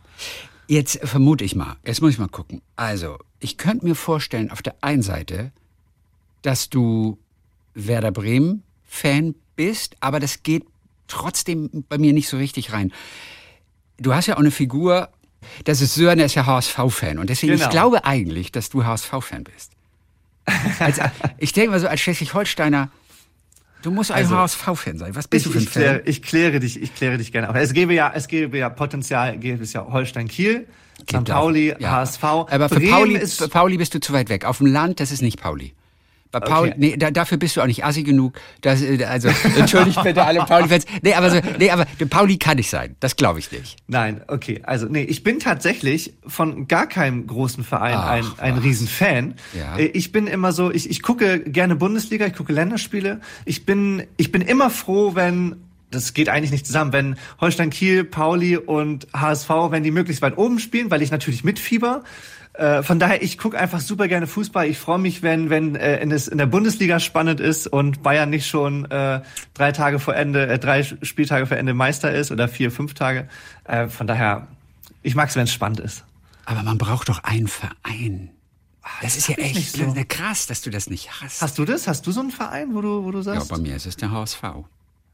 Jetzt 0.67 0.99
vermute 1.03 1.43
ich 1.43 1.55
mal, 1.55 1.77
jetzt 1.85 2.01
muss 2.01 2.11
ich 2.11 2.19
mal 2.19 2.27
gucken. 2.27 2.61
Also, 2.75 3.17
ich 3.39 3.57
könnte 3.57 3.85
mir 3.85 3.95
vorstellen, 3.95 4.51
auf 4.51 4.61
der 4.61 4.75
einen 4.81 5.01
Seite, 5.01 5.51
dass 6.41 6.69
du 6.69 7.17
Werder 7.73 8.11
Bremen 8.11 8.63
Fan 8.85 9.35
bist, 9.55 9.95
aber 9.99 10.19
das 10.19 10.43
geht 10.43 10.65
trotzdem 11.09 11.83
bei 11.89 11.97
mir 11.97 12.13
nicht 12.13 12.29
so 12.29 12.37
richtig 12.37 12.71
rein 12.71 12.93
du 13.99 14.13
hast 14.13 14.27
ja 14.27 14.35
auch 14.35 14.39
eine 14.39 14.51
Figur, 14.51 15.09
das 15.65 15.81
ist 15.81 15.95
Sören, 15.95 16.17
der 16.17 16.25
ist 16.25 16.35
ja 16.35 16.45
HSV-Fan. 16.45 17.17
Und 17.17 17.29
deswegen, 17.29 17.53
genau. 17.53 17.65
ich 17.65 17.69
glaube 17.69 18.05
eigentlich, 18.05 18.51
dass 18.51 18.69
du 18.69 18.85
HSV-Fan 18.85 19.43
bist. 19.43 19.73
Als, 20.79 20.99
ich 21.37 21.53
denke 21.53 21.71
mal 21.71 21.79
so, 21.79 21.87
als 21.87 22.01
Schleswig-Holsteiner, 22.01 22.89
du 23.81 23.91
musst 23.91 24.11
ein 24.11 24.23
also, 24.23 24.37
HSV-Fan 24.37 24.97
sein. 24.97 25.15
Was 25.15 25.27
bist 25.27 25.45
ich, 25.45 25.51
du 25.51 25.59
für 25.59 25.59
ein 25.59 25.63
ich 25.63 25.69
Fan? 25.69 25.81
Kläre, 25.81 26.01
ich 26.05 26.21
kläre 26.21 26.59
dich, 26.59 26.81
ich 26.81 26.95
kläre 26.95 27.17
dich 27.17 27.31
gerne. 27.31 27.57
Es 27.59 27.73
gäbe 27.73 27.93
ja, 27.93 28.11
es 28.13 28.27
gäbe 28.27 28.57
ja 28.57 28.69
Potenzial, 28.69 29.37
gäbe 29.37 29.63
es 29.63 29.73
ja 29.73 29.85
Holstein-Kiel, 29.85 30.67
St. 31.03 31.25
Pauli, 31.25 31.75
ja. 31.79 31.91
HSV. 31.91 32.23
Aber 32.23 32.69
für 32.69 32.79
Pauli, 32.79 33.25
für 33.25 33.47
Pauli 33.47 33.77
bist 33.77 33.93
du 33.93 33.99
zu 33.99 34.13
weit 34.13 34.29
weg. 34.29 34.45
Auf 34.45 34.57
dem 34.57 34.67
Land, 34.67 34.99
das 34.99 35.11
ist 35.11 35.21
nicht 35.21 35.39
Pauli. 35.39 35.73
Paul, 36.31 36.67
okay. 36.67 36.75
nee, 36.77 36.97
da, 36.97 37.09
dafür 37.09 37.37
bist 37.37 37.57
du 37.57 37.61
auch 37.61 37.65
nicht 37.65 37.83
assi 37.83 38.03
genug. 38.03 38.39
Das, 38.61 38.81
äh, 38.83 39.03
also, 39.03 39.29
entschuldigt 39.57 40.01
bitte 40.03 40.23
alle 40.23 40.39
Pauli-Fans. 40.45 40.85
Nee, 41.01 41.15
aber 41.15 41.31
so, 41.31 41.39
nee, 41.57 41.71
aber 41.71 41.85
Pauli 42.09 42.37
kann 42.37 42.59
ich 42.59 42.69
sein. 42.69 42.95
Das 42.99 43.15
glaube 43.15 43.39
ich 43.39 43.51
nicht. 43.51 43.77
Nein, 43.87 44.21
okay. 44.27 44.61
Also, 44.63 44.85
nee, 44.87 45.03
ich 45.03 45.23
bin 45.23 45.39
tatsächlich 45.39 46.13
von 46.27 46.67
gar 46.67 46.87
keinem 46.87 47.25
großen 47.25 47.63
Verein 47.63 47.95
Ach, 47.97 48.09
ein, 48.09 48.25
ein 48.37 48.57
Riesenfan. 48.59 49.35
Ja. 49.57 49.77
Äh, 49.77 49.85
ich 49.85 50.11
bin 50.11 50.27
immer 50.27 50.51
so, 50.51 50.71
ich, 50.71 50.89
ich 50.89 51.01
gucke 51.01 51.39
gerne 51.39 51.75
Bundesliga, 51.75 52.27
ich 52.27 52.35
gucke 52.35 52.53
Länderspiele. 52.53 53.21
Ich 53.45 53.65
bin, 53.65 54.03
ich 54.17 54.31
bin 54.31 54.43
immer 54.43 54.69
froh, 54.69 55.15
wenn 55.15 55.55
das 55.91 56.13
geht 56.13 56.29
eigentlich 56.29 56.51
nicht 56.51 56.67
zusammen, 56.67 56.93
wenn 56.93 57.15
Holstein 57.41 57.71
Kiel, 57.71 58.03
Pauli 58.03 58.57
und 58.57 59.07
HSV, 59.13 59.49
wenn 59.69 59.83
die 59.83 59.91
möglichst 59.91 60.21
weit 60.21 60.37
oben 60.37 60.59
spielen, 60.59 60.91
weil 60.91 61.01
ich 61.01 61.11
natürlich 61.11 61.43
mitfieber. 61.43 62.03
Äh, 62.59 62.83
von 62.83 62.99
daher, 62.99 63.23
ich 63.23 63.37
gucke 63.37 63.57
einfach 63.57 63.79
super 63.79 64.09
gerne 64.09 64.27
Fußball. 64.27 64.67
Ich 64.67 64.77
freue 64.77 64.99
mich, 64.99 65.21
wenn, 65.21 65.49
wenn 65.49 65.77
äh, 65.77 66.01
in, 66.01 66.11
es 66.11 66.27
in 66.27 66.37
der 66.37 66.45
Bundesliga 66.45 66.99
spannend 66.99 67.39
ist 67.39 67.67
und 67.67 68.03
Bayern 68.03 68.29
nicht 68.29 68.47
schon 68.47 68.83
äh, 68.91 69.21
drei 69.53 69.71
Tage 69.71 69.97
vor 69.99 70.13
Ende, 70.13 70.45
äh, 70.45 70.59
drei 70.59 70.83
Spieltage 70.83 71.45
vor 71.45 71.55
Ende 71.55 71.73
Meister 71.73 72.13
ist 72.13 72.33
oder 72.33 72.49
vier, 72.49 72.69
fünf 72.69 72.95
Tage. 72.95 73.29
Äh, 73.63 73.87
von 73.87 74.07
daher, 74.07 74.47
ich 75.03 75.15
mag 75.15 75.29
es, 75.29 75.37
wenn 75.37 75.45
es 75.45 75.53
spannend 75.53 75.79
ist. 75.79 76.03
Aber 76.43 76.61
man 76.63 76.77
braucht 76.77 77.07
doch 77.07 77.23
einen 77.23 77.47
Verein. 77.47 78.31
Das, 78.81 79.13
das 79.13 79.17
ist 79.17 79.29
ja 79.29 79.35
echt 79.35 79.77
so. 79.77 79.95
krass, 80.09 80.47
dass 80.47 80.61
du 80.61 80.69
das 80.69 80.89
nicht 80.89 81.21
hast. 81.21 81.41
Hast 81.41 81.57
du 81.59 81.63
das? 81.63 81.87
Hast 81.87 82.05
du 82.07 82.11
so 82.11 82.19
einen 82.19 82.31
Verein, 82.31 82.75
wo 82.75 82.81
du, 82.81 83.05
wo 83.05 83.11
du 83.11 83.21
sagst? 83.21 83.49
Ja, 83.49 83.55
bei 83.55 83.61
mir 83.61 83.77
ist 83.77 83.85
es 83.85 83.95
der 83.95 84.11
HSV. 84.11 84.41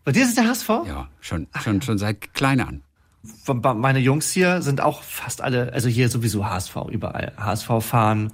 Bei 0.03 0.11
dir 0.11 0.23
ist 0.23 0.29
es 0.29 0.35
der 0.35 0.47
HSV? 0.47 0.69
Ja, 0.87 1.09
schon, 1.21 1.45
Ach, 1.53 1.61
schon, 1.61 1.79
schon 1.83 1.99
seit 1.99 2.33
klein 2.33 2.59
an. 2.59 2.81
Meine 3.75 3.99
Jungs 3.99 4.31
hier 4.31 4.61
sind 4.61 4.81
auch 4.81 5.03
fast 5.03 5.41
alle, 5.41 5.73
also 5.73 5.89
hier 5.89 6.09
sowieso 6.09 6.45
HSV 6.45 6.75
überall. 6.91 7.33
HSV 7.37 7.69
fahren, 7.81 8.31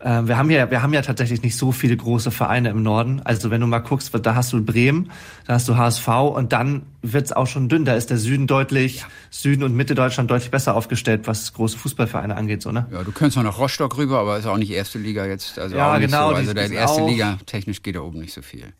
ähm, 0.00 0.28
wir 0.28 0.38
haben 0.38 0.50
ja, 0.50 0.70
wir 0.70 0.82
haben 0.82 0.94
ja 0.94 1.02
tatsächlich 1.02 1.42
nicht 1.42 1.56
so 1.56 1.72
viele 1.72 1.96
große 1.96 2.30
Vereine 2.30 2.68
im 2.70 2.82
Norden. 2.82 3.20
Also 3.24 3.50
wenn 3.50 3.60
du 3.60 3.66
mal 3.66 3.80
guckst, 3.80 4.12
da 4.22 4.34
hast 4.34 4.52
du 4.52 4.64
Bremen, 4.64 5.10
da 5.46 5.54
hast 5.54 5.68
du 5.68 5.76
HSV 5.76 6.08
und 6.08 6.52
dann 6.52 6.82
wird's 7.02 7.32
auch 7.32 7.46
schon 7.46 7.68
dünn. 7.68 7.84
Da 7.84 7.94
ist 7.94 8.10
der 8.10 8.18
Süden 8.18 8.46
deutlich. 8.46 9.04
Süden 9.30 9.64
und 9.64 9.74
Mitte 9.74 9.94
Deutschland 9.94 10.30
deutlich 10.30 10.50
besser 10.50 10.76
aufgestellt, 10.76 11.26
was 11.26 11.52
große 11.52 11.76
Fußballvereine 11.78 12.36
angeht, 12.36 12.62
so 12.62 12.70
ne? 12.70 12.86
Ja, 12.92 13.02
du 13.02 13.10
könntest 13.10 13.36
noch 13.36 13.44
nach 13.44 13.58
Rostock 13.58 13.98
rüber, 13.98 14.20
aber 14.20 14.38
ist 14.38 14.46
auch 14.46 14.56
nicht 14.56 14.70
erste 14.70 14.98
Liga 14.98 15.26
jetzt. 15.26 15.58
Also 15.58 15.76
ja, 15.76 15.98
genau. 15.98 16.30
So. 16.30 16.36
Also 16.36 16.54
der 16.54 16.70
erste 16.70 17.04
Liga 17.04 17.38
technisch 17.46 17.82
geht 17.82 17.96
da 17.96 18.00
oben 18.00 18.20
nicht 18.20 18.32
so 18.32 18.42
viel. 18.42 18.72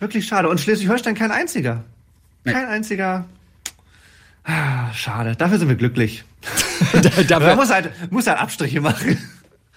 Wirklich 0.00 0.26
schade. 0.26 0.48
Und 0.48 0.60
Schleswig-Holstein 0.60 1.14
kein 1.14 1.30
einziger. 1.30 1.84
Kein 2.44 2.54
nee. 2.54 2.72
einziger. 2.72 3.24
Ah, 4.44 4.92
schade. 4.92 5.36
Dafür 5.36 5.58
sind 5.58 5.68
wir 5.68 5.76
glücklich. 5.76 6.24
da, 7.28 7.38
Man 7.38 7.56
muss 7.56 7.70
halt, 7.70 7.90
muss 8.10 8.26
halt 8.26 8.38
Abstriche 8.38 8.80
machen. 8.80 9.18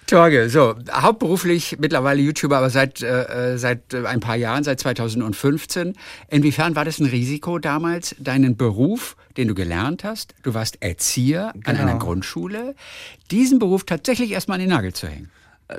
Torge, 0.08 0.50
so, 0.50 0.76
hauptberuflich 0.92 1.78
mittlerweile 1.80 2.22
YouTuber, 2.22 2.58
aber 2.58 2.70
seit, 2.70 3.02
äh, 3.02 3.54
äh 3.54 3.58
seit 3.58 3.92
äh, 3.94 4.06
ein 4.06 4.20
paar 4.20 4.36
Jahren, 4.36 4.64
seit 4.64 4.80
2015. 4.80 5.94
Inwiefern 6.30 6.76
war 6.76 6.86
das 6.86 7.00
ein 7.00 7.08
Risiko 7.08 7.58
damals, 7.58 8.16
deinen 8.20 8.56
Beruf, 8.56 9.16
den 9.36 9.48
du 9.48 9.56
gelernt 9.56 10.04
hast, 10.04 10.36
du 10.44 10.54
warst 10.54 10.78
Erzieher 10.82 11.52
genau. 11.56 11.70
an 11.70 11.76
einer 11.78 11.94
genau. 11.94 12.06
Grundschule, 12.06 12.76
diesen 13.32 13.58
Beruf 13.58 13.84
tatsächlich 13.84 14.32
erstmal 14.32 14.56
an 14.56 14.62
den 14.62 14.70
Nagel 14.70 14.94
zu 14.94 15.08
hängen? 15.08 15.32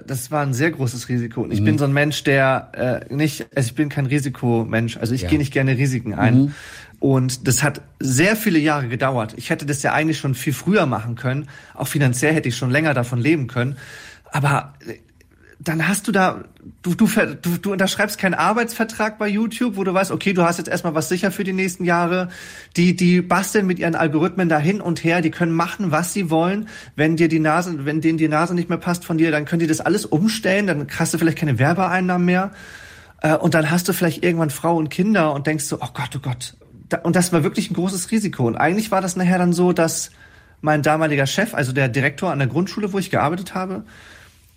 Das 0.07 0.33
war 0.33 0.43
ein 0.43 0.53
sehr 0.53 0.73
großes 0.73 1.09
Risiko. 1.09 1.43
Und 1.43 1.53
ich 1.53 1.61
mhm. 1.61 1.65
bin 1.65 1.79
so 1.79 1.85
ein 1.85 1.93
Mensch, 1.93 2.25
der 2.25 3.05
äh, 3.09 3.15
nicht, 3.15 3.47
also 3.55 3.69
ich 3.69 3.75
bin 3.75 3.89
kein 3.89 4.07
Risikomensch. 4.07 4.97
Also 4.97 5.15
ich 5.15 5.23
ja. 5.23 5.29
gehe 5.29 5.39
nicht 5.39 5.53
gerne 5.53 5.77
Risiken 5.79 6.15
ein. 6.15 6.37
Mhm. 6.37 6.55
Und 6.99 7.47
das 7.47 7.63
hat 7.63 7.83
sehr 8.01 8.37
viele 8.37 8.59
Jahre 8.59 8.89
gedauert. 8.89 9.35
Ich 9.37 9.51
hätte 9.51 9.67
das 9.67 9.83
ja 9.83 9.93
eigentlich 9.93 10.19
schon 10.19 10.35
viel 10.35 10.53
früher 10.53 10.87
machen 10.87 11.15
können. 11.15 11.49
Auch 11.75 11.89
finanziell 11.89 12.35
hätte 12.35 12.49
ich 12.49 12.57
schon 12.57 12.71
länger 12.71 12.95
davon 12.95 13.21
leben 13.21 13.47
können. 13.47 13.77
Aber 14.33 14.75
dann 15.67 15.89
hast 15.89 16.07
du 16.07 16.13
da, 16.13 16.45
du, 16.83 16.95
du, 16.95 17.09
du, 17.43 17.59
du 17.59 17.73
unterschreibst 17.73 18.19
keinen 18.19 18.35
Arbeitsvertrag 18.35 19.19
bei 19.19 19.27
YouTube, 19.27 19.75
wo 19.75 19.83
du 19.83 19.93
weißt, 19.93 20.13
okay, 20.13 20.33
du 20.33 20.45
hast 20.45 20.59
jetzt 20.59 20.69
erstmal 20.69 20.95
was 20.95 21.09
sicher 21.09 21.33
für 21.33 21.43
die 21.43 21.53
nächsten 21.53 21.85
Jahre. 21.85 22.29
Die, 22.77 22.95
die 22.95 23.21
basteln 23.21 23.67
mit 23.67 23.81
ihren 23.81 23.97
Algorithmen 23.97 24.49
da 24.49 24.61
hin 24.61 24.81
und 24.81 25.03
her, 25.03 25.23
die 25.23 25.33
können 25.33 25.51
machen, 25.51 25.91
was 25.91 26.13
sie 26.13 26.31
wollen. 26.31 26.69
Wenn 26.95 27.17
dir 27.17 27.27
die 27.27 27.41
Nase, 27.41 27.85
wenn 27.85 28.01
denen 28.01 28.17
die 28.17 28.29
Nase 28.29 28.55
nicht 28.55 28.69
mehr 28.69 28.79
passt 28.79 29.05
von 29.05 29.19
dir, 29.19 29.33
dann 29.33 29.45
können 29.45 29.59
die 29.59 29.67
das 29.67 29.81
alles 29.81 30.07
umstellen, 30.07 30.69
dann 30.69 30.87
hast 30.97 31.13
du 31.13 31.19
vielleicht 31.19 31.39
keine 31.39 31.59
Werbeeinnahmen 31.59 32.25
mehr. 32.25 32.53
Äh, 33.21 33.35
und 33.35 33.55
dann 33.55 33.69
hast 33.69 33.89
du 33.89 33.93
vielleicht 33.93 34.23
irgendwann 34.23 34.51
Frau 34.51 34.77
und 34.77 34.89
Kinder 34.89 35.33
und 35.33 35.49
denkst 35.49 35.65
so, 35.65 35.79
oh 35.81 35.89
Gott, 35.93 36.11
oh 36.15 36.21
Gott. 36.21 36.55
Und 37.03 37.17
das 37.17 37.33
war 37.33 37.43
wirklich 37.43 37.73
ein 37.73 37.75
großes 37.75 38.13
Risiko. 38.13 38.47
Und 38.47 38.55
eigentlich 38.55 38.93
war 38.93 39.01
das 39.01 39.17
nachher 39.17 39.39
dann 39.39 39.53
so, 39.53 39.73
dass 39.73 40.13
mein 40.61 40.83
damaliger 40.83 41.27
Chef, 41.27 41.55
also 41.55 41.73
der 41.73 41.89
Direktor 41.89 42.31
an 42.31 42.39
der 42.39 42.47
Grundschule, 42.47 42.93
wo 42.93 43.01
ich 43.01 43.11
gearbeitet 43.11 43.57
habe, 43.57 43.83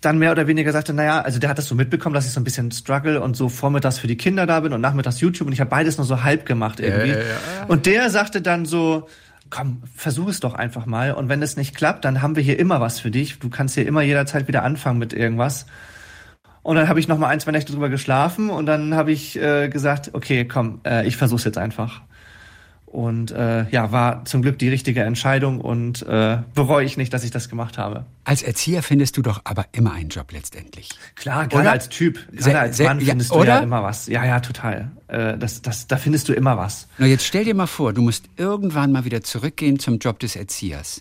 dann 0.00 0.18
mehr 0.18 0.32
oder 0.32 0.46
weniger 0.46 0.72
sagte, 0.72 0.94
naja, 0.94 1.20
also 1.20 1.38
der 1.38 1.50
hat 1.50 1.58
das 1.58 1.66
so 1.66 1.74
mitbekommen, 1.74 2.14
dass 2.14 2.26
ich 2.26 2.32
so 2.32 2.40
ein 2.40 2.44
bisschen 2.44 2.70
struggle 2.70 3.20
und 3.20 3.36
so 3.36 3.48
vormittags 3.48 3.98
für 3.98 4.06
die 4.06 4.16
Kinder 4.16 4.46
da 4.46 4.60
bin 4.60 4.72
und 4.72 4.80
nachmittags 4.80 5.20
YouTube 5.20 5.46
und 5.46 5.52
ich 5.52 5.60
habe 5.60 5.70
beides 5.70 5.98
nur 5.98 6.06
so 6.06 6.22
halb 6.22 6.46
gemacht 6.46 6.80
irgendwie. 6.80 7.10
Ja, 7.10 7.18
ja, 7.18 7.24
ja. 7.24 7.64
Und 7.68 7.86
der 7.86 8.08
sagte 8.08 8.40
dann 8.40 8.64
so, 8.64 9.08
komm, 9.50 9.82
versuch 9.94 10.28
es 10.28 10.40
doch 10.40 10.54
einfach 10.54 10.86
mal 10.86 11.12
und 11.12 11.28
wenn 11.28 11.42
es 11.42 11.56
nicht 11.56 11.76
klappt, 11.76 12.04
dann 12.04 12.22
haben 12.22 12.34
wir 12.34 12.42
hier 12.42 12.58
immer 12.58 12.80
was 12.80 12.98
für 12.98 13.10
dich. 13.10 13.38
Du 13.38 13.50
kannst 13.50 13.74
hier 13.74 13.86
immer 13.86 14.00
jederzeit 14.02 14.48
wieder 14.48 14.62
anfangen 14.62 14.98
mit 14.98 15.12
irgendwas. 15.12 15.66
Und 16.62 16.76
dann 16.76 16.88
habe 16.88 17.00
ich 17.00 17.08
noch 17.08 17.18
mal 17.18 17.28
ein, 17.28 17.40
zwei 17.40 17.52
Nächte 17.52 17.72
drüber 17.72 17.88
geschlafen 17.88 18.50
und 18.50 18.66
dann 18.66 18.94
habe 18.94 19.12
ich 19.12 19.40
äh, 19.40 19.68
gesagt, 19.68 20.10
okay, 20.12 20.46
komm, 20.46 20.80
äh, 20.86 21.06
ich 21.06 21.16
versuch's 21.16 21.44
jetzt 21.44 21.58
einfach. 21.58 22.02
Und 22.90 23.30
äh, 23.30 23.70
ja, 23.70 23.92
war 23.92 24.24
zum 24.24 24.42
Glück 24.42 24.58
die 24.58 24.68
richtige 24.68 25.04
Entscheidung 25.04 25.60
und 25.60 26.02
äh, 26.02 26.38
bereue 26.56 26.84
ich 26.84 26.96
nicht, 26.96 27.14
dass 27.14 27.22
ich 27.22 27.30
das 27.30 27.48
gemacht 27.48 27.78
habe. 27.78 28.04
Als 28.24 28.42
Erzieher 28.42 28.82
findest 28.82 29.16
du 29.16 29.22
doch 29.22 29.42
aber 29.44 29.66
immer 29.70 29.92
einen 29.92 30.08
Job 30.08 30.32
letztendlich. 30.32 30.88
Klar, 31.14 31.46
gerade 31.46 31.62
oder? 31.62 31.70
als 31.70 31.88
Typ, 31.88 32.18
gerade 32.32 32.58
als 32.58 32.80
Mann 32.80 33.00
findest 33.00 33.30
ja, 33.30 33.38
du 33.38 33.44
ja 33.44 33.58
immer 33.60 33.84
was. 33.84 34.08
Ja, 34.08 34.24
ja, 34.24 34.40
total. 34.40 34.90
Äh, 35.06 35.38
das, 35.38 35.62
das, 35.62 35.86
da 35.86 35.98
findest 35.98 36.28
du 36.28 36.32
immer 36.32 36.56
was. 36.56 36.88
Na, 36.98 37.06
jetzt 37.06 37.24
stell 37.24 37.44
dir 37.44 37.54
mal 37.54 37.68
vor, 37.68 37.92
du 37.92 38.02
musst 38.02 38.24
irgendwann 38.36 38.90
mal 38.90 39.04
wieder 39.04 39.22
zurückgehen 39.22 39.78
zum 39.78 39.98
Job 39.98 40.18
des 40.18 40.34
Erziehers. 40.34 41.00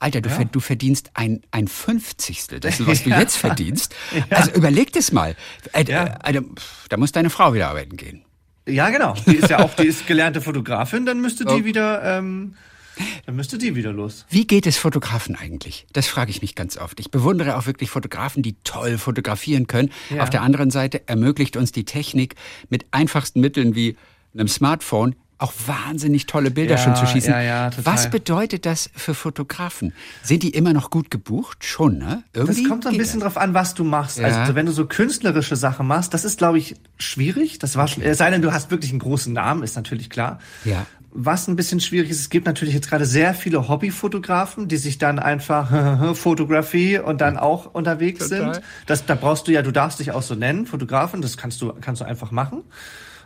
Alter, 0.00 0.20
du, 0.20 0.28
ja. 0.28 0.60
verdienst 0.60 1.12
ein, 1.14 1.40
ein 1.50 1.66
Fünfzigstel 1.66 2.60
dessen, 2.60 2.86
was 2.86 3.04
du 3.04 3.10
jetzt 3.18 3.36
verdienst. 3.36 3.94
Ja. 4.12 4.36
Also 4.36 4.50
überleg 4.50 4.92
das 4.92 5.12
mal. 5.12 5.34
Äh, 5.72 5.84
äh, 5.84 6.10
also, 6.20 6.40
da 6.90 6.98
muss 6.98 7.12
deine 7.12 7.30
Frau 7.30 7.54
wieder 7.54 7.68
arbeiten 7.70 7.96
gehen. 7.96 8.22
Ja, 8.66 8.90
genau. 8.90 9.14
Die 9.26 9.36
ist 9.36 9.50
ja 9.50 9.60
auch, 9.60 9.74
die 9.74 9.86
ist 9.86 10.06
gelernte 10.06 10.40
Fotografin, 10.40 11.04
dann 11.06 11.20
müsste 11.20 11.44
die 11.44 11.62
oh. 11.62 11.64
wieder, 11.64 12.18
ähm, 12.18 12.54
dann 13.26 13.36
müsste 13.36 13.58
die 13.58 13.74
wieder 13.74 13.92
los. 13.92 14.24
Wie 14.28 14.46
geht 14.46 14.66
es 14.66 14.78
Fotografen 14.78 15.34
eigentlich? 15.34 15.86
Das 15.92 16.06
frage 16.06 16.30
ich 16.30 16.42
mich 16.42 16.54
ganz 16.54 16.76
oft. 16.76 17.00
Ich 17.00 17.10
bewundere 17.10 17.56
auch 17.56 17.66
wirklich 17.66 17.90
Fotografen, 17.90 18.42
die 18.42 18.56
toll 18.64 18.98
fotografieren 18.98 19.66
können. 19.66 19.90
Ja. 20.10 20.22
Auf 20.22 20.30
der 20.30 20.42
anderen 20.42 20.70
Seite 20.70 21.02
ermöglicht 21.08 21.56
uns 21.56 21.72
die 21.72 21.84
Technik 21.84 22.36
mit 22.68 22.86
einfachsten 22.90 23.40
Mitteln 23.40 23.74
wie 23.74 23.96
einem 24.34 24.48
Smartphone 24.48 25.16
auch 25.42 25.52
wahnsinnig 25.66 26.26
tolle 26.26 26.50
Bilder 26.50 26.76
ja, 26.76 26.78
schon 26.78 26.96
zu 26.96 27.06
schießen. 27.06 27.30
Ja, 27.30 27.40
ja, 27.40 27.70
total. 27.70 27.92
Was 27.92 28.10
bedeutet 28.10 28.64
das 28.64 28.90
für 28.94 29.14
Fotografen? 29.14 29.92
Sind 30.22 30.42
die 30.42 30.50
immer 30.50 30.72
noch 30.72 30.90
gut 30.90 31.10
gebucht? 31.10 31.64
Schon, 31.64 31.98
ne? 31.98 32.22
Irgendwie 32.32 32.62
das 32.62 32.70
kommt 32.70 32.84
so 32.84 32.90
ein 32.90 32.96
bisschen 32.96 33.20
das. 33.20 33.34
drauf 33.34 33.42
an, 33.42 33.54
was 33.54 33.74
du 33.74 33.84
machst. 33.84 34.18
Ja. 34.18 34.26
Also 34.28 34.54
wenn 34.54 34.66
du 34.66 34.72
so 34.72 34.86
künstlerische 34.86 35.56
Sachen 35.56 35.86
machst, 35.86 36.14
das 36.14 36.24
ist, 36.24 36.38
glaube 36.38 36.58
ich, 36.58 36.76
schwierig. 36.96 37.58
Das 37.58 37.76
war 37.76 37.86
es 37.86 38.18
sei 38.18 38.30
denn, 38.30 38.42
du 38.42 38.52
hast 38.52 38.70
wirklich 38.70 38.90
einen 38.90 39.00
großen 39.00 39.32
Namen, 39.32 39.62
ist 39.62 39.76
natürlich 39.76 40.10
klar. 40.10 40.38
Ja. 40.64 40.86
Was 41.14 41.46
ein 41.46 41.56
bisschen 41.56 41.80
schwierig 41.80 42.08
ist, 42.08 42.20
es 42.20 42.30
gibt 42.30 42.46
natürlich 42.46 42.72
jetzt 42.72 42.88
gerade 42.88 43.04
sehr 43.04 43.34
viele 43.34 43.68
Hobbyfotografen, 43.68 44.68
die 44.68 44.78
sich 44.78 44.96
dann 44.96 45.18
einfach 45.18 46.14
Fotografie 46.16 46.98
und 46.98 47.20
dann 47.20 47.36
auch 47.36 47.74
unterwegs 47.74 48.28
Total. 48.28 48.54
sind. 48.54 48.64
Das, 48.86 49.04
da 49.04 49.14
brauchst 49.14 49.46
du 49.46 49.52
ja, 49.52 49.60
du 49.60 49.72
darfst 49.72 49.98
dich 49.98 50.12
auch 50.12 50.22
so 50.22 50.34
nennen, 50.34 50.64
Fotografen, 50.64 51.20
das 51.20 51.36
kannst 51.36 51.60
du, 51.60 51.72
kannst 51.80 52.00
du 52.00 52.06
einfach 52.06 52.30
machen 52.30 52.62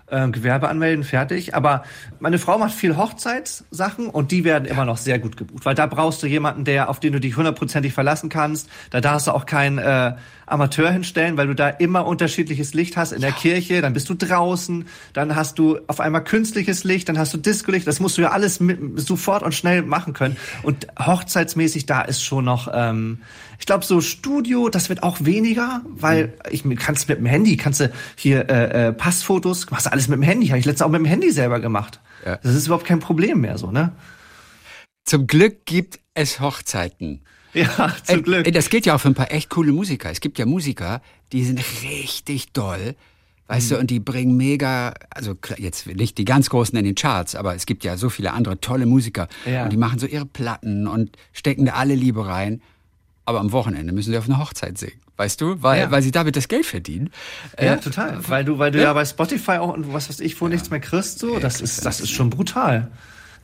äh, 0.09 0.29
Gewerbe 0.29 0.69
anmelden, 0.69 1.05
fertig. 1.05 1.55
Aber 1.55 1.85
meine 2.21 2.39
Frau 2.39 2.59
macht 2.59 2.73
viel 2.73 2.97
Hochzeitssachen 2.97 4.09
und 4.09 4.31
die 4.31 4.45
werden 4.45 4.65
immer 4.65 4.85
noch 4.85 4.97
sehr 4.97 5.19
gut 5.19 5.37
gebucht, 5.37 5.65
weil 5.65 5.75
da 5.75 5.87
brauchst 5.87 6.23
du 6.23 6.27
jemanden, 6.27 6.65
der 6.65 6.89
auf 6.89 7.01
den 7.01 7.13
du 7.13 7.21
dich 7.21 7.37
hundertprozentig 7.37 7.93
verlassen 7.93 8.29
kannst. 8.29 8.69
Da 8.91 9.01
darfst 9.01 9.27
du 9.27 9.33
auch 9.33 9.47
keinen 9.47 9.79
äh, 9.79 10.15
Amateur 10.47 10.91
hinstellen, 10.91 11.37
weil 11.37 11.49
du 11.49 11.55
da 11.55 11.69
immer 11.69 12.07
unterschiedliches 12.07 12.73
Licht 12.75 12.97
hast 12.97 13.13
in 13.13 13.21
der 13.21 13.33
Kirche. 13.33 13.83
Dann 13.83 13.93
bist 13.93 14.09
du 14.09 14.15
draußen, 14.15 14.87
dann 15.13 15.37
hast 15.37 15.59
du 15.59 15.79
auf 15.87 16.01
einmal 16.01 16.25
künstliches 16.25 16.85
Licht, 16.85 17.09
dann 17.09 17.19
hast 17.19 17.35
du 17.35 17.39
Disco-Licht. 17.39 17.87
Das 17.87 18.01
musst 18.01 18.17
du 18.19 18.23
ja 18.23 18.31
alles 18.31 18.61
mit, 18.61 18.79
sofort 18.99 19.43
und 19.43 19.55
schnell 19.55 19.83
machen 19.83 20.13
können. 20.13 20.37
Und 20.63 20.87
hochzeitsmäßig 20.99 21.87
da 21.87 22.03
ist 22.03 22.23
schon 22.23 22.45
noch 22.45 22.69
ähm, 22.73 23.19
ich 23.59 23.67
glaube, 23.67 23.85
so 23.85 24.01
Studio, 24.01 24.69
das 24.69 24.89
wird 24.89 25.03
auch 25.03 25.19
weniger, 25.21 25.83
weil 25.87 26.35
ich 26.51 26.65
kannst 26.77 27.09
mit 27.09 27.19
dem 27.19 27.27
Handy, 27.27 27.57
kannst 27.57 27.81
du 27.81 27.93
hier 28.17 28.49
äh, 28.51 28.89
äh, 28.89 28.93
Passfotos, 28.93 29.71
machst 29.71 29.87
du 29.87 29.93
alles 29.93 30.09
mit 30.09 30.19
dem 30.19 30.23
Handy. 30.23 30.49
Habe 30.49 30.59
ich 30.59 30.65
letztens 30.65 30.83
auch 30.83 30.91
mit 30.91 31.01
dem 31.01 31.07
Handy 31.07 31.31
selber 31.31 31.61
gemacht. 31.61 32.01
Ja. 32.25 32.37
Das 32.43 32.55
ist 32.55 32.67
überhaupt 32.67 32.87
kein 32.87 33.01
Problem 33.01 33.41
mehr 33.41 33.59
so, 33.59 33.71
ne? 33.71 33.93
Zum 35.05 35.27
Glück 35.27 35.65
gibt 35.67 36.01
es 36.15 36.41
Hochzeiten. 36.41 37.23
Ja, 37.57 37.95
zum 38.05 38.23
Glück. 38.23 38.53
Das 38.53 38.69
gilt 38.69 38.87
ja 38.87 38.95
auch 38.95 39.01
für 39.01 39.09
ein 39.09 39.15
paar 39.15 39.33
echt 39.33 39.51
coole 39.51 39.73
Musiker. 39.73 40.11
Es 40.11 40.21
gibt 40.21 40.39
ja 40.39 40.47
Musiker, 40.47 41.01
die 41.33 41.45
sind 41.45 41.63
richtig 41.83 42.53
doll. 42.53 42.95
Weißt 43.49 43.71
mhm. 43.71 43.75
du, 43.75 43.81
und 43.81 43.91
die 43.91 44.01
bringen 44.01 44.37
mega, 44.37 44.95
also 45.11 45.37
jetzt 45.57 45.87
nicht 45.87 46.19
die 46.19 46.25
ganz 46.25 46.51
Großen 46.51 46.77
in 46.77 46.85
den 46.85 46.95
Charts, 46.95 47.35
aber 47.35 47.55
es 47.55 47.65
gibt 47.65 47.85
ja 47.85 47.97
so 47.97 48.11
viele 48.11 48.33
andere 48.33 48.61
tolle 48.61 48.87
Musiker. 48.87 49.29
Ja. 49.45 49.65
Und 49.65 49.73
die 49.73 49.77
machen 49.77 49.99
so 49.99 50.07
ihre 50.07 50.27
Platten 50.27 50.87
und 50.87 51.17
stecken 51.33 51.65
da 51.65 51.73
alle 51.73 51.95
Liebe 51.95 52.27
rein 52.27 52.61
aber 53.27 53.41
am 53.41 53.53
Wochenende 53.53 53.93
müssen 53.93 54.13
sie 54.13 54.19
auf 54.19 54.27
eine 54.27 54.39
Hochzeit 54.39 54.79
singen. 54.79 55.01
Weißt 55.17 55.41
du? 55.41 55.63
Weil, 55.63 55.81
ja. 55.81 55.91
weil 55.91 56.03
sie 56.03 56.13
damit 56.13 56.37
das 56.37 56.49
Geld 56.49 56.65
verdienen. 56.65 57.11
Ja, 57.59 57.75
äh, 57.75 57.81
total. 57.81 58.19
Weil 58.29 58.45
du, 58.45 58.59
weil 58.59 58.71
du 58.71 58.79
ja. 58.79 58.85
ja 58.85 58.93
bei 58.93 59.05
Spotify 59.05 59.53
auch 59.53 59.75
und 59.75 59.93
was 59.93 60.09
weiß 60.09 60.21
ich, 60.21 60.41
wo 60.41 60.47
ja. 60.47 60.51
nichts 60.53 60.71
mehr 60.71 60.81
kriegst, 60.81 61.19
so, 61.19 61.39
das 61.39 61.61
ist, 61.61 61.85
das 61.85 62.01
ist 62.01 62.11
schon 62.11 62.31
brutal. 62.31 62.91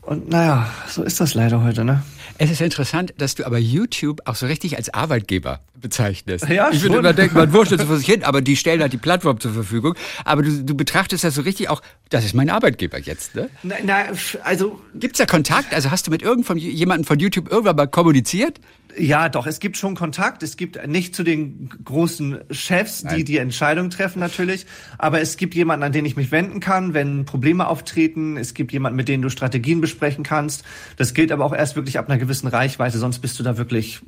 Und 0.02 0.28
naja, 0.28 0.68
so 0.88 1.02
ist 1.02 1.20
das 1.20 1.34
leider 1.34 1.62
heute, 1.62 1.84
ne? 1.84 2.02
Es 2.42 2.50
ist 2.50 2.60
interessant, 2.60 3.14
dass 3.18 3.36
du 3.36 3.46
aber 3.46 3.58
YouTube 3.58 4.22
auch 4.24 4.34
so 4.34 4.46
richtig 4.46 4.76
als 4.76 4.92
Arbeitgeber 4.92 5.60
bezeichnest. 5.80 6.48
Ja, 6.48 6.70
ich 6.72 6.82
würde 6.82 6.96
immer 6.96 7.12
denken, 7.12 7.36
man 7.36 7.52
wurschtelt 7.52 7.80
so 7.80 7.86
vor 7.86 7.98
sich 7.98 8.06
hin, 8.06 8.24
aber 8.24 8.40
die 8.40 8.56
stellen 8.56 8.80
halt 8.80 8.92
die 8.92 8.96
Plattform 8.96 9.38
zur 9.38 9.52
Verfügung. 9.52 9.94
Aber 10.24 10.42
du, 10.42 10.64
du 10.64 10.74
betrachtest 10.74 11.22
das 11.22 11.36
so 11.36 11.42
richtig 11.42 11.68
auch, 11.68 11.82
das 12.08 12.24
ist 12.24 12.34
mein 12.34 12.50
Arbeitgeber 12.50 12.98
jetzt, 12.98 13.36
ne? 13.36 13.48
Na, 13.62 13.76
na 13.84 14.06
also. 14.42 14.80
Gibt's 14.92 15.18
da 15.18 15.26
Kontakt? 15.26 15.72
Also 15.72 15.92
hast 15.92 16.08
du 16.08 16.10
mit 16.10 16.22
irgendjemandem 16.22 17.04
von 17.04 17.20
YouTube 17.20 17.48
irgendwann 17.48 17.76
mal 17.76 17.86
kommuniziert? 17.86 18.58
Ja, 18.98 19.28
doch, 19.28 19.46
es 19.46 19.60
gibt 19.60 19.76
schon 19.76 19.94
Kontakt. 19.94 20.42
Es 20.42 20.56
gibt 20.56 20.86
nicht 20.86 21.14
zu 21.14 21.22
den 21.22 21.70
großen 21.84 22.40
Chefs, 22.50 23.00
die 23.00 23.06
Nein. 23.06 23.24
die 23.24 23.36
Entscheidung 23.38 23.90
treffen 23.90 24.20
natürlich, 24.20 24.66
aber 24.98 25.20
es 25.20 25.36
gibt 25.36 25.54
jemanden, 25.54 25.84
an 25.84 25.92
den 25.92 26.04
ich 26.04 26.16
mich 26.16 26.30
wenden 26.30 26.60
kann, 26.60 26.94
wenn 26.94 27.24
Probleme 27.24 27.66
auftreten. 27.66 28.36
Es 28.36 28.54
gibt 28.54 28.72
jemanden, 28.72 28.96
mit 28.96 29.08
dem 29.08 29.22
du 29.22 29.30
Strategien 29.30 29.80
besprechen 29.80 30.24
kannst. 30.24 30.64
Das 30.96 31.14
gilt 31.14 31.32
aber 31.32 31.44
auch 31.44 31.54
erst 31.54 31.76
wirklich 31.76 31.98
ab 31.98 32.08
einer 32.08 32.18
gewissen 32.18 32.48
Reichweite, 32.48 32.98
sonst 32.98 33.20
bist 33.20 33.38
du 33.38 33.42
da 33.42 33.56
wirklich 33.56 34.00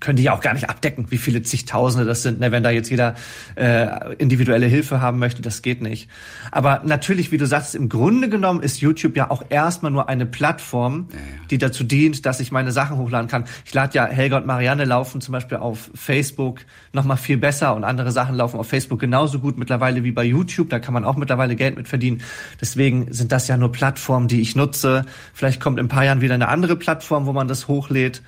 können 0.00 0.16
die 0.16 0.22
ja 0.24 0.34
auch 0.34 0.40
gar 0.40 0.54
nicht 0.54 0.68
abdecken, 0.70 1.06
wie 1.10 1.18
viele 1.18 1.42
zigtausende 1.42 2.06
das 2.06 2.22
sind, 2.22 2.40
ne, 2.40 2.52
wenn 2.52 2.62
da 2.62 2.70
jetzt 2.70 2.90
jeder 2.90 3.14
äh, 3.56 4.14
individuelle 4.16 4.66
Hilfe 4.66 5.00
haben 5.00 5.18
möchte, 5.18 5.42
das 5.42 5.62
geht 5.62 5.82
nicht. 5.82 6.08
Aber 6.50 6.82
natürlich, 6.84 7.32
wie 7.32 7.38
du 7.38 7.46
sagst, 7.46 7.74
im 7.74 7.88
Grunde 7.88 8.28
genommen 8.28 8.62
ist 8.62 8.80
YouTube 8.80 9.16
ja 9.16 9.30
auch 9.30 9.42
erstmal 9.48 9.90
nur 9.90 10.08
eine 10.08 10.26
Plattform, 10.26 11.08
ja, 11.10 11.18
ja. 11.18 11.22
die 11.50 11.58
dazu 11.58 11.84
dient, 11.84 12.26
dass 12.26 12.40
ich 12.40 12.52
meine 12.52 12.72
Sachen 12.72 12.96
hochladen 12.98 13.28
kann. 13.28 13.44
Ich 13.64 13.74
lade 13.74 13.94
ja 13.94 14.06
Helga 14.06 14.36
und 14.36 14.46
Marianne 14.46 14.84
laufen 14.84 15.20
zum 15.20 15.32
Beispiel 15.32 15.58
auf 15.58 15.90
Facebook 15.94 16.60
noch 16.92 17.04
mal 17.04 17.16
viel 17.16 17.36
besser 17.36 17.74
und 17.74 17.84
andere 17.84 18.12
Sachen 18.12 18.34
laufen 18.36 18.58
auf 18.58 18.68
Facebook 18.68 19.00
genauso 19.00 19.40
gut 19.40 19.58
mittlerweile 19.58 20.04
wie 20.04 20.12
bei 20.12 20.24
YouTube. 20.24 20.70
Da 20.70 20.78
kann 20.78 20.94
man 20.94 21.04
auch 21.04 21.16
mittlerweile 21.16 21.56
Geld 21.56 21.76
mit 21.76 21.88
verdienen. 21.88 22.22
Deswegen 22.60 23.12
sind 23.12 23.32
das 23.32 23.48
ja 23.48 23.56
nur 23.56 23.72
Plattformen, 23.72 24.28
die 24.28 24.40
ich 24.40 24.54
nutze. 24.54 25.04
Vielleicht 25.34 25.60
kommt 25.60 25.78
in 25.78 25.86
ein 25.86 25.88
paar 25.88 26.04
Jahren 26.04 26.20
wieder 26.20 26.34
eine 26.34 26.48
andere 26.48 26.76
Plattform, 26.76 27.26
wo 27.26 27.32
man 27.32 27.48
das 27.48 27.68
hochlädt. 27.68 28.22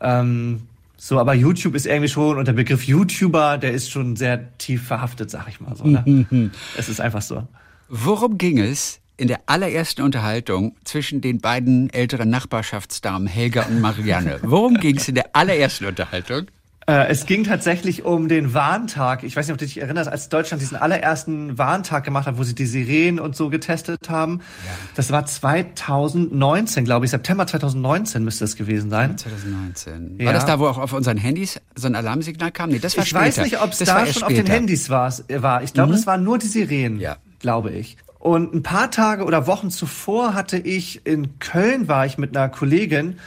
Ähm, 0.00 0.62
so, 1.02 1.18
aber 1.18 1.32
YouTube 1.32 1.74
ist 1.74 1.86
irgendwie 1.86 2.10
schon, 2.10 2.36
und 2.36 2.46
der 2.46 2.52
Begriff 2.52 2.84
YouTuber, 2.84 3.56
der 3.56 3.72
ist 3.72 3.90
schon 3.90 4.16
sehr 4.16 4.56
tief 4.58 4.86
verhaftet, 4.86 5.30
sag 5.30 5.48
ich 5.48 5.58
mal 5.58 5.74
so. 5.74 5.84
Ne? 5.84 6.50
es 6.76 6.90
ist 6.90 7.00
einfach 7.00 7.22
so. 7.22 7.48
Worum 7.88 8.36
ging 8.36 8.58
es 8.58 9.00
in 9.16 9.26
der 9.26 9.40
allerersten 9.46 10.02
Unterhaltung 10.02 10.76
zwischen 10.84 11.22
den 11.22 11.40
beiden 11.40 11.88
älteren 11.88 12.28
Nachbarschaftsdamen 12.28 13.26
Helga 13.26 13.62
und 13.62 13.80
Marianne? 13.80 14.40
Worum 14.42 14.74
ging 14.74 14.98
es 14.98 15.08
in 15.08 15.14
der 15.14 15.34
allerersten 15.34 15.86
Unterhaltung? 15.86 16.48
Äh, 16.90 17.06
es 17.06 17.24
ging 17.24 17.44
tatsächlich 17.44 18.04
um 18.04 18.26
den 18.26 18.52
Warntag. 18.52 19.22
Ich 19.22 19.36
weiß 19.36 19.46
nicht, 19.46 19.52
ob 19.52 19.58
du 19.58 19.64
dich 19.64 19.80
erinnerst, 19.80 20.10
als 20.10 20.28
Deutschland 20.28 20.60
diesen 20.60 20.76
allerersten 20.76 21.56
Warntag 21.56 22.02
gemacht 22.02 22.26
hat, 22.26 22.36
wo 22.36 22.42
sie 22.42 22.56
die 22.56 22.66
Sirenen 22.66 23.20
und 23.20 23.36
so 23.36 23.48
getestet 23.48 24.08
haben. 24.08 24.40
Ja. 24.66 24.72
Das 24.96 25.12
war 25.12 25.24
2019, 25.24 26.84
glaube 26.84 27.04
ich. 27.04 27.12
September 27.12 27.46
2019 27.46 28.24
müsste 28.24 28.44
es 28.44 28.56
gewesen 28.56 28.90
sein. 28.90 29.16
2019. 29.16 30.16
Ja. 30.18 30.26
War 30.26 30.32
das 30.32 30.46
da, 30.46 30.58
wo 30.58 30.66
auch 30.66 30.78
auf 30.78 30.92
unseren 30.92 31.16
Handys 31.16 31.60
so 31.76 31.86
ein 31.86 31.94
Alarmsignal 31.94 32.50
kam? 32.50 32.70
Nee, 32.70 32.80
das 32.80 32.96
war 32.96 33.04
ich 33.04 33.10
später. 33.10 33.26
Ich 33.26 33.36
weiß 33.36 33.44
nicht, 33.44 33.62
ob 33.62 33.70
es 33.70 33.78
da 33.78 33.98
schon 33.98 34.06
später. 34.08 34.26
auf 34.26 34.32
den 34.32 34.46
Handys 34.46 34.90
war. 34.90 35.14
war. 35.28 35.62
Ich 35.62 35.72
glaube, 35.72 35.90
mhm. 35.90 35.96
das 35.96 36.08
waren 36.08 36.24
nur 36.24 36.38
die 36.38 36.48
Sirenen, 36.48 36.98
ja. 36.98 37.18
glaube 37.38 37.70
ich. 37.70 37.98
Und 38.18 38.52
ein 38.52 38.64
paar 38.64 38.90
Tage 38.90 39.22
oder 39.24 39.46
Wochen 39.46 39.70
zuvor 39.70 40.34
hatte 40.34 40.58
ich 40.58 41.06
in 41.06 41.38
Köln 41.38 41.86
war 41.86 42.04
ich 42.04 42.18
mit 42.18 42.36
einer 42.36 42.48
Kollegin 42.48 43.20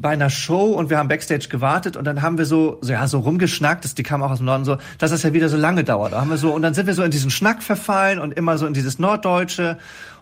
bei 0.00 0.10
einer 0.10 0.30
Show 0.30 0.72
und 0.72 0.88
wir 0.88 0.98
haben 0.98 1.08
Backstage 1.08 1.48
gewartet 1.50 1.96
und 1.96 2.04
dann 2.04 2.22
haben 2.22 2.38
wir 2.38 2.46
so, 2.46 2.78
so 2.80 2.92
ja, 2.92 3.06
so 3.06 3.18
rumgeschnackt, 3.18 3.84
das, 3.84 3.94
die 3.94 4.02
kam 4.02 4.22
auch 4.22 4.30
aus 4.30 4.38
dem 4.38 4.46
Norden 4.46 4.64
so, 4.64 4.78
dass 4.98 5.10
das 5.10 5.22
ja 5.22 5.34
wieder 5.34 5.48
so 5.48 5.58
lange 5.58 5.84
dauert. 5.84 6.12
Da 6.12 6.20
haben 6.20 6.30
wir 6.30 6.38
so, 6.38 6.54
und 6.54 6.62
dann 6.62 6.72
sind 6.72 6.86
wir 6.86 6.94
so 6.94 7.02
in 7.02 7.10
diesen 7.10 7.30
Schnack 7.30 7.62
verfallen 7.62 8.18
und 8.18 8.32
immer 8.32 8.56
so 8.56 8.66
in 8.66 8.72
dieses 8.72 8.98
Norddeutsche 8.98 9.76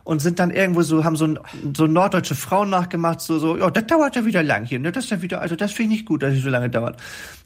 und 0.09 0.21
sind 0.21 0.39
dann 0.39 0.51
irgendwo 0.51 0.81
so, 0.81 1.05
haben 1.05 1.17
so, 1.17 1.35
so 1.77 1.87
norddeutsche 1.87 2.35
Frauen 2.35 2.71
nachgemacht, 2.71 3.21
so, 3.21 3.39
so, 3.39 3.59
ja, 3.59 3.71
das 3.71 3.87
dauert 3.89 4.17
ja 4.17 4.25
wieder 4.25 4.43
lang 4.43 4.65
hier, 4.65 4.79
ne, 4.79 4.91
das 4.91 5.05
ist 5.05 5.11
ja 5.11 5.21
wieder, 5.21 5.43
also 5.43 5.55
das 5.55 5.71
finde 5.71 5.93
ich 5.93 6.01
nicht 6.01 6.09
gut, 6.09 6.23
dass 6.23 6.33
es 6.33 6.43
so 6.43 6.49
lange 6.49 6.71
dauert. 6.71 6.99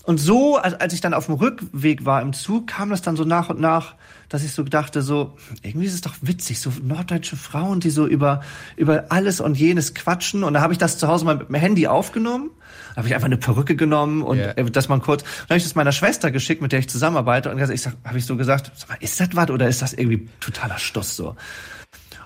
Und 0.05 0.19
so, 0.19 0.59
als, 0.59 0.75
als 0.75 0.95
ich 0.95 1.01
dann 1.01 1.13
auf 1.13 1.27
dem 1.27 1.35
Rückweg 1.35 2.05
war 2.05 2.23
im 2.23 2.33
Zug, 2.33 2.69
kam 2.69 2.91
das 2.91 3.03
dann 3.03 3.17
so 3.17 3.25
nach 3.25 3.51
und 3.51 3.59
nach, 3.59 3.97
dass 4.29 4.45
ich 4.45 4.53
so 4.53 4.63
dachte, 4.63 5.03
so, 5.03 5.37
irgendwie 5.63 5.89
ist 5.89 5.95
es 5.95 6.03
doch 6.03 6.15
witzig, 6.21 6.61
so 6.61 6.71
norddeutsche 6.81 7.37
Frauen, 7.37 7.81
die 7.81 7.91
so 7.91 8.07
über, 8.07 8.43
über 8.77 9.07
alles 9.09 9.41
und 9.41 9.59
jenes 9.59 9.93
quatschen. 9.95 10.45
Und 10.45 10.55
da 10.55 10.61
habe 10.61 10.73
ich 10.73 10.79
das 10.79 10.99
zu 10.99 11.09
Hause 11.09 11.25
mal 11.25 11.37
mit 11.37 11.49
dem 11.49 11.57
Handy 11.57 11.89
aufgenommen. 11.89 12.51
Habe 12.97 13.09
ich 13.09 13.15
einfach 13.15 13.27
eine 13.27 13.39
Perücke 13.39 13.75
genommen 13.75 14.23
und 14.23 14.39
yeah. 14.39 14.55
das 14.55 14.89
mal 14.89 15.01
kurz. 15.01 15.23
Dann 15.23 15.51
habe 15.51 15.57
ich 15.57 15.65
das 15.65 15.75
meiner 15.75 15.93
Schwester 15.93 16.31
geschickt, 16.31 16.63
mit 16.63 16.71
der 16.71 16.79
ich 16.79 16.89
zusammenarbeite. 16.89 17.51
Und 17.51 17.59
ich 17.59 17.83
sag, 17.83 17.95
habe 18.05 18.19
ich 18.19 18.27
so 18.27 18.37
gesagt, 18.37 18.71
sag 18.77 18.89
mal, 18.89 18.99
ist 19.01 19.19
das 19.19 19.31
was 19.33 19.51
oder 19.51 19.69
ist 19.69 19.83
das 19.83 19.93
irgendwie 19.93 20.29
totaler 20.41 20.79
Stuss 20.79 21.17
so? 21.17 21.37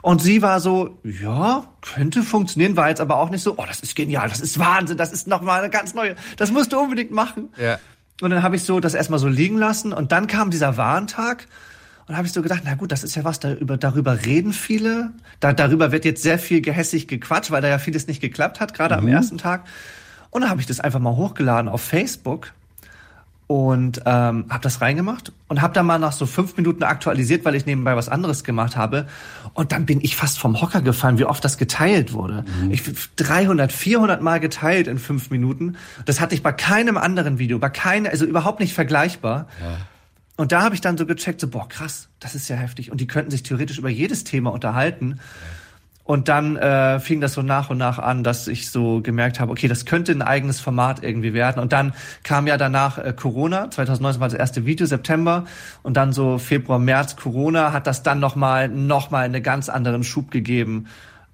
Und 0.07 0.23
sie 0.23 0.41
war 0.41 0.61
so, 0.61 1.01
ja, 1.03 1.65
könnte 1.83 2.23
funktionieren, 2.23 2.77
war 2.77 2.91
jetzt 2.91 3.01
aber 3.01 3.17
auch 3.17 3.29
nicht 3.29 3.43
so, 3.43 3.55
oh, 3.57 3.65
das 3.67 3.81
ist 3.81 3.97
genial, 3.97 4.29
das 4.29 4.39
ist 4.39 4.57
Wahnsinn, 4.57 4.97
das 4.97 5.13
ist 5.13 5.27
nochmal 5.27 5.59
eine 5.59 5.69
ganz 5.69 5.95
neue, 5.95 6.15
das 6.37 6.53
musst 6.53 6.73
du 6.73 6.79
unbedingt 6.79 7.11
machen. 7.11 7.49
Ja. 7.61 7.81
Und 8.21 8.31
dann 8.31 8.45
habe 8.45 8.55
ich 8.55 8.63
so 8.63 8.79
das 8.79 8.95
erstmal 8.95 9.19
so 9.19 9.27
liegen 9.27 9.59
lassen 9.59 9.93
und 9.93 10.13
dann 10.13 10.29
kam 10.29 10.53
dieser 10.53 10.77
Warntag 10.77 11.49
und 12.07 12.17
habe 12.17 12.25
ich 12.25 12.33
so 12.33 12.41
gedacht, 12.41 12.63
na 12.65 12.77
gut, 12.77 12.93
das 12.93 13.03
ist 13.03 13.17
ja 13.17 13.25
was, 13.25 13.41
darüber, 13.41 13.79
darüber 13.79 14.25
reden 14.25 14.53
viele. 14.53 15.11
Da, 15.41 15.53
darüber 15.53 15.91
wird 15.91 16.05
jetzt 16.05 16.23
sehr 16.23 16.39
viel 16.39 16.61
gehässig 16.61 17.09
gequatscht, 17.09 17.51
weil 17.51 17.63
da 17.63 17.67
ja 17.67 17.81
vieles 17.81 18.07
nicht 18.07 18.21
geklappt 18.21 18.61
hat, 18.61 18.75
gerade 18.75 18.95
mhm. 18.95 19.01
am 19.01 19.09
ersten 19.09 19.39
Tag. 19.39 19.65
Und 20.31 20.43
dann 20.43 20.51
habe 20.51 20.61
ich 20.61 20.69
das 20.69 20.79
einfach 20.79 21.01
mal 21.01 21.17
hochgeladen 21.17 21.69
auf 21.69 21.83
Facebook 21.83 22.53
und 23.49 24.03
ähm, 24.07 24.47
habe 24.49 24.63
das 24.63 24.81
reingemacht 24.81 25.33
und 25.47 25.63
habe 25.63 25.73
dann 25.73 25.87
mal 25.87 25.99
nach 25.99 26.13
so 26.13 26.27
fünf 26.27 26.57
Minuten 26.57 26.83
aktualisiert, 26.83 27.45
weil 27.45 27.55
ich 27.55 27.65
nebenbei 27.65 27.95
was 27.95 28.09
anderes 28.09 28.43
gemacht 28.43 28.77
habe. 28.77 29.07
Und 29.55 29.71
dann 29.71 29.87
bin 29.87 30.01
ich 30.01 30.17
fast 30.17 30.39
vom 30.39 30.61
Hocker 30.61 30.83
gefallen, 30.83 31.19
wie 31.19 31.25
oft 31.25 31.45
das 31.45 31.57
geteilt 31.57 32.13
wurde. 32.13 32.45
Mhm. 32.63 32.73
Ich 32.73 32.83
300, 33.17 33.71
400 33.71 34.21
Mal 34.21 34.41
geteilt 34.41 34.89
in 34.89 34.99
fünf 34.99 35.31
Minuten. 35.31 35.77
Das 36.07 36.21
hatte 36.21 36.35
ich 36.35 36.43
bei 36.43 36.53
keinem 36.53 36.97
anderen 36.97 37.39
Video, 37.39 37.59
bei 37.61 37.69
keinem, 37.71 38.11
also 38.11 38.25
überhaupt 38.25 38.59
nicht 38.59 38.75
vergleichbar. 38.75 39.47
Ja. 39.61 39.77
Und 40.37 40.51
da 40.51 40.63
habe 40.63 40.75
ich 40.75 40.81
dann 40.81 40.99
so 40.99 41.07
gecheckt, 41.07 41.41
so 41.41 41.49
boah 41.49 41.69
krass, 41.69 42.09
das 42.19 42.35
ist 42.35 42.49
ja 42.49 42.57
heftig. 42.57 42.91
Und 42.91 43.01
die 43.01 43.07
könnten 43.07 43.31
sich 43.31 43.45
theoretisch 43.45 43.79
über 43.79 43.89
jedes 43.89 44.25
Thema 44.25 44.53
unterhalten. 44.53 45.19
Ja. 45.19 45.23
Und 46.07 46.29
dann 46.29 46.57
äh, 46.57 47.01
fing 47.01 47.21
das 47.21 47.33
so 47.33 47.43
nach 47.43 47.69
und 47.69 47.79
nach 47.79 47.99
an, 47.99 48.23
dass 48.23 48.47
ich 48.47 48.71
so 48.71 49.01
gemerkt 49.03 49.41
habe, 49.41 49.51
okay, 49.51 49.67
das 49.67 49.87
könnte 49.87 50.13
ein 50.13 50.23
eigenes 50.23 50.61
Format 50.61 51.03
irgendwie 51.03 51.35
werden. 51.35 51.61
Und 51.61 51.73
dann 51.73 51.95
kam 52.23 52.47
ja 52.47 52.57
danach 52.57 52.99
äh, 52.99 53.13
Corona, 53.13 53.73
2019 53.73 54.21
war 54.21 54.29
das 54.29 54.39
erste 54.39 54.65
Video, 54.67 54.87
September. 54.87 55.47
Und 55.83 55.97
dann 55.97 56.13
so 56.13 56.39
Februar, 56.39 56.79
März 56.79 57.17
Corona 57.17 57.73
hat 57.73 57.89
das 57.89 58.05
dann 58.05 58.21
nochmal 58.21 58.69
noch 58.69 59.11
mal 59.11 59.25
einen 59.25 59.43
ganz 59.43 59.69
anderen 59.69 60.05
Schub 60.05 60.31
gegeben, 60.31 60.87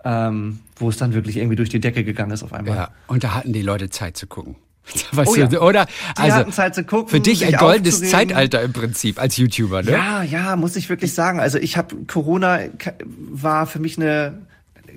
ähm, 0.05 0.61
wo 0.77 0.89
es 0.89 0.97
dann 0.97 1.13
wirklich 1.13 1.37
irgendwie 1.37 1.57
durch 1.57 1.69
die 1.69 1.81
Decke 1.81 2.03
gegangen 2.03 2.31
ist 2.31 2.43
auf 2.43 2.55
einmal. 2.55 2.75
Ja, 2.75 2.89
und 3.09 3.25
da 3.25 3.35
hatten 3.35 3.53
die 3.53 3.63
Leute 3.63 3.91
Zeit 3.91 4.17
zu 4.17 4.27
gucken. 4.27 4.57
Weißt 5.13 5.31
oh 5.31 5.37
ja. 5.37 5.47
du, 5.49 5.61
oder? 5.61 5.85
Die 6.17 6.23
also 6.23 6.51
Zeit 6.51 6.75
zu 6.75 6.83
gucken, 6.85 7.09
für 7.09 7.21
dich 7.21 7.45
ein 7.45 7.53
goldenes 7.53 8.11
Zeitalter 8.11 8.63
im 8.63 8.73
Prinzip 8.73 9.21
als 9.21 9.37
YouTuber, 9.37 9.83
ne? 9.83 9.93
Ja, 9.93 10.23
ja, 10.23 10.57
muss 10.57 10.77
ich 10.77 10.89
wirklich 10.89 11.13
sagen. 11.13 11.41
Also 11.41 11.59
ich 11.59 11.77
habe 11.77 11.95
Corona 12.07 12.61
war 13.07 13.67
für 13.67 13.79
mich 13.79 13.99
eine 13.99 14.47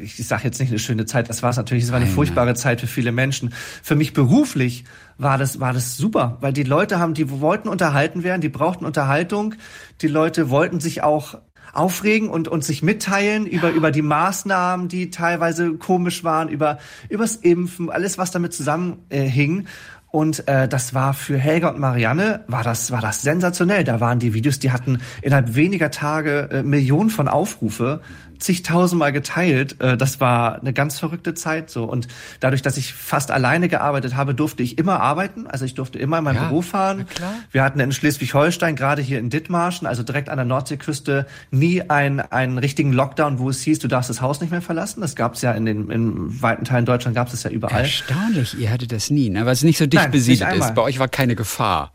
ich 0.01 0.27
sage 0.27 0.43
jetzt 0.45 0.59
nicht 0.59 0.69
eine 0.69 0.79
schöne 0.79 1.05
Zeit, 1.05 1.29
das 1.29 1.43
war 1.43 1.49
es 1.49 1.57
natürlich, 1.57 1.83
es 1.83 1.91
war 1.91 1.97
eine 1.97 2.07
furchtbare. 2.07 2.55
Zeit 2.55 2.81
für 2.81 2.87
viele 2.87 3.11
Menschen. 3.11 3.53
Für 3.83 3.95
mich 3.95 4.13
beruflich 4.13 4.83
war 5.17 5.37
das, 5.37 5.59
war 5.59 5.73
das 5.73 5.97
super, 5.97 6.37
weil 6.41 6.53
die 6.53 6.63
Leute 6.63 6.99
haben, 6.99 7.13
die 7.13 7.29
wollten 7.29 7.69
unterhalten 7.69 8.23
werden, 8.23 8.41
die 8.41 8.49
brauchten 8.49 8.85
Unterhaltung, 8.85 9.55
die 10.01 10.07
Leute 10.07 10.49
wollten 10.49 10.79
sich 10.79 11.03
auch 11.03 11.37
aufregen 11.73 12.29
und, 12.29 12.47
und 12.47 12.63
sich 12.63 12.83
mitteilen 12.83 13.45
über, 13.45 13.71
über 13.71 13.91
die 13.91 14.01
Maßnahmen, 14.01 14.87
die 14.87 15.09
teilweise 15.09 15.73
komisch 15.73 16.23
waren, 16.23 16.47
über, 16.47 16.79
übers 17.09 17.35
Impfen, 17.35 17.89
alles, 17.89 18.17
was 18.17 18.31
damit 18.31 18.53
zusammenhing. 18.53 19.61
Äh, 19.61 19.63
und 20.11 20.47
äh, 20.47 20.69
das 20.69 20.93
war 20.93 21.13
für 21.13 21.37
Helga 21.37 21.67
und 21.67 21.79
Marianne 21.79 22.45
war 22.47 22.63
das 22.63 22.89
war 22.89 23.01
das 23.01 23.21
sensationell. 23.21 23.83
Da 23.83 23.99
waren 23.99 24.19
die 24.19 24.33
Videos, 24.33 24.59
die 24.59 24.71
hatten 24.71 24.99
innerhalb 25.21 25.55
weniger 25.55 25.91
Tage 25.91 26.49
äh, 26.51 26.63
Millionen 26.63 27.09
von 27.09 27.27
Aufrufe 27.27 27.99
zigtausendmal 28.39 29.11
geteilt. 29.11 29.79
Äh, 29.81 29.97
das 29.97 30.19
war 30.19 30.59
eine 30.59 30.73
ganz 30.73 30.99
verrückte 30.99 31.33
Zeit 31.33 31.69
so. 31.69 31.85
Und 31.85 32.07
dadurch, 32.39 32.61
dass 32.61 32.77
ich 32.77 32.93
fast 32.93 33.31
alleine 33.31 33.69
gearbeitet 33.69 34.15
habe, 34.15 34.33
durfte 34.33 34.63
ich 34.63 34.77
immer 34.77 34.99
arbeiten. 34.99 35.47
Also 35.47 35.65
ich 35.65 35.73
durfte 35.73 35.99
immer 35.99 36.19
in 36.19 36.23
mein 36.23 36.35
ja, 36.35 36.45
Büro 36.45 36.61
fahren. 36.61 37.05
Wir 37.51 37.63
hatten 37.63 37.79
in 37.79 37.91
Schleswig-Holstein, 37.91 38.75
gerade 38.75 39.01
hier 39.01 39.19
in 39.19 39.29
Dithmarschen, 39.29 39.87
also 39.87 40.03
direkt 40.03 40.29
an 40.29 40.37
der 40.37 40.45
Nordseeküste, 40.45 41.27
nie 41.51 41.81
einen, 41.89 42.19
einen 42.19 42.57
richtigen 42.57 42.93
Lockdown, 42.93 43.39
wo 43.39 43.49
es 43.49 43.61
hieß, 43.61 43.79
du 43.79 43.87
darfst 43.87 44.09
das 44.09 44.21
Haus 44.21 44.41
nicht 44.41 44.51
mehr 44.51 44.61
verlassen. 44.61 45.01
Das 45.01 45.15
gab 45.15 45.35
es 45.35 45.41
ja 45.41 45.51
in 45.51 45.65
den 45.65 45.89
in 45.89 46.41
weiten 46.41 46.65
Teilen 46.65 46.85
Deutschland 46.85 47.15
gab 47.15 47.31
es 47.31 47.43
ja 47.43 47.49
überall. 47.49 47.81
Erstaunlich, 47.81 48.57
ihr 48.59 48.71
hattet 48.71 48.91
das 48.91 49.09
nie, 49.09 49.29
ne? 49.29 49.45
weil 49.45 49.53
es 49.53 49.63
nicht 49.63 49.77
so 49.77 49.85
dicht 49.85 50.03
Nein, 50.03 50.11
besiedelt 50.11 50.55
ist. 50.55 50.75
Bei 50.75 50.81
euch 50.81 50.99
war 50.99 51.07
keine 51.07 51.35
Gefahr. 51.35 51.91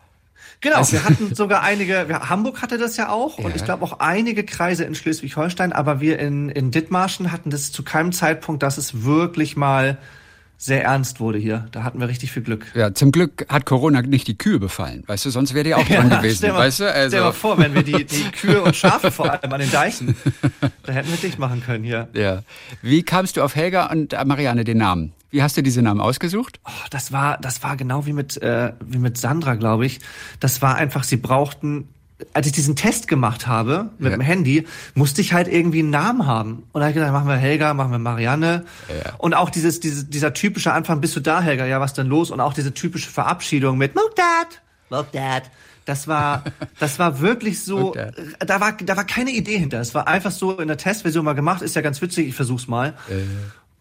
Genau, 0.61 0.77
also, 0.77 0.92
wir 0.92 1.05
hatten 1.05 1.35
sogar 1.35 1.62
einige, 1.62 2.07
Hamburg 2.29 2.61
hatte 2.61 2.77
das 2.77 2.96
ja 2.96 3.09
auch 3.09 3.38
ja. 3.38 3.46
und 3.46 3.57
ich 3.57 3.64
glaube 3.64 3.83
auch 3.85 4.01
einige 4.01 4.44
Kreise 4.44 4.85
in 4.85 4.94
Schleswig-Holstein, 4.94 5.73
aber 5.73 6.01
wir 6.01 6.18
in, 6.18 6.51
in 6.51 6.70
Dithmarschen 6.70 7.33
hatten 7.33 7.51
das 7.51 7.73
zu 7.73 7.83
keinem 7.83 8.12
Zeitpunkt, 8.12 8.62
dass 8.62 8.77
es 8.77 9.03
wirklich 9.03 9.57
mal 9.57 9.96
sehr 10.61 10.85
ernst 10.85 11.20
wurde 11.20 11.38
hier. 11.38 11.66
Da 11.73 11.85
hatten 11.85 12.01
wir 12.01 12.09
richtig 12.09 12.33
viel 12.33 12.42
Glück. 12.42 12.66
Ja, 12.75 12.92
zum 12.92 13.12
Glück 13.12 13.46
hat 13.49 13.64
Corona 13.64 14.03
nicht 14.03 14.29
die 14.29 14.37
Kühe 14.37 14.59
befallen. 14.59 15.05
Weißt 15.07 15.25
du, 15.25 15.31
sonst 15.31 15.55
wäre 15.55 15.64
die 15.64 15.75
auch 15.75 15.87
dran 15.87 16.11
ja, 16.11 16.18
gewesen. 16.18 16.51
Mal, 16.51 16.59
weißt 16.59 16.81
du? 16.81 16.92
Also. 16.92 17.09
Stell 17.09 17.20
dir 17.20 17.25
mal 17.25 17.33
vor, 17.33 17.57
wenn 17.59 17.75
wir 17.75 17.83
die, 17.83 18.05
die 18.05 18.31
Kühe 18.31 18.62
und 18.62 18.77
Schafe 18.77 19.11
vor 19.11 19.31
allem 19.33 19.51
an 19.51 19.61
den 19.61 19.70
Deichen, 19.70 20.14
da 20.83 20.92
hätten 20.92 21.09
wir 21.09 21.16
dicht 21.16 21.38
machen 21.38 21.62
können 21.62 21.83
hier. 21.83 22.09
Ja. 22.12 22.42
Wie 22.83 23.03
kamst 23.03 23.38
du 23.38 23.42
auf 23.42 23.57
Helga 23.57 23.87
und 23.87 24.12
Marianne 24.27 24.64
den 24.64 24.77
Namen? 24.77 25.14
Wie 25.31 25.42
hast 25.42 25.57
du 25.57 25.62
diese 25.62 25.81
Namen 25.81 26.01
ausgesucht? 26.01 26.61
Oh, 26.66 26.87
das 26.90 27.11
war, 27.11 27.38
das 27.38 27.62
war 27.62 27.77
genau 27.79 28.05
wie 28.05 28.12
mit, 28.12 28.37
äh, 28.42 28.75
wie 28.85 28.99
mit 28.99 29.16
Sandra, 29.16 29.55
glaube 29.55 29.87
ich. 29.87 30.01
Das 30.40 30.61
war 30.61 30.75
einfach, 30.75 31.05
sie 31.05 31.16
brauchten 31.16 31.88
als 32.33 32.46
ich 32.46 32.52
diesen 32.52 32.76
Test 32.76 33.09
gemacht 33.09 33.46
habe 33.46 33.90
mit 33.98 34.11
ja. 34.11 34.16
dem 34.16 34.20
Handy, 34.20 34.66
musste 34.94 35.20
ich 35.20 35.33
halt 35.33 35.48
irgendwie 35.48 35.80
einen 35.80 35.90
Namen 35.90 36.26
haben. 36.26 36.64
Und 36.72 36.80
da 36.80 36.80
habe 36.80 36.90
ich 36.90 36.94
gedacht, 36.94 37.12
machen 37.12 37.28
wir 37.28 37.37
Helga, 37.37 37.74
machen 37.74 37.90
wir 37.92 37.98
Marianne. 37.98 38.64
Ja. 38.88 39.14
Und 39.18 39.35
auch 39.35 39.50
dieses, 39.50 39.80
dieses, 39.80 40.09
dieser 40.09 40.33
typische 40.35 40.72
Anfang, 40.72 41.00
bist 41.00 41.16
du 41.16 41.20
da, 41.20 41.40
Helga? 41.40 41.66
Ja, 41.66 41.80
was 41.80 41.94
denn 41.94 42.06
los? 42.06 42.30
Und 42.30 42.40
auch 42.40 42.54
diese 42.54 42.74
typische 42.74 43.11
Verabschiedung 43.11 43.78
mit 43.78 43.94
Look 43.94 44.14
Dad. 44.16 44.61
Das 45.85 46.09
war, 46.09 46.44
das 46.78 46.98
war 46.98 47.20
wirklich 47.20 47.62
so, 47.62 47.94
da 48.38 48.61
war, 48.61 48.72
da 48.72 48.96
war 48.96 49.04
keine 49.04 49.30
Idee 49.30 49.59
hinter. 49.59 49.80
Es 49.80 49.94
war 49.94 50.06
einfach 50.06 50.30
so 50.30 50.59
in 50.59 50.68
der 50.68 50.76
Testversion 50.76 51.24
mal 51.24 51.35
gemacht, 51.35 51.62
ist 51.62 51.76
ja 51.76 51.83
ganz 51.83 52.00
witzig, 52.02 52.28
ich 52.28 52.35
versuch's 52.35 52.68
mal. 52.68 52.94
Ja. 53.09 53.16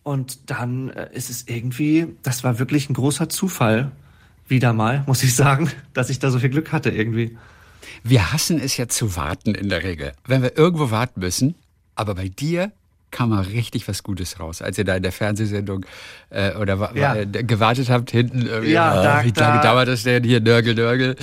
Und 0.03 0.49
dann 0.49 0.89
äh, 0.89 1.09
ist 1.13 1.29
es 1.29 1.47
irgendwie, 1.47 2.07
das 2.23 2.43
war 2.43 2.57
wirklich 2.57 2.89
ein 2.89 2.93
großer 2.93 3.29
Zufall, 3.29 3.91
Wieder 4.49 4.73
mal, 4.73 5.03
muss 5.05 5.21
ich 5.21 5.35
sagen, 5.35 5.69
dass 5.93 6.09
ich 6.09 6.17
da 6.17 6.31
so 6.31 6.39
viel 6.39 6.49
Glück 6.49 6.71
hatte 6.71 6.89
irgendwie. 6.89 7.37
Wir 8.03 8.31
hassen 8.31 8.59
es 8.59 8.77
ja 8.77 8.87
zu 8.87 9.15
warten 9.15 9.55
in 9.55 9.69
der 9.69 9.83
Regel. 9.83 10.13
Wenn 10.25 10.41
wir 10.41 10.57
irgendwo 10.57 10.91
warten 10.91 11.19
müssen, 11.19 11.55
aber 11.95 12.15
bei 12.15 12.29
dir 12.29 12.71
kam 13.11 13.29
mal 13.29 13.41
richtig 13.41 13.87
was 13.87 14.03
Gutes 14.03 14.39
raus, 14.39 14.61
als 14.61 14.77
ihr 14.77 14.85
da 14.85 14.95
in 14.95 15.03
der 15.03 15.11
Fernsehsendung 15.11 15.85
äh, 16.29 16.55
oder 16.55 16.91
ja. 16.95 17.15
äh, 17.15 17.25
gewartet 17.25 17.89
habt 17.89 18.11
hinten. 18.11 18.47
Ja, 18.65 19.01
da, 19.01 19.23
wie 19.23 19.31
lange 19.31 19.61
dauert 19.61 19.87
das 19.87 20.03
denn 20.03 20.23
hier? 20.23 20.39
Nörgel, 20.39 20.75
Nörgel. 20.75 21.15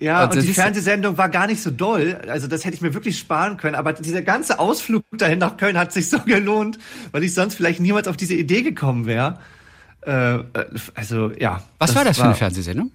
Ja, 0.00 0.24
und, 0.24 0.36
und 0.36 0.42
die 0.42 0.52
Fernsehsendung 0.52 1.16
war 1.18 1.28
gar 1.28 1.46
nicht 1.46 1.62
so 1.62 1.70
doll. 1.70 2.18
Also 2.28 2.48
das 2.48 2.64
hätte 2.64 2.76
ich 2.76 2.80
mir 2.80 2.94
wirklich 2.94 3.18
sparen 3.18 3.56
können. 3.56 3.74
Aber 3.74 3.92
dieser 3.92 4.22
ganze 4.22 4.58
Ausflug 4.58 5.04
dahin 5.12 5.38
nach 5.38 5.56
Köln 5.56 5.78
hat 5.78 5.92
sich 5.92 6.08
so 6.08 6.20
gelohnt, 6.20 6.78
weil 7.12 7.22
ich 7.22 7.34
sonst 7.34 7.54
vielleicht 7.54 7.80
niemals 7.80 8.08
auf 8.08 8.16
diese 8.16 8.34
Idee 8.34 8.62
gekommen 8.62 9.06
wäre. 9.06 9.38
Äh, 10.02 10.38
also 10.94 11.32
ja. 11.38 11.62
Was 11.78 11.94
war 11.94 12.04
das 12.04 12.18
für 12.18 12.24
eine 12.24 12.34
Fernsehsendung? 12.34 12.90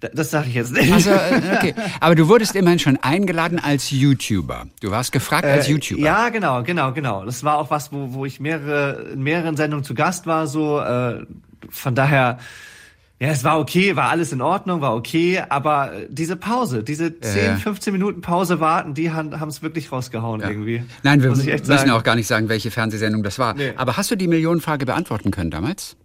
Das 0.00 0.30
sage 0.30 0.48
ich 0.48 0.54
jetzt 0.54 0.72
nicht. 0.72 0.90
Also, 0.92 1.10
äh, 1.10 1.56
okay. 1.56 1.74
Aber 2.00 2.14
du 2.14 2.28
wurdest 2.28 2.56
immerhin 2.56 2.78
schon 2.78 2.96
eingeladen 2.96 3.58
als 3.58 3.90
YouTuber. 3.90 4.66
Du 4.80 4.90
warst 4.90 5.12
gefragt 5.12 5.44
als 5.44 5.68
äh, 5.68 5.72
YouTuber. 5.72 6.00
Ja, 6.00 6.30
genau, 6.30 6.62
genau, 6.62 6.92
genau. 6.92 7.24
Das 7.24 7.44
war 7.44 7.58
auch 7.58 7.70
was, 7.70 7.92
wo, 7.92 8.14
wo 8.14 8.24
ich 8.24 8.40
mehrere, 8.40 9.10
in 9.12 9.22
mehreren 9.22 9.56
Sendungen 9.56 9.84
zu 9.84 9.94
Gast 9.94 10.26
war. 10.26 10.46
So, 10.46 10.80
äh, 10.80 11.26
von 11.68 11.94
daher, 11.94 12.38
ja, 13.18 13.28
es 13.28 13.44
war 13.44 13.60
okay, 13.60 13.94
war 13.96 14.08
alles 14.08 14.32
in 14.32 14.40
Ordnung, 14.40 14.80
war 14.80 14.94
okay, 14.94 15.42
aber 15.46 15.92
diese 16.08 16.36
Pause, 16.36 16.82
diese 16.82 17.20
10, 17.20 17.44
ja. 17.44 17.56
15 17.56 17.92
Minuten 17.92 18.22
Pause 18.22 18.60
warten, 18.60 18.94
die 18.94 19.10
haben 19.10 19.48
es 19.48 19.60
wirklich 19.60 19.92
rausgehauen 19.92 20.40
ja. 20.40 20.48
irgendwie. 20.48 20.82
Nein, 21.02 21.22
wir 21.22 21.28
müssen 21.28 21.64
sagen. 21.64 21.90
auch 21.90 22.02
gar 22.02 22.14
nicht 22.14 22.26
sagen, 22.26 22.48
welche 22.48 22.70
Fernsehsendung 22.70 23.22
das 23.22 23.38
war. 23.38 23.52
Nee. 23.52 23.74
Aber 23.76 23.98
hast 23.98 24.10
du 24.10 24.16
die 24.16 24.28
Millionenfrage 24.28 24.86
beantworten 24.86 25.30
können 25.30 25.50
damals? 25.50 25.96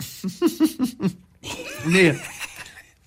nee. 1.86 2.16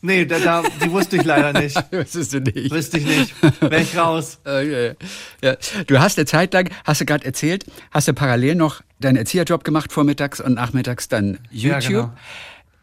Nee, 0.02 0.26
da, 0.26 0.40
da, 0.40 0.64
die 0.84 0.92
wusste 0.92 1.18
ich 1.18 1.26
leider 1.26 1.60
nicht. 1.60 1.76
Wusstest 1.92 2.34
du 2.34 2.40
nicht? 2.40 2.72
Wusste 2.72 2.98
ich 2.98 3.06
nicht. 3.06 3.34
Wäre 3.62 3.82
ich 3.82 3.98
raus. 3.98 4.40
Okay. 4.50 4.96
Ja. 5.42 5.56
Du 5.88 6.00
hast 6.00 6.18
eine 6.18 6.26
Zeit 6.26 6.54
lang, 6.54 6.70
hast 6.84 7.02
du 7.02 7.06
gerade 7.06 7.26
erzählt, 7.26 7.66
hast 7.92 8.08
du 8.08 8.14
parallel 8.14 8.56
noch 8.56 8.82
deinen 9.00 9.18
Erzieherjob 9.18 9.64
gemacht, 9.64 9.92
vormittags 9.92 10.42
und 10.42 10.56
nachmittags 10.56 11.08
dann 11.08 11.40
YouTube. 11.52 11.72
Ja, 11.72 11.80
genau. 11.80 12.14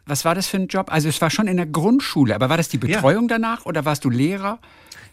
Was 0.05 0.23
war 0.23 0.33
das 0.33 0.47
für 0.47 0.57
ein 0.57 0.67
Job? 0.67 0.91
Also 0.91 1.09
es 1.09 1.19
war 1.21 1.29
schon 1.29 1.47
in 1.47 1.57
der 1.57 1.65
Grundschule, 1.65 2.33
aber 2.33 2.49
war 2.49 2.57
das 2.57 2.69
die 2.69 2.77
Betreuung 2.77 3.23
ja. 3.23 3.35
danach 3.35 3.65
oder 3.65 3.85
warst 3.85 4.05
du 4.05 4.09
Lehrer? 4.09 4.59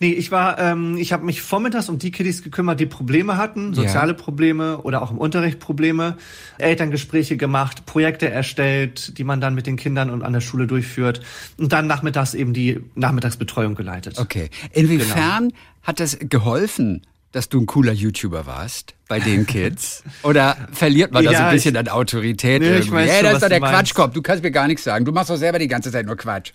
Nee, 0.00 0.12
ich 0.12 0.30
war, 0.30 0.58
ähm, 0.58 0.96
ich 0.96 1.12
habe 1.12 1.24
mich 1.24 1.42
vormittags 1.42 1.88
um 1.88 1.98
die 1.98 2.10
Kiddies 2.10 2.42
gekümmert, 2.42 2.80
die 2.80 2.86
Probleme 2.86 3.36
hatten, 3.36 3.74
soziale 3.74 4.12
ja. 4.12 4.18
Probleme 4.18 4.78
oder 4.78 5.02
auch 5.02 5.10
im 5.10 5.18
Unterricht 5.18 5.60
Probleme, 5.60 6.16
Elterngespräche 6.58 7.36
gemacht, 7.36 7.86
Projekte 7.86 8.30
erstellt, 8.30 9.18
die 9.18 9.24
man 9.24 9.40
dann 9.40 9.54
mit 9.54 9.66
den 9.66 9.76
Kindern 9.76 10.10
und 10.10 10.22
an 10.22 10.32
der 10.32 10.40
Schule 10.40 10.66
durchführt 10.66 11.20
und 11.58 11.72
dann 11.72 11.86
nachmittags 11.86 12.34
eben 12.34 12.52
die 12.52 12.80
Nachmittagsbetreuung 12.94 13.74
geleitet. 13.74 14.18
Okay. 14.18 14.50
Inwiefern 14.72 15.48
genau. 15.48 15.60
hat 15.82 16.00
das 16.00 16.18
geholfen, 16.20 17.02
dass 17.34 17.48
du 17.48 17.60
ein 17.60 17.66
cooler 17.66 17.92
YouTuber 17.92 18.46
warst 18.46 18.94
bei 19.08 19.18
den 19.18 19.44
Kids? 19.48 20.04
Oder 20.22 20.56
verliert 20.70 21.10
man 21.10 21.24
ja, 21.24 21.32
da 21.32 21.38
so 21.38 21.42
ein 21.44 21.52
bisschen 21.52 21.74
ich, 21.74 21.80
an 21.80 21.88
Autorität? 21.88 22.62
Nee, 22.62 22.68
irgendwie? 22.68 22.96
Hey, 22.96 23.24
das 23.24 23.34
ist 23.34 23.42
doch 23.42 23.48
der 23.48 23.58
Quatschkopf. 23.58 24.12
Du 24.12 24.22
kannst 24.22 24.44
mir 24.44 24.52
gar 24.52 24.68
nichts 24.68 24.84
sagen. 24.84 25.04
Du 25.04 25.10
machst 25.10 25.30
doch 25.30 25.36
selber 25.36 25.58
die 25.58 25.66
ganze 25.66 25.90
Zeit 25.90 26.06
nur 26.06 26.16
Quatsch. 26.16 26.52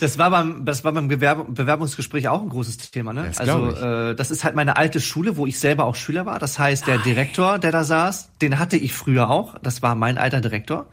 Das 0.00 0.16
war 0.16 0.30
beim, 0.30 0.64
das 0.64 0.84
war 0.84 0.92
beim 0.92 1.08
Bewerb 1.08 1.54
Bewerbungsgespräch 1.54 2.28
auch 2.28 2.40
ein 2.40 2.48
großes 2.48 2.78
Thema. 2.90 3.12
Ne? 3.12 3.26
Das 3.26 3.38
also 3.38 3.72
äh, 3.76 4.14
das 4.14 4.30
ist 4.30 4.42
halt 4.42 4.56
meine 4.56 4.78
alte 4.78 5.00
Schule, 5.00 5.36
wo 5.36 5.46
ich 5.46 5.58
selber 5.58 5.84
auch 5.84 5.96
Schüler 5.96 6.24
war. 6.24 6.38
Das 6.38 6.58
heißt, 6.58 6.86
der 6.86 6.96
Direktor, 6.96 7.58
der 7.58 7.70
da 7.70 7.84
saß, 7.84 8.30
den 8.40 8.58
hatte 8.58 8.78
ich 8.78 8.94
früher 8.94 9.28
auch. 9.28 9.58
Das 9.62 9.82
war 9.82 9.94
mein 9.94 10.16
alter 10.16 10.40
Direktor. 10.40 10.86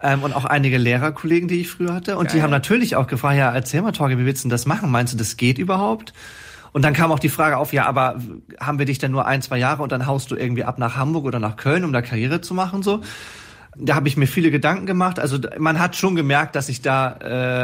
Ähm, 0.00 0.22
und 0.22 0.34
auch 0.34 0.44
einige 0.44 0.78
Lehrerkollegen, 0.78 1.48
die 1.48 1.60
ich 1.60 1.68
früher 1.68 1.94
hatte. 1.94 2.16
Und 2.16 2.28
Geil. 2.28 2.36
die 2.36 2.42
haben 2.42 2.50
natürlich 2.50 2.94
auch 2.94 3.08
gefragt, 3.08 3.38
ja, 3.38 3.52
erzähl 3.52 3.82
mal, 3.82 3.90
Torge, 3.90 4.18
wie 4.18 4.24
willst 4.24 4.44
du 4.44 4.48
denn 4.48 4.50
das 4.50 4.66
machen? 4.66 4.88
Meinst 4.90 5.12
du, 5.12 5.16
das 5.16 5.36
geht 5.36 5.58
überhaupt? 5.58 6.12
Und 6.72 6.82
dann 6.82 6.94
kam 6.94 7.12
auch 7.12 7.18
die 7.18 7.28
Frage 7.28 7.58
auf, 7.58 7.72
ja, 7.72 7.86
aber 7.86 8.16
haben 8.58 8.78
wir 8.78 8.86
dich 8.86 8.98
denn 8.98 9.12
nur 9.12 9.26
ein, 9.26 9.42
zwei 9.42 9.58
Jahre 9.58 9.82
und 9.82 9.92
dann 9.92 10.06
haust 10.06 10.30
du 10.30 10.36
irgendwie 10.36 10.64
ab 10.64 10.78
nach 10.78 10.96
Hamburg 10.96 11.24
oder 11.24 11.38
nach 11.38 11.56
Köln, 11.56 11.84
um 11.84 11.92
da 11.92 12.00
Karriere 12.02 12.40
zu 12.40 12.54
machen, 12.54 12.82
so? 12.82 13.02
Da 13.74 13.94
habe 13.94 14.06
ich 14.06 14.18
mir 14.18 14.26
viele 14.26 14.50
Gedanken 14.50 14.84
gemacht. 14.84 15.18
Also 15.18 15.38
man 15.58 15.78
hat 15.78 15.96
schon 15.96 16.14
gemerkt, 16.14 16.56
dass 16.56 16.68
ich 16.68 16.82
da, 16.82 17.12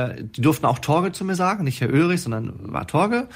äh, 0.08 0.24
die 0.24 0.40
durften 0.40 0.64
auch 0.64 0.78
Torge 0.78 1.12
zu 1.12 1.22
mir 1.22 1.34
sagen, 1.34 1.64
nicht 1.64 1.82
Herr 1.82 1.92
Ulrich, 1.92 2.22
sondern 2.22 2.54
war 2.72 2.86
Torge. 2.86 3.28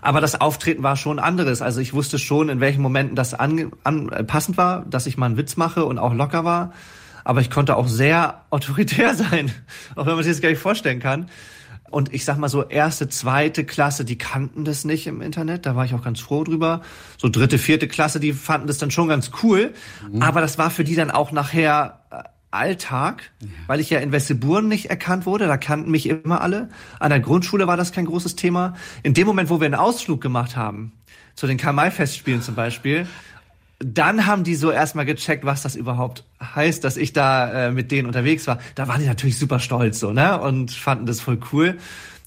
Aber 0.00 0.22
das 0.22 0.40
Auftreten 0.40 0.82
war 0.82 0.96
schon 0.96 1.18
anderes. 1.18 1.60
Also 1.60 1.82
ich 1.82 1.92
wusste 1.92 2.18
schon, 2.18 2.48
in 2.48 2.60
welchen 2.60 2.80
Momenten 2.80 3.14
das 3.14 3.34
an, 3.34 3.72
an, 3.84 4.08
äh, 4.08 4.24
passend 4.24 4.56
war, 4.56 4.86
dass 4.86 5.06
ich 5.06 5.18
mal 5.18 5.26
einen 5.26 5.36
Witz 5.36 5.58
mache 5.58 5.84
und 5.84 5.98
auch 5.98 6.14
locker 6.14 6.46
war. 6.46 6.72
Aber 7.24 7.42
ich 7.42 7.50
konnte 7.50 7.76
auch 7.76 7.88
sehr 7.88 8.40
autoritär 8.50 9.14
sein, 9.14 9.52
auch 9.94 10.06
wenn 10.06 10.14
man 10.14 10.24
sich 10.24 10.32
das 10.32 10.40
gar 10.40 10.48
nicht 10.48 10.62
vorstellen 10.62 11.00
kann. 11.00 11.28
Und 11.94 12.12
ich 12.12 12.24
sag 12.24 12.38
mal 12.38 12.48
so, 12.48 12.64
erste, 12.64 13.08
zweite 13.08 13.64
Klasse, 13.64 14.04
die 14.04 14.18
kannten 14.18 14.64
das 14.64 14.84
nicht 14.84 15.06
im 15.06 15.20
Internet. 15.22 15.64
Da 15.64 15.76
war 15.76 15.84
ich 15.84 15.94
auch 15.94 16.02
ganz 16.02 16.18
froh 16.18 16.42
drüber. 16.42 16.82
So 17.18 17.28
dritte, 17.28 17.56
vierte 17.56 17.86
Klasse, 17.86 18.18
die 18.18 18.32
fanden 18.32 18.66
das 18.66 18.78
dann 18.78 18.90
schon 18.90 19.06
ganz 19.06 19.30
cool. 19.44 19.72
Mhm. 20.10 20.20
Aber 20.20 20.40
das 20.40 20.58
war 20.58 20.70
für 20.70 20.82
die 20.82 20.96
dann 20.96 21.12
auch 21.12 21.30
nachher 21.30 22.00
äh, 22.10 22.16
Alltag, 22.50 23.30
ja. 23.40 23.46
weil 23.68 23.78
ich 23.78 23.90
ja 23.90 24.00
in 24.00 24.10
Wesseburen 24.10 24.66
nicht 24.66 24.86
erkannt 24.86 25.24
wurde. 25.24 25.46
Da 25.46 25.56
kannten 25.56 25.92
mich 25.92 26.08
immer 26.08 26.40
alle. 26.40 26.68
An 26.98 27.10
der 27.10 27.20
Grundschule 27.20 27.68
war 27.68 27.76
das 27.76 27.92
kein 27.92 28.06
großes 28.06 28.34
Thema. 28.34 28.74
In 29.04 29.14
dem 29.14 29.28
Moment, 29.28 29.48
wo 29.48 29.60
wir 29.60 29.66
einen 29.66 29.76
Ausflug 29.76 30.20
gemacht 30.20 30.56
haben, 30.56 30.90
zu 31.36 31.46
den 31.46 31.58
Karl-May-Festspielen 31.58 32.42
zum 32.42 32.56
Beispiel, 32.56 33.06
dann 33.84 34.26
haben 34.26 34.44
die 34.44 34.54
so 34.54 34.70
erstmal 34.70 35.04
gecheckt, 35.04 35.44
was 35.44 35.62
das 35.62 35.76
überhaupt 35.76 36.24
heißt, 36.40 36.82
dass 36.82 36.96
ich 36.96 37.12
da 37.12 37.66
äh, 37.66 37.70
mit 37.70 37.90
denen 37.92 38.06
unterwegs 38.06 38.46
war. 38.46 38.58
Da 38.74 38.88
waren 38.88 39.00
die 39.00 39.06
natürlich 39.06 39.38
super 39.38 39.60
stolz 39.60 40.00
so, 40.00 40.12
ne? 40.12 40.40
Und 40.40 40.70
fanden 40.70 41.06
das 41.06 41.20
voll 41.20 41.38
cool. 41.52 41.76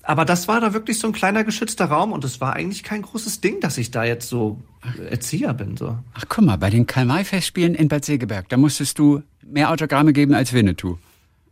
Aber 0.03 0.23
das 0.23 0.47
war 0.47 0.61
da 0.61 0.73
wirklich 0.73 0.99
so 0.99 1.07
ein 1.07 1.13
kleiner 1.13 1.43
geschützter 1.43 1.85
Raum 1.85 2.13
und 2.13 2.23
es 2.23 2.39
war 2.39 2.53
eigentlich 2.53 2.83
kein 2.83 3.01
großes 3.01 3.41
Ding, 3.41 3.59
dass 3.59 3.77
ich 3.77 3.91
da 3.91 4.05
jetzt 4.05 4.29
so 4.29 4.61
Erzieher 5.09 5.53
bin. 5.53 5.75
So. 5.75 5.97
Ach 6.13 6.25
guck 6.29 6.45
mal, 6.45 6.57
bei 6.57 6.69
den 6.69 6.87
Karl-May-Festspielen 6.87 7.75
in 7.75 7.89
Bad 7.89 8.05
Segeberg, 8.05 8.47
da 8.47 8.55
musstest 8.55 8.99
du 8.99 9.21
mehr 9.45 9.69
Autogramme 9.69 10.13
geben 10.13 10.33
als 10.33 10.53
Winnetou. 10.53 10.97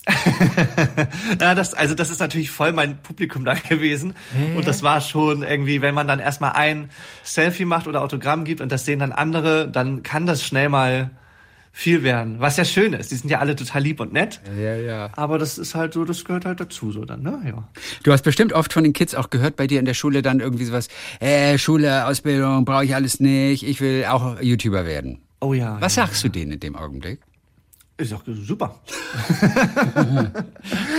ja, 1.42 1.56
das, 1.56 1.74
also 1.74 1.96
das 1.96 2.10
ist 2.10 2.20
natürlich 2.20 2.52
voll 2.52 2.74
mein 2.74 2.98
Publikum 2.98 3.44
da 3.46 3.54
gewesen. 3.54 4.14
Hä? 4.36 4.56
Und 4.56 4.68
das 4.68 4.84
war 4.84 5.02
schon 5.02 5.44
irgendwie, 5.44 5.82
wenn 5.82 5.96
man 5.96 6.08
dann 6.08 6.20
erstmal 6.20 6.52
ein 6.54 6.90
Selfie 7.24 7.66
macht 7.66 7.88
oder 7.88 8.02
Autogramm 8.02 8.44
gibt 8.46 8.62
und 8.62 8.72
das 8.72 8.86
sehen 8.86 9.00
dann 9.00 9.12
andere, 9.12 9.70
dann 9.70 10.04
kann 10.04 10.26
das 10.26 10.44
schnell 10.44 10.70
mal 10.70 11.12
viel 11.72 12.04
werden. 12.04 12.40
Was 12.40 12.56
ja 12.56 12.64
schön 12.64 12.94
ist. 12.94 13.12
Die 13.12 13.16
sind 13.16 13.30
ja 13.30 13.40
alle 13.40 13.54
total 13.54 13.82
lieb 13.82 14.00
und 14.00 14.14
nett. 14.14 14.40
Ja, 14.58 14.76
ja. 14.76 15.10
Aber 15.18 15.38
das 15.38 15.58
ist 15.58 15.76
halt 15.76 15.94
so, 15.94 16.06
das 16.06 16.24
gehört 16.24 16.46
halt 16.46 16.62
dazu, 16.62 16.94
so 16.94 17.04
dann, 17.04 17.22
ne? 17.22 17.42
Ja. 17.46 17.68
Du 18.04 18.14
hast 18.14 18.22
bestimmt 18.22 18.54
oft 18.54 18.72
von 18.72 18.86
den 18.86 18.94
Kids 18.94 19.14
auch 19.14 19.30
gehört 19.30 19.58
bei 19.58 19.68
dir 19.68 19.80
in 19.80 19.86
der 19.86 19.94
Schule 19.94 20.22
dann 20.22 20.40
irgendwie 20.40 20.64
sowas, 20.64 20.88
äh, 21.20 21.58
Schule, 21.58 22.06
Ausbildung, 22.06 22.64
brauche 22.64 22.86
ich 22.86 22.96
alles 22.96 23.20
nicht, 23.20 23.68
ich 23.68 23.82
will 23.82 24.06
auch 24.06 24.40
YouTuber 24.40 24.86
werden. 24.86 25.20
Oh 25.42 25.54
ja. 25.54 25.76
Was 25.82 25.98
ja, 25.98 26.06
sagst 26.06 26.24
ja. 26.24 26.30
du 26.30 26.40
denen 26.40 26.54
in 26.54 26.60
dem 26.62 26.78
Augenblick? 26.78 27.20
Ist 27.98 28.12
doch 28.12 28.24
super. 28.28 28.82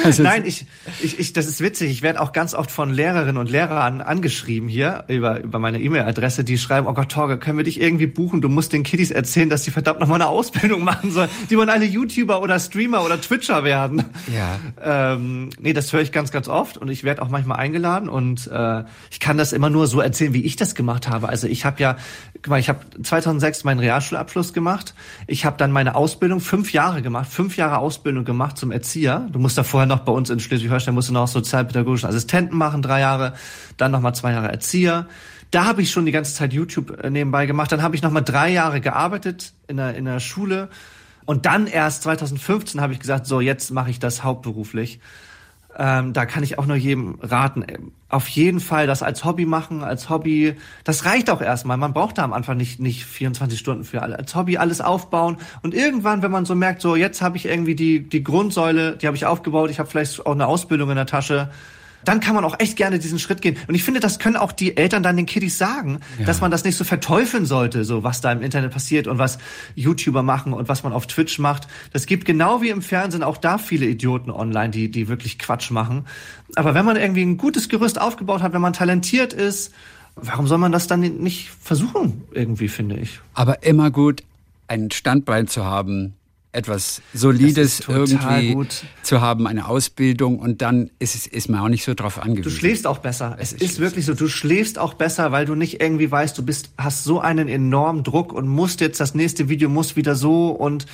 also 0.03 0.23
Nein, 0.23 0.45
ich, 0.47 0.65
ich, 1.03 1.19
ich, 1.19 1.35
das 1.35 1.47
ist 1.47 1.61
witzig. 1.61 1.91
Ich 1.91 2.01
werde 2.01 2.23
auch 2.23 2.33
ganz 2.33 2.55
oft 2.55 2.71
von 2.71 2.91
Lehrerinnen 2.91 3.37
und 3.37 3.51
Lehrern 3.51 4.01
angeschrieben 4.01 4.67
hier 4.67 5.05
über, 5.09 5.43
über 5.43 5.59
meine 5.59 5.79
E-Mail-Adresse, 5.79 6.43
die 6.43 6.57
schreiben, 6.57 6.87
oh 6.87 6.95
Gott, 6.95 7.13
Torge, 7.13 7.37
können 7.37 7.59
wir 7.59 7.65
dich 7.65 7.83
irgendwie 7.83 8.07
buchen? 8.07 8.41
Du 8.41 8.49
musst 8.49 8.73
den 8.73 8.83
Kiddies 8.83 9.11
erzählen, 9.11 9.51
dass 9.51 9.65
sie 9.65 9.73
verdammt 9.73 10.01
noch 10.01 10.09
mal 10.09 10.15
eine 10.15 10.29
Ausbildung 10.29 10.85
machen 10.85 11.11
sollen. 11.11 11.29
Die 11.51 11.59
wollen 11.59 11.69
alle 11.69 11.85
YouTuber 11.85 12.41
oder 12.41 12.59
Streamer 12.59 13.05
oder 13.05 13.21
Twitcher 13.21 13.63
werden. 13.63 14.03
Ja. 14.35 14.59
Ähm, 15.13 15.51
nee, 15.61 15.75
das 15.75 15.93
höre 15.93 16.01
ich 16.01 16.13
ganz, 16.13 16.31
ganz 16.31 16.49
oft 16.49 16.79
und 16.79 16.89
ich 16.89 17.05
werde 17.05 17.21
auch 17.21 17.29
manchmal 17.29 17.59
eingeladen 17.59 18.09
und 18.09 18.47
äh, 18.47 18.85
ich 19.11 19.21
kann 19.21 19.37
das 19.37 19.53
immer 19.53 19.69
nur 19.69 19.87
so 19.87 20.01
erzählen, 20.01 20.33
wie 20.33 20.47
ich 20.47 20.57
das 20.57 20.75
gemacht 20.75 21.09
habe. 21.09 21.29
Also 21.29 21.47
ich 21.47 21.67
habe 21.67 21.79
ja, 21.83 21.99
guck 22.37 22.49
mal, 22.49 22.59
ich 22.59 22.71
habe 22.71 22.81
2006 23.03 23.65
meinen 23.65 23.81
Realschulabschluss 23.81 24.55
gemacht. 24.55 24.95
Ich 25.27 25.45
habe 25.45 25.59
dann 25.59 25.73
meine 25.73 25.95
Ausbildung 25.95 26.41
fünf 26.41 26.73
Jahre 26.73 26.86
Jahre 26.87 27.03
gemacht, 27.03 27.29
fünf 27.29 27.57
Jahre 27.57 27.79
Ausbildung 27.79 28.25
gemacht 28.25 28.57
zum 28.57 28.71
Erzieher. 28.71 29.27
Du 29.33 29.41
musst 29.41 29.59
da 29.59 29.65
vorher 29.65 29.89
noch 29.89 30.01
bei 30.01 30.13
uns 30.13 30.31
in 30.31 30.39
Schleswig-Holstein, 30.39 30.95
musst 30.95 31.09
du 31.09 31.13
noch 31.13 31.27
sozialpädagogischen 31.27 32.09
Assistenten 32.09 32.57
machen, 32.57 32.81
drei 32.81 33.01
Jahre, 33.01 33.33
dann 33.77 33.91
nochmal 33.91 34.15
zwei 34.15 34.31
Jahre 34.31 34.53
Erzieher. 34.53 35.09
Da 35.51 35.65
habe 35.65 35.83
ich 35.83 35.91
schon 35.91 36.07
die 36.07 36.13
ganze 36.13 36.33
Zeit 36.33 36.53
YouTube 36.53 37.03
äh, 37.03 37.11
nebenbei 37.11 37.47
gemacht. 37.47 37.73
Dann 37.73 37.83
habe 37.83 37.97
ich 37.97 38.03
nochmal 38.03 38.23
drei 38.23 38.51
Jahre 38.51 38.81
gearbeitet 38.81 39.53
in 39.67 39.79
der, 39.79 39.97
in 39.97 40.05
der 40.05 40.21
Schule. 40.21 40.69
Und 41.25 41.45
dann 41.45 41.67
erst 41.67 42.05
2015 42.05 42.81
habe 42.81 42.93
ich 42.93 43.01
gesagt, 43.01 43.27
so 43.27 43.41
jetzt 43.41 43.73
mache 43.73 43.91
ich 43.91 43.99
das 43.99 44.23
hauptberuflich. 44.23 45.01
Ähm, 45.79 46.15
da 46.15 46.25
kann 46.25 46.43
ich 46.43 46.59
auch 46.59 46.65
nur 46.65 46.77
jedem 46.77 47.19
raten. 47.21 47.93
Auf 48.09 48.29
jeden 48.29 48.61
Fall 48.61 48.87
das 48.87 49.03
als 49.03 49.25
Hobby 49.25 49.45
machen, 49.45 49.85
als 49.85 50.09
Hobby. 50.09 50.55
Das 50.85 51.05
reicht 51.05 51.29
auch 51.29 51.43
erstmal. 51.43 51.77
Man 51.77 51.93
braucht 51.93 52.17
da 52.17 52.25
am 52.25 52.33
Anfang 52.33 52.57
nicht, 52.57 52.81
nicht 52.81 53.05
24 53.05 53.59
Stunden 53.59 53.85
für 53.85 54.01
alle. 54.01 54.19
Als 54.19 54.35
Hobby 54.35 54.57
alles 54.57 54.81
aufbauen. 54.81 55.37
Und 55.63 55.75
irgendwann, 55.75 56.23
wenn 56.23 56.31
man 56.31 56.47
so 56.47 56.55
merkt, 56.55 56.81
so 56.81 56.97
jetzt 56.97 57.21
habe 57.21 57.37
ich 57.37 57.45
irgendwie 57.45 57.75
die, 57.75 58.09
die 58.09 58.25
Grundsäule, 58.25 58.97
die 58.97 59.07
habe 59.07 59.17
ich 59.17 59.27
aufgebaut, 59.27 59.71
ich 59.71 59.79
habe 59.79 59.91
vielleicht 59.91 60.25
auch 60.25 60.33
eine 60.33 60.47
Ausbildung 60.47 60.89
in 60.89 60.97
der 60.97 61.07
Tasche, 61.07 61.51
dann 62.07 62.21
kann 62.21 62.35
man 62.35 62.45
auch 62.45 62.59
echt 62.59 62.77
gerne 62.77 62.99
diesen 62.99 63.19
Schritt 63.19 63.43
gehen. 63.43 63.57
Und 63.67 63.75
ich 63.75 63.85
finde, 63.85 64.01
das 64.01 64.19
können 64.19 64.37
auch 64.37 64.53
die 64.53 64.77
Eltern 64.77 65.03
dann 65.03 65.17
den 65.17 65.27
Kiddies 65.27 65.59
sagen, 65.59 66.01
ja. 66.19 66.25
dass 66.25 66.41
man 66.41 66.51
das 66.51 66.65
nicht 66.65 66.77
so 66.77 66.85
verteufeln 66.85 67.47
sollte, 67.47 67.85
so 67.85 68.03
was 68.03 68.21
da 68.21 68.33
im 68.33 68.43
Internet 68.43 68.73
passiert 68.73 69.07
und 69.07 69.19
was 69.19 69.39
YouTuber 69.75 70.23
machen 70.23 70.53
und 70.53 70.69
was 70.69 70.83
man 70.83 70.93
auf 70.93 71.07
Twitch 71.07 71.39
macht. 71.39 71.69
Das 71.93 72.07
gibt 72.07 72.25
genau 72.25 72.63
wie 72.63 72.71
im 72.71 72.81
Fernsehen 72.81 73.23
auch 73.23 73.37
da 73.37 73.59
viele 73.59 73.87
Idioten 73.87 74.31
online, 74.31 74.71
die, 74.71 74.91
die 74.91 75.09
wirklich 75.09 75.39
Quatsch 75.39 75.71
machen. 75.71 76.07
Aber 76.55 76.75
wenn 76.75 76.85
man 76.85 76.97
irgendwie 76.97 77.23
ein 77.23 77.37
gutes 77.37 77.69
Gerüst 77.69 78.01
aufgebaut 78.01 78.43
hat, 78.43 78.53
wenn 78.53 78.61
man 78.61 78.73
talentiert 78.73 79.33
ist, 79.33 79.73
warum 80.15 80.47
soll 80.47 80.59
man 80.59 80.73
das 80.73 80.87
dann 80.87 81.01
nicht 81.01 81.51
versuchen, 81.61 82.25
irgendwie, 82.33 82.69
finde 82.69 82.97
ich? 82.97 83.21
Aber 83.35 83.63
immer 83.65 83.91
gut, 83.91 84.23
ein 84.69 84.91
Standbein 84.91 85.49
zu 85.49 85.65
haben, 85.65 86.15
etwas 86.57 87.03
Solides 87.13 87.83
irgendwie 87.87 88.55
gut. 88.55 88.85
zu 89.03 89.21
haben, 89.21 89.47
eine 89.47 89.69
Ausbildung 89.69 90.39
und 90.39 90.63
dann 90.63 90.91
ist, 90.99 91.15
es, 91.15 91.27
ist 91.27 91.49
man 91.49 91.61
auch 91.61 91.69
nicht 91.69 91.85
so 91.85 91.95
drauf 91.95 92.19
angewiesen. 92.19 92.45
Du 92.45 92.51
schläfst 92.51 92.87
auch 92.87 92.99
besser. 92.99 93.37
Es, 93.39 93.53
es 93.53 93.61
ist 93.61 93.79
wirklich 93.79 94.07
so, 94.07 94.15
du 94.15 94.27
schläfst 94.27 94.79
auch 94.79 94.95
besser, 94.95 95.33
weil 95.33 95.45
du 95.45 95.55
nicht 95.55 95.81
irgendwie 95.81 96.11
weißt, 96.11 96.37
du 96.37 96.43
bist, 96.43 96.71
hast 96.79 97.05
so 97.05 97.21
einen 97.21 97.49
enormen 97.49 98.03
Druck 98.05 98.33
und 98.33 98.49
musst 98.49 98.81
jetzt, 98.81 98.99
das 98.99 99.15
nächste 99.15 99.49
Video 99.49 99.69
muss 99.69 99.97
wieder 99.97 100.17
so 100.17 100.49
und 100.49 100.87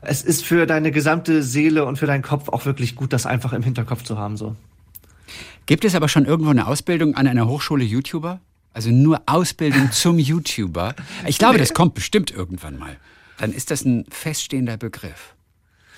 es 0.00 0.22
ist 0.22 0.44
für 0.44 0.66
deine 0.66 0.90
gesamte 0.90 1.42
Seele 1.42 1.84
und 1.84 1.98
für 1.98 2.06
deinen 2.06 2.22
Kopf 2.22 2.48
auch 2.48 2.64
wirklich 2.64 2.96
gut, 2.96 3.12
das 3.12 3.26
einfach 3.26 3.52
im 3.52 3.62
Hinterkopf 3.62 4.02
zu 4.02 4.16
haben, 4.16 4.38
so. 4.38 4.56
Gibt 5.66 5.84
es 5.84 5.94
aber 5.94 6.08
schon 6.08 6.24
irgendwo 6.24 6.50
eine 6.50 6.66
Ausbildung 6.66 7.14
an 7.14 7.26
einer 7.26 7.46
Hochschule 7.46 7.84
YouTuber? 7.84 8.40
Also 8.72 8.90
nur 8.90 9.20
Ausbildung 9.26 9.92
zum 9.92 10.18
YouTuber? 10.18 10.94
Ich 11.26 11.38
glaube, 11.38 11.58
das 11.58 11.74
kommt 11.74 11.94
bestimmt 11.94 12.30
irgendwann 12.30 12.78
mal 12.78 12.96
dann 13.40 13.52
ist 13.52 13.70
das 13.70 13.84
ein 13.84 14.04
feststehender 14.10 14.76
Begriff. 14.76 15.34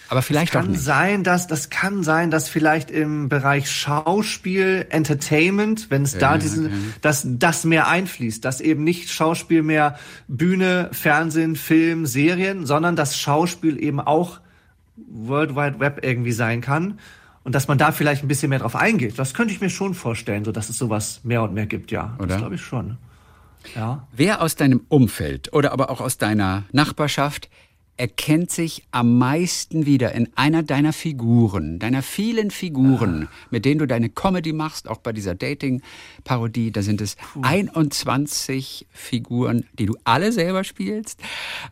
Aber 0.09 0.23
vielleicht 0.23 0.53
kann 0.53 0.67
auch 0.67 0.71
nicht. 0.71 0.83
sein, 0.83 1.25
dass 1.25 1.47
das 1.47 1.71
kann 1.71 2.03
sein, 2.03 2.31
dass 2.31 2.49
vielleicht 2.49 2.91
im 2.91 3.29
Bereich 3.29 3.71
Schauspiel, 3.71 4.87
Entertainment, 4.91 5.91
wenn 5.91 6.03
es 6.03 6.19
da 6.19 6.33
ja, 6.33 6.39
diesen, 6.39 6.67
okay. 6.67 6.75
dass 7.01 7.27
das 7.27 7.65
mehr 7.65 7.89
einfließt, 7.89 8.45
dass 8.45 8.61
eben 8.61 8.85
nicht 8.85 9.11
Schauspiel 9.11 9.63
mehr 9.63 9.99
Bühne, 10.29 10.91
Fernsehen, 10.93 11.57
Film, 11.57 12.05
Serien, 12.05 12.67
sondern 12.67 12.95
dass 12.95 13.19
Schauspiel 13.19 13.83
eben 13.83 14.01
auch 14.01 14.41
World 14.97 15.57
Wide 15.57 15.81
Web 15.81 16.01
irgendwie 16.05 16.33
sein 16.33 16.61
kann 16.61 16.99
und 17.43 17.55
dass 17.55 17.67
man 17.67 17.79
da 17.79 17.91
vielleicht 17.91 18.23
ein 18.23 18.29
bisschen 18.29 18.51
mehr 18.51 18.59
drauf 18.59 18.77
eingeht. 18.77 19.19
Das 19.19 19.35
könnte 19.35 19.55
ich 19.55 19.63
mir 19.63 19.71
schon 19.71 19.95
vorstellen, 19.95 20.45
so 20.45 20.53
dass 20.53 20.69
es 20.69 20.77
sowas 20.77 21.21
mehr 21.25 21.43
und 21.43 21.55
mehr 21.55 21.67
gibt, 21.67 21.91
ja. 21.91 22.15
Oder? 22.19 22.27
Das 22.27 22.39
glaube 22.39 22.57
ich 22.57 22.63
schon. 22.63 22.99
Ja. 23.75 24.07
Wer 24.13 24.43
aus 24.43 24.57
deinem 24.57 24.83
Umfeld 24.89 25.53
oder 25.53 25.73
aber 25.73 25.91
auch 25.91 26.01
aus 26.01 26.19
deiner 26.19 26.65
Nachbarschaft 26.73 27.49
erkennt 27.99 28.51
sich 28.51 28.83
am 28.91 29.19
meisten 29.19 29.85
wieder 29.87 30.13
in 30.13 30.29
einer 30.35 30.63
deiner 30.63 30.93
Figuren, 30.93 31.79
deiner 31.79 32.03
vielen 32.03 32.51
Figuren, 32.51 33.29
ah. 33.31 33.47
mit 33.51 33.65
denen 33.65 33.79
du 33.79 33.87
deine 33.87 34.09
Comedy 34.09 34.53
machst, 34.53 34.89
auch 34.89 34.97
bei 34.97 35.13
dieser 35.13 35.35
Dating-Parodie. 35.35 36.73
Da 36.73 36.83
sind 36.83 37.01
es 37.01 37.17
Puh. 37.17 37.43
21 37.43 38.87
Figuren, 38.91 39.67
die 39.79 39.87
du 39.87 39.97
alle 40.05 40.33
selber 40.33 40.65
spielst. 40.65 41.21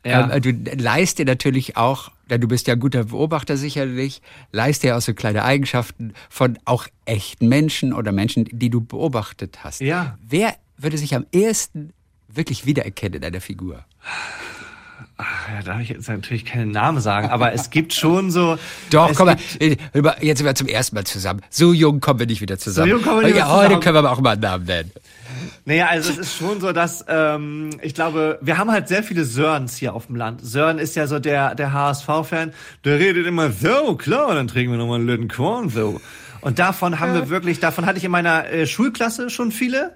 Ja. 0.04 0.30
Ähm, 0.32 0.42
du 0.42 0.52
leist 0.80 1.18
dir 1.18 1.24
natürlich 1.24 1.76
auch, 1.76 2.12
du 2.28 2.46
bist 2.46 2.66
ja 2.68 2.74
ein 2.74 2.80
guter 2.80 3.04
Beobachter 3.04 3.56
sicherlich, 3.56 4.20
leist 4.52 4.82
dir 4.82 4.96
auch 4.96 5.02
so 5.02 5.14
kleine 5.14 5.42
Eigenschaften 5.42 6.12
von 6.28 6.58
auch 6.66 6.86
echten 7.06 7.48
Menschen 7.48 7.92
oder 7.94 8.12
Menschen, 8.12 8.44
die 8.52 8.68
du 8.68 8.82
beobachtet 8.82 9.64
hast. 9.64 9.80
Ja. 9.80 10.18
Wer 10.22 10.54
würde 10.82 10.98
sich 10.98 11.14
am 11.14 11.26
ehesten 11.32 11.92
wirklich 12.28 12.66
wiedererkennen 12.66 13.22
in 13.22 13.24
einer 13.24 13.40
Figur? 13.40 13.84
Ach, 15.22 15.48
ja, 15.52 15.62
darf 15.62 15.80
ich 15.80 15.90
jetzt 15.90 16.08
natürlich 16.08 16.46
keinen 16.46 16.70
Namen 16.70 17.00
sagen, 17.00 17.28
aber 17.28 17.52
es 17.52 17.68
gibt 17.68 17.92
schon 17.92 18.30
so. 18.30 18.56
Doch, 18.90 19.12
komm 19.14 19.26
mal, 19.26 19.36
jetzt 19.60 20.38
sind 20.38 20.46
wir 20.46 20.54
zum 20.54 20.66
ersten 20.66 20.96
Mal 20.96 21.04
zusammen. 21.04 21.42
So 21.50 21.74
jung 21.74 22.00
kommen 22.00 22.20
wir 22.20 22.26
nicht 22.26 22.40
wieder 22.40 22.58
zusammen. 22.58 22.90
So 22.90 22.96
jung 22.96 23.04
kommen 23.04 23.20
wir 23.20 23.26
nicht 23.26 23.36
ja, 23.36 23.44
wieder 23.44 23.54
zusammen. 23.54 23.74
Heute 23.74 23.80
können 23.80 24.02
wir 24.02 24.10
auch 24.10 24.20
mal 24.20 24.30
einen 24.30 24.40
Namen 24.40 24.64
nennen. 24.64 24.92
Naja, 25.66 25.88
also 25.88 26.10
es 26.10 26.16
ist 26.16 26.36
schon 26.36 26.60
so, 26.60 26.72
dass 26.72 27.04
ähm, 27.06 27.70
ich 27.82 27.94
glaube, 27.94 28.38
wir 28.40 28.56
haben 28.56 28.70
halt 28.70 28.88
sehr 28.88 29.02
viele 29.02 29.26
Sörns 29.26 29.76
hier 29.76 29.94
auf 29.94 30.06
dem 30.06 30.16
Land. 30.16 30.40
Sören 30.42 30.78
ist 30.78 30.96
ja 30.96 31.06
so 31.06 31.18
der 31.18 31.54
der 31.54 31.74
HSV-Fan. 31.74 32.54
Der 32.84 32.98
redet 32.98 33.26
immer 33.26 33.50
so, 33.50 33.96
klar, 33.96 34.34
dann 34.34 34.48
trinken 34.48 34.72
wir 34.72 34.78
nochmal 34.78 35.00
einen 35.00 35.06
Lütten 35.06 35.28
Korn 35.28 35.68
so. 35.68 36.00
Und 36.40 36.58
davon 36.58 36.98
haben 36.98 37.12
wir 37.12 37.28
wirklich, 37.28 37.60
davon 37.60 37.84
hatte 37.84 37.98
ich 37.98 38.04
in 38.04 38.10
meiner 38.10 38.48
äh, 38.48 38.66
Schulklasse 38.66 39.28
schon 39.28 39.52
viele. 39.52 39.94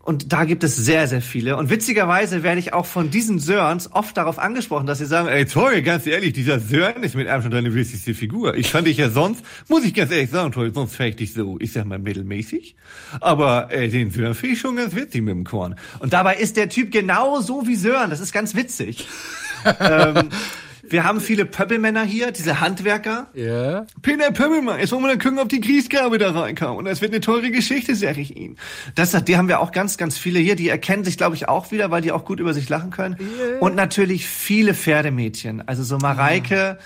Und 0.00 0.32
da 0.32 0.44
gibt 0.44 0.64
es 0.64 0.74
sehr, 0.74 1.06
sehr 1.06 1.20
viele. 1.20 1.56
Und 1.56 1.68
witzigerweise 1.68 2.42
werde 2.42 2.58
ich 2.60 2.72
auch 2.72 2.86
von 2.86 3.10
diesen 3.10 3.38
Sörens 3.38 3.92
oft 3.92 4.16
darauf 4.16 4.38
angesprochen, 4.38 4.86
dass 4.86 4.98
sie 4.98 5.06
sagen, 5.06 5.28
ey 5.28 5.44
Tori, 5.44 5.82
ganz 5.82 6.06
ehrlich, 6.06 6.32
dieser 6.32 6.60
Sören 6.60 7.02
ist 7.02 7.14
mit 7.14 7.28
einem 7.28 7.42
schon 7.42 7.50
deine 7.50 7.74
wichtigste 7.74 8.14
Figur. 8.14 8.54
Ich 8.54 8.70
fand 8.70 8.86
dich 8.86 8.96
ja 8.96 9.10
sonst, 9.10 9.44
muss 9.68 9.84
ich 9.84 9.92
ganz 9.92 10.10
ehrlich 10.10 10.30
sagen, 10.30 10.52
Tori, 10.52 10.70
sonst 10.72 10.96
fände 10.96 11.10
ich 11.10 11.16
dich 11.16 11.34
so, 11.34 11.58
ich 11.60 11.72
sag 11.72 11.84
mal, 11.84 11.98
mittelmäßig. 11.98 12.74
Aber 13.20 13.70
äh, 13.70 13.88
den 13.88 14.10
Sören 14.10 14.34
finde 14.34 14.54
ich 14.54 14.60
schon 14.60 14.76
ganz 14.76 14.94
witzig 14.94 15.20
mit 15.22 15.34
dem 15.34 15.44
Korn. 15.44 15.74
Und 15.98 16.12
dabei 16.12 16.36
ist 16.36 16.56
der 16.56 16.68
Typ 16.70 16.90
genau 16.90 17.40
so 17.40 17.66
wie 17.66 17.76
Sören. 17.76 18.08
Das 18.08 18.20
ist 18.20 18.32
ganz 18.32 18.54
witzig. 18.54 19.06
ähm, 19.80 20.30
wir 20.82 21.04
haben 21.04 21.20
viele 21.20 21.44
Pöppelmänner 21.44 22.04
hier, 22.04 22.30
diese 22.32 22.60
Handwerker. 22.60 23.28
Ja. 23.34 23.86
Peter 24.02 24.30
Pöppelmann, 24.30 24.80
jetzt 24.80 24.92
wollen 24.92 25.02
wir 25.02 25.08
dann 25.08 25.18
gucken, 25.18 25.38
ob 25.38 25.48
die 25.48 25.60
Grießgabe 25.60 26.18
da 26.18 26.30
reinkommt. 26.30 26.78
Und 26.78 26.84
das 26.84 27.00
wird 27.00 27.12
eine 27.12 27.20
teure 27.20 27.50
Geschichte, 27.50 27.94
sag 27.94 28.18
ich 28.18 28.36
Ihnen. 28.36 28.56
Das, 28.94 29.12
die 29.24 29.36
haben 29.36 29.48
wir 29.48 29.60
auch 29.60 29.72
ganz, 29.72 29.96
ganz 29.96 30.18
viele 30.18 30.38
hier. 30.38 30.56
Die 30.56 30.68
erkennen 30.68 31.04
sich, 31.04 31.16
glaube 31.16 31.36
ich, 31.36 31.48
auch 31.48 31.70
wieder, 31.70 31.90
weil 31.90 32.02
die 32.02 32.12
auch 32.12 32.24
gut 32.24 32.40
über 32.40 32.54
sich 32.54 32.68
lachen 32.68 32.90
können. 32.90 33.16
Yeah. 33.18 33.58
Und 33.60 33.74
natürlich 33.74 34.26
viele 34.26 34.74
Pferdemädchen. 34.74 35.66
Also 35.66 35.82
so 35.82 35.98
Mareike. 35.98 36.78
Ah. 36.78 36.82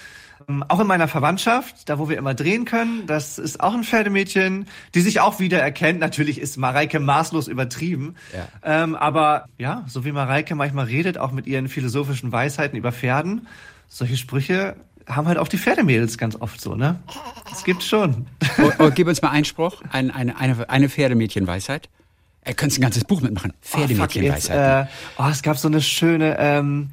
Auch 0.68 0.80
in 0.80 0.88
meiner 0.88 1.06
Verwandtschaft, 1.06 1.88
da 1.88 2.00
wo 2.00 2.08
wir 2.08 2.18
immer 2.18 2.34
drehen 2.34 2.64
können, 2.64 3.06
das 3.06 3.38
ist 3.38 3.60
auch 3.60 3.74
ein 3.74 3.84
Pferdemädchen, 3.84 4.66
die 4.92 5.00
sich 5.00 5.20
auch 5.20 5.38
wieder 5.38 5.60
erkennt. 5.60 6.00
Natürlich 6.00 6.40
ist 6.40 6.56
Mareike 6.56 6.98
maßlos 6.98 7.46
übertrieben. 7.46 8.16
Ja. 8.34 8.48
Ähm, 8.82 8.96
aber 8.96 9.46
ja, 9.58 9.84
so 9.86 10.04
wie 10.04 10.10
Mareike 10.10 10.56
manchmal 10.56 10.86
redet, 10.86 11.16
auch 11.16 11.30
mit 11.30 11.46
ihren 11.46 11.68
philosophischen 11.68 12.32
Weisheiten 12.32 12.76
über 12.76 12.90
Pferden, 12.90 13.46
solche 13.92 14.16
Sprüche 14.16 14.76
haben 15.06 15.28
halt 15.28 15.38
auch 15.38 15.48
die 15.48 15.58
Pferdemädels 15.58 16.16
ganz 16.16 16.36
oft 16.36 16.60
so, 16.60 16.74
ne? 16.74 17.00
Das 17.50 17.64
gibt's 17.64 17.86
schon. 17.86 18.26
Oh, 18.58 18.70
oh, 18.78 18.90
gib 18.94 19.08
uns 19.08 19.20
mal 19.20 19.30
einen 19.30 19.44
Spruch, 19.44 19.82
ein, 19.90 20.10
eine, 20.10 20.38
eine, 20.38 20.68
eine 20.70 20.88
Pferdemädchenweisheit. 20.88 21.88
Er 22.42 22.54
könnte 22.54 22.80
ein 22.80 22.82
ganzes 22.82 23.04
Buch 23.04 23.20
mitmachen. 23.20 23.52
Pferdemädchenweisheit. 23.60 24.88
Oh, 25.18 25.22
äh, 25.22 25.24
oh, 25.24 25.30
es 25.30 25.42
gab 25.42 25.58
so 25.58 25.68
eine 25.68 25.80
schöne, 25.80 26.36
ähm, 26.38 26.90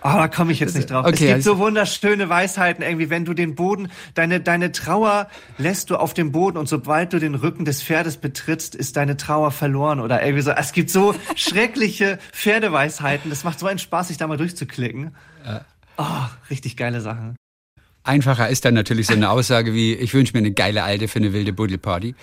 Oh, 0.00 0.12
da 0.14 0.28
komme 0.28 0.52
ich 0.52 0.60
jetzt 0.60 0.76
nicht 0.76 0.90
drauf. 0.90 1.04
Okay, 1.04 1.14
es 1.14 1.18
gibt 1.18 1.32
also 1.32 1.54
so 1.54 1.58
wunderschöne 1.58 2.28
Weisheiten, 2.28 2.84
irgendwie, 2.84 3.10
wenn 3.10 3.24
du 3.24 3.34
den 3.34 3.56
Boden, 3.56 3.90
deine, 4.14 4.40
deine 4.40 4.70
Trauer 4.70 5.26
lässt 5.56 5.90
du 5.90 5.96
auf 5.96 6.14
dem 6.14 6.30
Boden 6.30 6.56
und 6.56 6.68
sobald 6.68 7.12
du 7.12 7.18
den 7.18 7.34
Rücken 7.34 7.64
des 7.64 7.82
Pferdes 7.82 8.16
betrittst, 8.16 8.76
ist 8.76 8.96
deine 8.96 9.16
Trauer 9.16 9.50
verloren 9.50 9.98
oder 9.98 10.22
irgendwie 10.22 10.42
so. 10.42 10.52
Es 10.52 10.72
gibt 10.72 10.90
so 10.90 11.16
schreckliche 11.34 12.20
Pferdeweisheiten. 12.32 13.28
Das 13.28 13.42
macht 13.42 13.58
so 13.58 13.66
einen 13.66 13.80
Spaß, 13.80 14.08
sich 14.08 14.18
da 14.18 14.28
mal 14.28 14.36
durchzuklicken. 14.36 15.16
Ja. 15.44 15.64
Oh, 15.98 16.04
richtig 16.48 16.76
geile 16.76 17.00
Sachen. 17.00 17.36
Einfacher 18.04 18.48
ist 18.48 18.64
dann 18.64 18.74
natürlich 18.74 19.08
so 19.08 19.14
eine 19.14 19.30
Aussage 19.30 19.74
wie, 19.74 19.94
ich 19.94 20.14
wünsche 20.14 20.32
mir 20.32 20.38
eine 20.38 20.52
geile 20.52 20.84
Alte 20.84 21.08
für 21.08 21.18
eine 21.18 21.32
wilde 21.32 21.52
Buddelparty. 21.52 22.14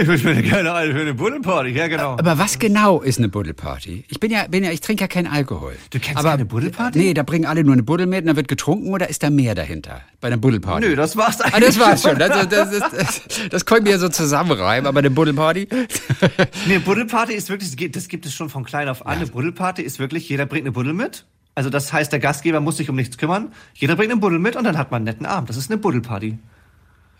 Ich 0.00 0.06
wünsche 0.06 0.24
mir 0.26 0.32
eine 0.32 0.42
geile 0.42 0.72
Alte 0.72 0.94
für 0.94 1.00
eine 1.00 1.14
Buddelparty, 1.14 1.70
ja 1.70 1.88
genau. 1.88 2.12
Aber 2.12 2.38
was 2.38 2.58
genau 2.58 3.00
ist 3.00 3.18
eine 3.18 3.28
Buddelparty? 3.28 4.04
Ich 4.08 4.18
bin 4.18 4.30
ja, 4.30 4.46
bin 4.46 4.64
ja, 4.64 4.70
ich 4.70 4.80
trinke 4.80 5.02
ja 5.02 5.08
keinen 5.08 5.26
Alkohol. 5.26 5.76
Du 5.90 6.00
kennst 6.00 6.18
Aber, 6.18 6.30
keine 6.30 6.46
Buddelparty? 6.46 6.98
Nee, 6.98 7.14
da 7.14 7.22
bringen 7.22 7.44
alle 7.44 7.62
nur 7.62 7.74
eine 7.74 7.82
Buddel 7.82 8.06
mit 8.06 8.20
und 8.20 8.26
dann 8.28 8.36
wird 8.36 8.48
getrunken 8.48 8.92
oder 8.92 9.08
ist 9.08 9.22
da 9.22 9.30
mehr 9.30 9.54
dahinter 9.54 10.00
bei 10.20 10.28
einer 10.28 10.36
Buddelparty? 10.36 10.88
Nö, 10.88 10.96
das 10.96 11.16
war's 11.16 11.40
eigentlich. 11.40 11.54
Ah, 11.54 11.60
das 11.60 11.78
war's 11.78 12.02
schon. 12.02 12.18
Das, 12.18 12.48
das, 12.48 12.70
das, 12.70 12.90
das, 12.90 13.48
das 13.50 13.66
können 13.66 13.86
wir 13.86 13.98
so 13.98 14.08
zusammenreimen, 14.08 14.86
aber 14.86 15.00
eine 15.00 15.10
Buddelparty? 15.10 15.68
nee, 16.66 16.78
Buddelparty 16.78 17.34
ist 17.34 17.48
wirklich, 17.48 17.92
das 17.92 18.08
gibt 18.08 18.26
es 18.26 18.34
schon 18.34 18.48
von 18.48 18.64
klein 18.64 18.88
auf 18.88 19.06
an. 19.06 19.14
Ja. 19.14 19.18
Eine 19.20 19.26
Buddelparty 19.26 19.82
ist 19.82 19.98
wirklich, 19.98 20.28
jeder 20.28 20.46
bringt 20.46 20.64
eine 20.64 20.72
Buddel 20.72 20.94
mit 20.94 21.26
also 21.54 21.70
das 21.70 21.92
heißt, 21.92 22.12
der 22.12 22.18
Gastgeber 22.18 22.60
muss 22.60 22.76
sich 22.76 22.90
um 22.90 22.96
nichts 22.96 23.16
kümmern. 23.16 23.52
Jeder 23.74 23.96
bringt 23.96 24.10
einen 24.10 24.20
Buddel 24.20 24.38
mit 24.38 24.56
und 24.56 24.64
dann 24.64 24.76
hat 24.76 24.90
man 24.90 24.98
einen 24.98 25.04
netten 25.04 25.26
Abend. 25.26 25.48
Das 25.48 25.56
ist 25.56 25.70
eine 25.70 25.78
Buddelparty. 25.78 26.38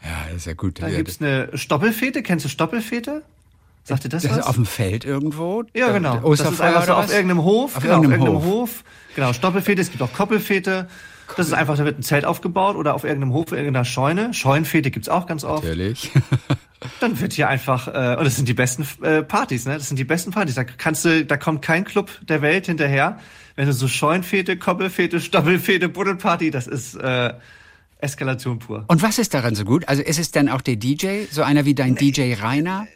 Ja, 0.02 0.36
ist 0.36 0.46
ja 0.46 0.54
gut. 0.54 0.82
Dann 0.82 0.90
gibt's 0.90 1.20
eine 1.20 1.56
Stoppelfete. 1.56 2.22
Kennst 2.22 2.44
du 2.44 2.48
Stoppelfete? 2.48 3.22
Sagt 3.84 4.04
ihr 4.04 4.10
das, 4.10 4.22
das 4.22 4.32
was? 4.32 4.38
Ist 4.38 4.46
auf 4.46 4.54
dem 4.56 4.66
Feld 4.66 5.04
irgendwo? 5.04 5.64
Ja, 5.74 5.92
genau. 5.92 6.16
Das 6.30 6.40
ist 6.40 6.60
einfach 6.60 6.86
so 6.86 6.94
auf 6.94 7.10
irgendeinem 7.10 7.44
Hof. 7.44 7.76
Auf 7.76 7.82
genau, 7.82 7.96
irgendeinem, 7.96 8.22
auf 8.22 8.28
irgendeinem 8.28 8.52
Hof. 8.52 8.70
Hof. 8.70 8.84
Genau, 9.14 9.32
Stoppelfete. 9.32 9.80
Es 9.80 9.90
gibt 9.90 10.02
auch 10.02 10.12
Koppelfete. 10.12 10.88
Das 11.36 11.46
ist 11.46 11.52
einfach, 11.52 11.76
da 11.76 11.84
wird 11.84 11.98
ein 11.98 12.02
Zelt 12.02 12.24
aufgebaut 12.24 12.76
oder 12.76 12.94
auf 12.94 13.04
irgendeinem 13.04 13.32
Hof, 13.32 13.52
irgendeiner 13.52 13.84
Scheune. 13.84 14.34
Scheunenfete 14.34 14.90
gibt's 14.90 15.08
auch 15.08 15.26
ganz 15.26 15.44
oft. 15.44 15.64
Natürlich. 15.64 16.10
Dann 17.00 17.18
wird 17.18 17.32
hier 17.32 17.48
einfach, 17.48 17.88
äh, 17.88 18.16
und 18.18 18.24
das 18.24 18.36
sind 18.36 18.46
die 18.46 18.54
besten 18.54 18.86
äh, 19.02 19.22
Partys, 19.22 19.64
ne? 19.64 19.74
Das 19.74 19.88
sind 19.88 19.98
die 19.98 20.04
besten 20.04 20.32
Partys. 20.32 20.54
Da 20.54 20.64
kannst 20.64 21.04
du, 21.06 21.24
da 21.24 21.38
kommt 21.38 21.62
kein 21.62 21.84
Club 21.84 22.10
der 22.28 22.42
Welt 22.42 22.66
hinterher 22.66 23.18
wenn 23.56 23.66
du 23.66 23.72
so 23.72 23.88
Scheunfete, 23.88 24.56
Koppelfete, 24.56 25.20
Stoppelfete, 25.20 25.88
Buddelparty, 25.88 26.50
das 26.50 26.66
ist 26.66 26.94
äh, 26.96 27.32
Eskalation 27.98 28.58
pur. 28.58 28.84
Und 28.88 29.02
was 29.02 29.18
ist 29.18 29.34
daran 29.34 29.54
so 29.54 29.64
gut? 29.64 29.88
Also 29.88 30.02
ist 30.02 30.18
es 30.18 30.30
dann 30.30 30.48
auch 30.48 30.60
der 30.60 30.76
DJ, 30.76 31.24
so 31.30 31.42
einer 31.42 31.64
wie 31.64 31.74
dein 31.74 31.94
DJ 31.94 32.34
Rainer? 32.34 32.86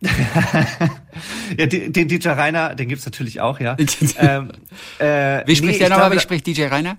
ja, 1.58 1.66
den, 1.66 1.92
den 1.92 2.08
DJ 2.08 2.28
Rainer, 2.28 2.74
den 2.74 2.88
gibt's 2.88 3.06
natürlich 3.06 3.40
auch, 3.40 3.60
ja. 3.60 3.76
ähm, 4.18 4.52
äh, 4.98 5.42
wie 5.46 5.56
spricht 5.56 5.72
nee, 5.72 5.78
der 5.78 5.88
nochmal? 5.90 6.12
Wie 6.12 6.20
spricht 6.20 6.46
DJ 6.46 6.64
Rainer? 6.64 6.98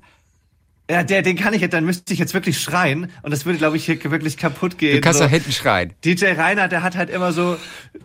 Ja, 0.90 1.04
der, 1.04 1.22
den 1.22 1.36
kann 1.36 1.54
ich 1.54 1.62
jetzt, 1.62 1.74
dann 1.74 1.84
müsste 1.84 2.14
ich 2.14 2.20
jetzt 2.20 2.34
wirklich 2.34 2.62
schreien 2.62 3.12
und 3.22 3.32
das 3.32 3.46
würde, 3.46 3.58
glaube 3.58 3.76
ich, 3.76 3.86
hier 3.86 4.02
wirklich 4.10 4.38
kaputt 4.38 4.78
gehen. 4.78 4.96
Du 4.96 5.02
kannst 5.02 5.20
so. 5.20 5.26
da 5.26 5.30
hinten 5.30 5.52
schreien. 5.52 5.94
DJ 6.06 6.28
Rainer, 6.28 6.70
der 6.70 6.82
hat 6.82 6.96
halt 6.96 7.10
immer 7.10 7.34
so, 7.34 7.58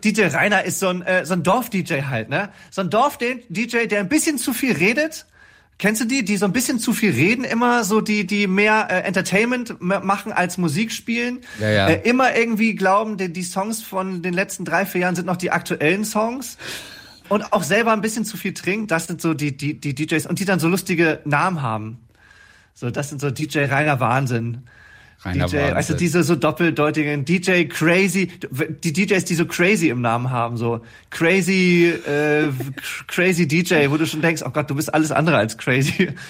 DJ 0.03 0.23
Rainer 0.23 0.65
ist 0.65 0.79
so 0.79 0.89
ein, 0.89 1.01
äh, 1.01 1.25
so 1.25 1.33
ein 1.33 1.43
Dorf-DJ 1.43 2.03
halt, 2.09 2.27
ne? 2.27 2.49
So 2.71 2.81
ein 2.81 2.89
Dorf-DJ, 2.89 3.87
der 3.87 3.99
ein 4.01 4.09
bisschen 4.09 4.37
zu 4.37 4.53
viel 4.53 4.73
redet. 4.73 5.25
Kennst 5.77 6.01
du 6.01 6.05
die, 6.05 6.25
die 6.25 6.37
so 6.37 6.45
ein 6.45 6.51
bisschen 6.51 6.77
zu 6.77 6.93
viel 6.93 7.11
reden, 7.11 7.45
immer 7.45 7.83
so 7.83 8.01
die, 8.01 8.27
die 8.27 8.47
mehr 8.47 8.87
äh, 8.89 8.99
Entertainment 9.01 9.81
machen 9.81 10.33
als 10.33 10.57
Musik 10.57 10.91
spielen? 10.91 11.39
Ja, 11.59 11.69
ja. 11.69 11.87
Äh, 11.87 12.07
immer 12.07 12.35
irgendwie 12.35 12.75
glauben, 12.75 13.17
die, 13.17 13.31
die 13.31 13.43
Songs 13.43 13.81
von 13.81 14.21
den 14.21 14.33
letzten 14.33 14.65
drei, 14.65 14.85
vier 14.85 15.01
Jahren 15.01 15.15
sind 15.15 15.25
noch 15.25 15.37
die 15.37 15.51
aktuellen 15.51 16.03
Songs 16.03 16.57
und 17.29 17.53
auch 17.53 17.63
selber 17.63 17.93
ein 17.93 18.01
bisschen 18.01 18.25
zu 18.25 18.37
viel 18.37 18.53
trinkt. 18.53 18.91
Das 18.91 19.07
sind 19.07 19.21
so 19.21 19.33
die, 19.33 19.55
die, 19.55 19.79
die 19.79 19.95
DJs 19.95 20.25
und 20.27 20.39
die 20.39 20.45
dann 20.45 20.59
so 20.59 20.67
lustige 20.67 21.21
Namen 21.25 21.61
haben. 21.61 22.02
So, 22.73 22.89
das 22.89 23.09
sind 23.09 23.21
so 23.21 23.29
DJ 23.29 23.59
Rainer 23.65 23.99
Wahnsinn. 23.99 24.63
Rainer 25.23 25.45
DJ, 25.45 25.57
Wahnsinn. 25.57 25.75
also 25.75 25.93
diese 25.95 26.23
so 26.23 26.35
doppeldeutigen 26.35 27.23
DJ 27.25 27.65
Crazy, 27.65 28.31
die 28.83 28.93
DJs, 28.93 29.25
die 29.25 29.35
so 29.35 29.45
Crazy 29.45 29.89
im 29.89 30.01
Namen 30.01 30.31
haben, 30.31 30.57
so 30.57 30.81
Crazy, 31.09 31.93
äh, 32.05 32.49
Crazy 33.07 33.47
DJ, 33.47 33.89
wo 33.89 33.97
du 33.97 34.05
schon 34.05 34.21
denkst, 34.21 34.41
oh 34.45 34.49
Gott, 34.49 34.69
du 34.69 34.75
bist 34.75 34.93
alles 34.93 35.11
andere 35.11 35.37
als 35.37 35.57
crazy. 35.57 36.09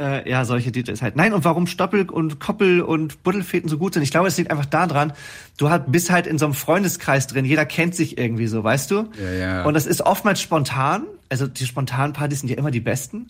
Äh, 0.00 0.30
ja, 0.30 0.44
solche 0.44 0.70
DJs 0.70 1.02
halt. 1.02 1.16
Nein, 1.16 1.32
und 1.32 1.44
warum 1.44 1.66
Stoppel 1.66 2.08
und 2.08 2.38
Koppel 2.38 2.82
und 2.82 3.24
Buddelfeten 3.24 3.68
so 3.68 3.78
gut 3.78 3.94
sind, 3.94 4.04
ich 4.04 4.12
glaube, 4.12 4.28
es 4.28 4.38
liegt 4.38 4.52
einfach 4.52 4.64
daran, 4.64 5.12
du 5.56 5.70
halt, 5.70 5.90
bist 5.90 6.12
halt 6.12 6.28
in 6.28 6.38
so 6.38 6.44
einem 6.44 6.54
Freundeskreis 6.54 7.26
drin, 7.26 7.44
jeder 7.44 7.66
kennt 7.66 7.96
sich 7.96 8.16
irgendwie 8.16 8.46
so, 8.46 8.62
weißt 8.62 8.92
du? 8.92 9.08
Ja, 9.20 9.32
ja. 9.32 9.64
Und 9.64 9.74
das 9.74 9.86
ist 9.86 10.02
oftmals 10.02 10.40
spontan, 10.40 11.02
also 11.30 11.48
die 11.48 11.66
spontanen 11.66 12.12
Partys 12.12 12.40
sind 12.40 12.48
ja 12.48 12.56
immer 12.56 12.70
die 12.70 12.78
besten 12.78 13.26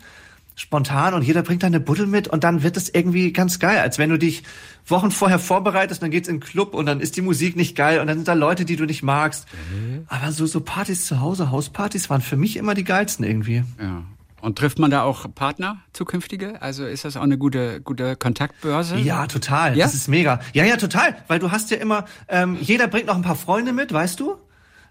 spontan 0.58 1.14
und 1.14 1.22
jeder 1.22 1.42
bringt 1.42 1.62
dann 1.62 1.72
eine 1.72 1.80
Buddel 1.80 2.06
mit 2.06 2.26
und 2.26 2.42
dann 2.42 2.64
wird 2.64 2.76
es 2.76 2.92
irgendwie 2.92 3.32
ganz 3.32 3.60
geil, 3.60 3.78
als 3.78 3.96
wenn 3.96 4.10
du 4.10 4.18
dich 4.18 4.42
Wochen 4.84 5.12
vorher 5.12 5.38
vorbereitest, 5.38 6.02
dann 6.02 6.10
geht's 6.10 6.28
in 6.28 6.36
den 6.36 6.40
Club 6.40 6.74
und 6.74 6.86
dann 6.86 6.98
ist 7.00 7.16
die 7.16 7.22
Musik 7.22 7.54
nicht 7.54 7.76
geil 7.76 8.00
und 8.00 8.08
dann 8.08 8.18
sind 8.18 8.26
da 8.26 8.32
Leute, 8.32 8.64
die 8.64 8.74
du 8.74 8.84
nicht 8.84 9.04
magst. 9.04 9.46
Mhm. 9.72 10.04
Aber 10.08 10.32
so 10.32 10.46
so 10.46 10.60
Partys 10.60 11.06
zu 11.06 11.20
Hause, 11.20 11.52
Hauspartys 11.52 12.10
waren 12.10 12.22
für 12.22 12.36
mich 12.36 12.56
immer 12.56 12.74
die 12.74 12.82
geilsten 12.82 13.24
irgendwie. 13.24 13.62
Ja. 13.80 14.02
Und 14.40 14.58
trifft 14.58 14.80
man 14.80 14.90
da 14.90 15.02
auch 15.02 15.32
Partner, 15.32 15.78
zukünftige? 15.92 16.60
Also 16.60 16.86
ist 16.86 17.04
das 17.04 17.16
auch 17.16 17.22
eine 17.22 17.38
gute, 17.38 17.80
gute 17.80 18.16
Kontaktbörse? 18.16 18.96
Ja, 18.96 19.26
total. 19.26 19.76
Ja? 19.76 19.86
Das 19.86 19.94
ist 19.94 20.08
mega. 20.08 20.40
Ja, 20.54 20.64
ja, 20.64 20.76
total. 20.76 21.16
Weil 21.28 21.38
du 21.38 21.52
hast 21.52 21.70
ja 21.70 21.76
immer, 21.76 22.04
ähm, 22.28 22.56
jeder 22.60 22.88
bringt 22.88 23.06
noch 23.06 23.16
ein 23.16 23.22
paar 23.22 23.36
Freunde 23.36 23.72
mit, 23.72 23.92
weißt 23.92 24.18
du? 24.18 24.36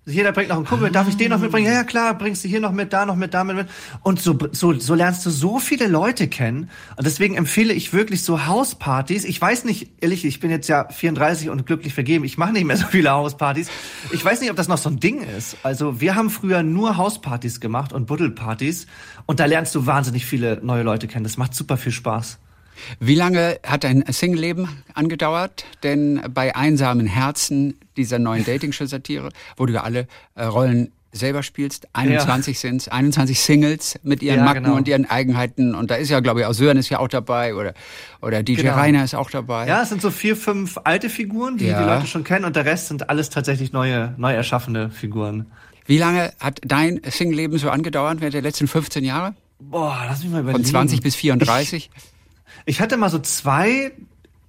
Jeder 0.08 0.32
bringt 0.32 0.47
noch 0.47 0.55
einen 0.55 0.66
Kumpel, 0.66 0.89
darf 0.89 1.10
ich 1.10 1.18
den 1.18 1.32
noch 1.32 1.39
mitbringen? 1.39 1.68
Ja, 1.68 1.74
ja, 1.74 1.84
klar, 1.84 2.18
bringst 2.18 2.41
du 2.41 2.47
hier 2.47 2.62
noch 2.62 2.72
mit, 2.72 2.93
da 2.93 3.05
noch 3.05 3.18
mit, 3.18 3.34
da 3.34 3.43
mit. 3.43 3.68
Und 4.03 4.22
so, 4.22 4.38
so, 4.53 4.74
so 4.74 4.95
lernst 4.95 5.26
du 5.26 5.30
so 5.30 5.60
viele 5.60 5.88
Leute 5.88 6.30
kennen. 6.30 6.70
Und 6.95 7.05
deswegen 7.05 7.36
empfehle 7.36 7.74
ich 7.74 7.91
wirklich 7.91 8.24
so 8.24 8.45
Hauspartys. 8.45 9.26
Ich 9.26 9.41
weiß 9.41 9.66
nicht, 9.66 9.89
ehrlich, 9.99 10.24
ich 10.24 10.39
bin 10.39 10.49
jetzt 10.49 10.70
ja 10.70 10.88
34 10.88 11.49
und 11.49 11.66
glücklich 11.66 11.93
vergeben. 11.93 12.24
Ich 12.24 12.38
mache 12.38 12.53
nicht 12.53 12.64
mehr 12.64 12.78
so 12.78 12.86
viele 12.88 13.12
Hauspartys. 13.12 13.70
Ich 14.14 14.24
weiß 14.24 14.39
nicht, 14.39 14.49
ob 14.49 14.55
das 14.55 14.70
noch 14.70 14.78
so 14.78 14.89
ein 14.89 15.01
Ding 15.01 15.24
ist. 15.38 15.58
Also 15.64 15.99
wir 15.99 16.16
haben 16.16 16.30
früher 16.30 16.64
nur 16.64 16.95
Hauspartys 16.95 17.60
gemacht 17.60 17.91
und 17.91 18.05
Buddelpartys. 18.05 18.88
Und 19.26 19.41
da 19.41 19.45
lernst 19.45 19.76
du 19.76 19.88
wahnsinnig 19.88 20.26
viele 20.26 20.62
neue 20.64 20.84
Leute 20.84 21.08
kennen. 21.08 21.26
Das 21.26 21.36
macht 21.36 21.53
super 21.53 21.76
viel 21.76 21.91
Spaß. 21.91 22.39
Wie 22.99 23.15
lange 23.15 23.59
hat 23.65 23.84
dein 23.84 24.03
Single-Leben 24.07 24.84
angedauert? 24.93 25.65
Denn 25.84 26.21
bei 26.34 26.55
einsamen 26.55 27.07
Herzen 27.07 27.78
dieser 27.95 28.19
neuen 28.19 28.45
Dating-Show-Satire, 28.45 29.30
wo 29.55 29.65
du 29.65 29.73
ja 29.73 29.84
alle 29.84 30.07
äh, 30.36 30.43
Rollen 30.43 30.91
selber 31.11 31.43
spielst, 31.43 31.88
21 31.93 32.55
ja. 32.55 32.59
sind's, 32.59 32.88
21 32.88 33.39
Singles 33.39 33.99
mit 34.03 34.21
ihren 34.21 34.39
ja, 34.39 34.45
Macken 34.45 34.63
genau. 34.63 34.75
und 34.75 34.88
ihren 34.88 35.09
Eigenheiten 35.09 35.75
und 35.75 35.89
da 35.89 35.95
ist 35.95 36.09
ja, 36.09 36.19
glaube 36.19 36.41
ich, 36.41 36.45
auch 36.45 36.53
Sören 36.53 36.78
ist 36.78 36.89
ja 36.89 36.99
auch 36.99 37.07
dabei 37.07 37.55
oder, 37.55 37.73
oder 38.21 38.43
DJ 38.43 38.61
genau. 38.61 38.75
Rainer 38.75 39.03
ist 39.03 39.15
auch 39.15 39.30
dabei. 39.30 39.67
Ja, 39.67 39.82
es 39.82 39.89
sind 39.89 40.01
so 40.01 40.11
vier, 40.11 40.36
fünf 40.36 40.78
alte 40.84 41.09
Figuren, 41.09 41.57
die 41.57 41.67
ja. 41.67 41.82
die 41.82 41.86
Leute 41.88 42.07
schon 42.07 42.23
kennen 42.23 42.45
und 42.45 42.55
der 42.55 42.65
Rest 42.65 42.88
sind 42.88 43.09
alles 43.09 43.30
tatsächlich 43.30 43.73
neue, 43.73 44.13
neu 44.17 44.34
erschaffene 44.34 44.89
Figuren. 44.89 45.47
Wie 45.86 45.97
lange 45.97 46.34
hat 46.39 46.59
dein 46.65 46.99
Single-Leben 47.03 47.57
so 47.57 47.69
angedauert 47.69 48.19
während 48.19 48.34
der 48.34 48.41
letzten 48.41 48.67
15 48.67 49.05
Jahre? 49.05 49.34
Boah, 49.59 50.05
lass 50.07 50.21
mich 50.21 50.32
mal 50.32 50.41
überlegen. 50.41 50.63
Von 50.63 50.69
20 50.69 51.01
bis 51.01 51.15
34? 51.15 51.89
Ich, 51.95 52.03
ich 52.68 52.80
hatte 52.82 52.97
mal 52.97 53.09
so 53.09 53.18
zwei 53.20 53.91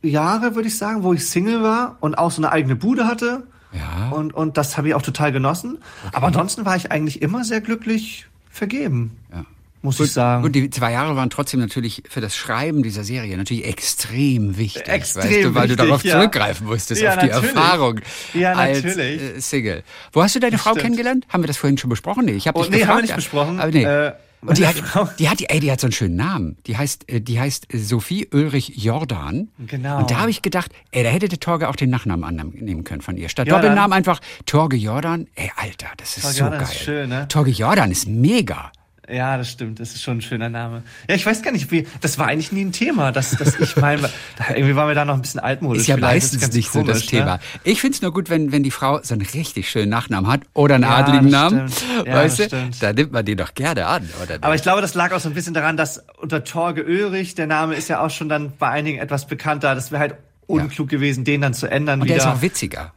Jahre, 0.02 0.54
würde 0.54 0.68
ich 0.68 0.76
sagen, 0.76 1.02
wo 1.02 1.14
ich 1.14 1.26
Single 1.26 1.62
war 1.62 1.96
und 2.00 2.18
auch 2.18 2.30
so 2.30 2.42
eine 2.42 2.52
eigene 2.52 2.76
Bude 2.76 3.06
hatte. 3.06 3.44
Ja. 3.72 4.10
Und, 4.10 4.34
und 4.34 4.56
das 4.56 4.76
habe 4.76 4.88
ich 4.88 4.94
auch 4.94 5.02
total 5.02 5.32
genossen. 5.32 5.78
Okay. 6.06 6.16
Aber 6.16 6.26
ansonsten 6.26 6.64
war 6.66 6.76
ich 6.76 6.90
eigentlich 6.92 7.22
immer 7.22 7.44
sehr 7.44 7.60
glücklich 7.60 8.26
vergeben. 8.50 9.16
Ja. 9.32 9.44
Muss 9.82 9.98
gut, 9.98 10.06
ich 10.06 10.12
sagen. 10.12 10.42
Gut, 10.42 10.54
die 10.56 10.70
zwei 10.70 10.90
Jahre 10.90 11.14
waren 11.14 11.30
trotzdem 11.30 11.60
natürlich 11.60 12.02
für 12.08 12.20
das 12.20 12.34
Schreiben 12.36 12.82
dieser 12.82 13.04
Serie 13.04 13.36
natürlich 13.36 13.64
extrem 13.64 14.56
wichtig. 14.58 14.88
Extrem 14.88 15.22
weißt 15.22 15.44
du, 15.44 15.54
weil 15.54 15.62
wichtig, 15.64 15.76
du 15.76 15.84
darauf 15.84 16.04
ja. 16.04 16.14
zurückgreifen 16.16 16.66
musstest, 16.66 17.00
Ja, 17.00 17.10
auf 17.14 17.18
die 17.20 17.26
natürlich. 17.26 17.54
Erfahrung 17.54 18.00
Ja, 18.34 18.52
als 18.54 18.82
natürlich. 18.82 19.22
äh, 19.22 19.40
Single. 19.40 19.84
Wo 20.12 20.22
hast 20.22 20.34
du 20.34 20.40
deine 20.40 20.58
Frau 20.58 20.70
Stimmt. 20.70 20.82
kennengelernt? 20.82 21.26
Haben 21.28 21.44
wir 21.44 21.46
das 21.46 21.58
vorhin 21.58 21.78
schon 21.78 21.90
besprochen? 21.90 22.24
Nee, 22.24 22.32
ich 22.32 22.48
habe 22.48 22.58
Oh, 22.58 22.62
dich 22.62 22.70
nee, 22.72 22.78
gefragt. 22.78 22.90
haben 22.90 22.98
wir 22.98 23.02
nicht 23.02 23.14
besprochen. 23.16 23.60
Aber 23.60 23.70
nee. 23.70 23.84
Äh, 23.84 24.12
Und 24.40 24.56
die 24.56 24.66
hat, 24.66 24.76
die 25.18 25.28
hat, 25.28 25.40
ey, 25.48 25.60
die 25.60 25.70
hat 25.72 25.80
so 25.80 25.86
einen 25.86 25.92
schönen 25.92 26.16
Namen. 26.16 26.56
Die 26.66 26.76
heißt, 26.76 27.10
äh, 27.10 27.20
die 27.20 27.40
heißt 27.40 27.66
Sophie 27.72 28.28
Ulrich 28.32 28.72
Jordan. 28.76 29.48
Genau. 29.58 29.98
Und 29.98 30.10
da 30.10 30.18
habe 30.20 30.30
ich 30.30 30.42
gedacht, 30.42 30.70
ey, 30.92 31.02
da 31.02 31.10
hätte 31.10 31.28
der 31.28 31.40
Torge 31.40 31.68
auch 31.68 31.76
den 31.76 31.90
Nachnamen 31.90 32.24
annehmen 32.24 32.84
können 32.84 33.00
von 33.02 33.16
ihr. 33.16 33.28
Statt 33.28 33.48
Jordan. 33.48 33.62
Doppelnamen 33.62 33.92
einfach 33.92 34.20
Torge 34.46 34.76
Jordan. 34.76 35.26
Ey, 35.34 35.50
Alter, 35.56 35.88
das 35.96 36.16
ist 36.16 36.22
Torge 36.22 36.34
so 36.36 36.40
Jordan 36.42 36.58
geil. 36.60 36.68
ist 36.70 36.78
schön, 36.80 37.08
ne? 37.08 37.28
Torge 37.28 37.50
Jordan 37.50 37.90
ist 37.90 38.06
mega. 38.06 38.70
Ja, 39.10 39.36
das 39.38 39.50
stimmt. 39.50 39.80
Das 39.80 39.90
ist 39.94 40.02
schon 40.02 40.18
ein 40.18 40.20
schöner 40.20 40.48
Name. 40.48 40.82
Ja, 41.08 41.14
ich 41.14 41.24
weiß 41.24 41.42
gar 41.42 41.50
nicht, 41.52 41.70
wie. 41.70 41.86
Das 42.00 42.18
war 42.18 42.26
eigentlich 42.26 42.52
nie 42.52 42.64
ein 42.64 42.72
Thema, 42.72 43.10
dass, 43.12 43.30
dass 43.30 43.58
ich 43.58 43.76
mein, 43.76 44.00
da, 44.36 44.54
irgendwie 44.54 44.76
waren 44.76 44.88
wir 44.88 44.94
da 44.94 45.04
noch 45.04 45.14
ein 45.14 45.22
bisschen 45.22 45.40
altmodisch. 45.40 45.82
Ist 45.82 45.88
ja 45.88 45.96
Vielleicht 45.96 46.14
meistens 46.14 46.40
ganz 46.42 46.54
nicht 46.54 46.70
so 46.70 46.82
das 46.82 46.98
komisch, 46.98 47.06
Thema. 47.06 47.34
Ne? 47.36 47.40
Ich 47.64 47.80
find's 47.80 48.02
nur 48.02 48.12
gut, 48.12 48.28
wenn, 48.30 48.52
wenn 48.52 48.62
die 48.62 48.70
Frau 48.70 49.00
so 49.02 49.14
einen 49.14 49.26
richtig 49.26 49.70
schönen 49.70 49.88
Nachnamen 49.88 50.30
hat 50.30 50.42
oder 50.54 50.74
einen 50.74 50.84
Ja, 50.84 50.96
adligen 50.96 51.28
Namen. 51.28 51.72
Ja, 52.04 52.14
weißt 52.14 52.38
du? 52.38 52.44
stimmt. 52.44 52.82
Da 52.82 52.92
nimmt 52.92 53.12
man 53.12 53.24
den 53.24 53.38
doch 53.38 53.54
gerne 53.54 53.86
an, 53.86 54.08
oder? 54.22 54.38
Aber 54.40 54.54
ich 54.54 54.62
glaube, 54.62 54.80
das 54.82 54.94
lag 54.94 55.12
auch 55.12 55.20
so 55.20 55.28
ein 55.28 55.34
bisschen 55.34 55.54
daran, 55.54 55.76
dass 55.76 56.04
unter 56.20 56.44
Torge 56.44 56.84
Ulrich, 56.84 57.34
der 57.34 57.46
Name 57.46 57.74
ist 57.74 57.88
ja 57.88 58.00
auch 58.04 58.10
schon 58.10 58.28
dann 58.28 58.52
bei 58.58 58.68
einigen 58.68 58.98
etwas 58.98 59.26
bekannter. 59.26 59.74
Das 59.74 59.90
wäre 59.90 60.00
halt 60.00 60.14
unklug 60.46 60.88
gewesen, 60.88 61.24
den 61.24 61.40
dann 61.40 61.54
zu 61.54 61.66
ändern 61.66 62.00
und 62.00 62.08
der 62.08 62.16
wieder. 62.16 62.26
ist 62.26 62.36
auch 62.38 62.42
witziger. 62.42 62.92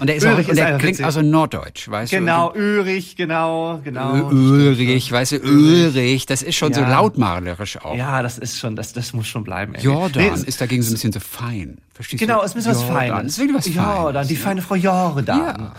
Und 0.00 0.06
der 0.08 0.16
ist 0.16 0.24
Ulrich 0.24 0.46
auch, 0.46 0.50
und 0.50 0.56
der 0.56 0.66
klingt 0.78 0.82
witzig. 0.94 1.04
also 1.04 1.22
norddeutsch, 1.22 1.88
weißt 1.88 2.10
genau, 2.12 2.50
du? 2.52 2.58
Ulrich, 2.60 3.16
genau, 3.16 3.80
genau. 3.82 4.26
Ulrich, 4.28 5.10
weißt 5.10 5.32
du, 5.32 5.40
Ulrich, 5.42 6.26
das 6.26 6.42
ist 6.42 6.56
schon 6.56 6.72
so 6.72 6.80
Ja. 6.82 6.88
lautmalerisch 6.90 7.78
auch. 7.84 7.96
Ja, 7.96 8.22
das 8.22 8.38
ist 8.38 8.58
schon, 8.58 8.76
das, 8.76 8.92
das 8.92 9.12
muss 9.12 9.26
schon 9.26 9.42
bleiben. 9.44 9.74
Ey. 9.74 9.82
Jordan 9.84 10.22
Nee, 10.22 10.30
es- 10.32 10.44
ist 10.44 10.60
dagegen 10.60 10.82
so 10.82 10.90
ein 10.90 10.94
bisschen 10.94 11.12
so 11.12 11.20
fein. 11.20 11.78
Verstehst 11.94 12.20
Genau, 12.20 12.38
du? 12.38 12.44
es 12.44 12.50
ist 12.50 12.54
ein 12.54 12.58
bisschen 12.58 12.72
was 12.72 12.82
Jordan, 12.88 13.08
Feines. 13.10 13.32
ist 13.32 13.38
wirklich 13.38 13.56
was 13.56 13.74
Jordan, 13.74 14.12
Feines. 14.14 14.28
die 14.28 14.36
feine 14.36 14.62
Frau 14.62 14.74
Jordan. 14.76 15.38
Ja. 15.38 15.72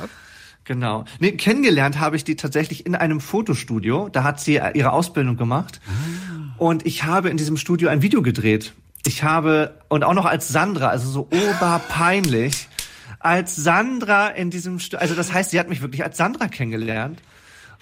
Genau. 0.65 1.05
Nee, 1.19 1.31
kennengelernt 1.31 1.99
habe 1.99 2.15
ich 2.15 2.23
die 2.23 2.35
tatsächlich 2.35 2.85
in 2.85 2.93
einem 2.95 3.21
Fotostudio. 3.21 4.09
Da 4.11 4.23
hat 4.23 4.39
sie 4.39 4.59
ihre 4.75 4.91
Ausbildung 4.91 5.35
gemacht. 5.37 5.79
Ah. 5.87 6.53
Und 6.57 6.85
ich 6.85 7.05
habe 7.05 7.29
in 7.29 7.37
diesem 7.37 7.57
Studio 7.57 7.89
ein 7.89 8.01
Video 8.03 8.21
gedreht. 8.21 8.73
Ich 9.07 9.23
habe, 9.23 9.79
und 9.87 10.03
auch 10.03 10.13
noch 10.13 10.25
als 10.25 10.49
Sandra, 10.49 10.89
also 10.89 11.09
so 11.09 11.27
oberpeinlich, 11.31 12.67
als 13.19 13.55
Sandra 13.55 14.27
in 14.27 14.49
diesem 14.49 14.79
Studio, 14.79 14.99
also 14.99 15.15
das 15.15 15.33
heißt, 15.33 15.51
sie 15.51 15.59
hat 15.59 15.69
mich 15.69 15.81
wirklich 15.81 16.03
als 16.03 16.17
Sandra 16.17 16.47
kennengelernt. 16.47 17.19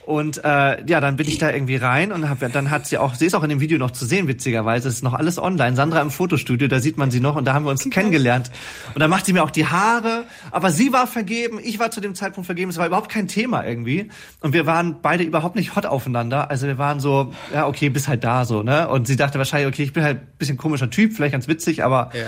Und 0.07 0.38
äh, 0.45 0.86
ja, 0.89 1.01
dann 1.01 1.17
bin 1.17 1.28
ich 1.28 1.38
da 1.38 1.51
irgendwie 1.51 1.75
rein 1.75 2.13
und 2.13 2.30
hab, 2.30 2.39
dann 2.53 2.71
hat 2.71 2.88
sie 2.88 2.97
auch, 2.97 3.15
sie 3.15 3.25
ist 3.25 3.36
auch 3.36 3.43
in 3.43 3.49
dem 3.49 3.59
Video 3.59 3.78
noch 3.78 3.91
zu 3.91 4.05
sehen, 4.05 4.30
witzigerweise. 4.30 4.88
Es 4.88 4.95
ist 4.95 5.03
noch 5.03 5.13
alles 5.13 5.38
online. 5.38 5.75
Sandra 5.75 5.99
im 5.99 6.11
Fotostudio, 6.11 6.69
da 6.69 6.80
sieht 6.80 6.97
man 6.97 7.11
sie 7.11 7.19
noch 7.19 7.36
und 7.36 7.43
da 7.43 7.53
haben 7.53 7.65
wir 7.65 7.71
uns 7.71 7.89
kennengelernt. 7.89 8.49
Und 8.93 9.01
dann 9.01 9.09
macht 9.09 9.25
sie 9.25 9.34
mir 9.34 9.43
auch 9.43 9.51
die 9.51 9.65
Haare. 9.65 10.23
Aber 10.51 10.71
sie 10.71 10.93
war 10.93 11.07
vergeben, 11.07 11.59
ich 11.61 11.78
war 11.78 11.91
zu 11.91 11.99
dem 11.99 12.15
Zeitpunkt 12.15 12.45
vergeben. 12.45 12.69
Es 12.69 12.78
war 12.78 12.88
überhaupt 12.88 13.09
kein 13.11 13.28
Thema 13.28 13.65
irgendwie. 13.65 14.07
Und 14.39 14.53
wir 14.53 14.65
waren 14.65 15.01
beide 15.01 15.25
überhaupt 15.25 15.57
nicht 15.57 15.75
hot 15.75 15.86
aufeinander. 15.86 16.49
Also 16.49 16.67
wir 16.67 16.78
waren 16.78 17.01
so, 17.01 17.34
ja, 17.53 17.67
okay, 17.67 17.89
bis 17.89 18.07
halt 18.07 18.23
da 18.23 18.45
so, 18.45 18.63
ne? 18.63 18.88
Und 18.88 19.07
sie 19.07 19.17
dachte 19.17 19.39
wahrscheinlich, 19.39 19.67
okay, 19.67 19.84
ich 19.84 19.91
bin 19.91 20.03
halt 20.05 20.21
ein 20.21 20.28
bisschen 20.38 20.55
komischer 20.55 20.89
Typ, 20.89 21.11
vielleicht 21.11 21.34
ganz 21.34 21.49
witzig, 21.49 21.84
aber 21.84 22.11
Ja. 22.13 22.28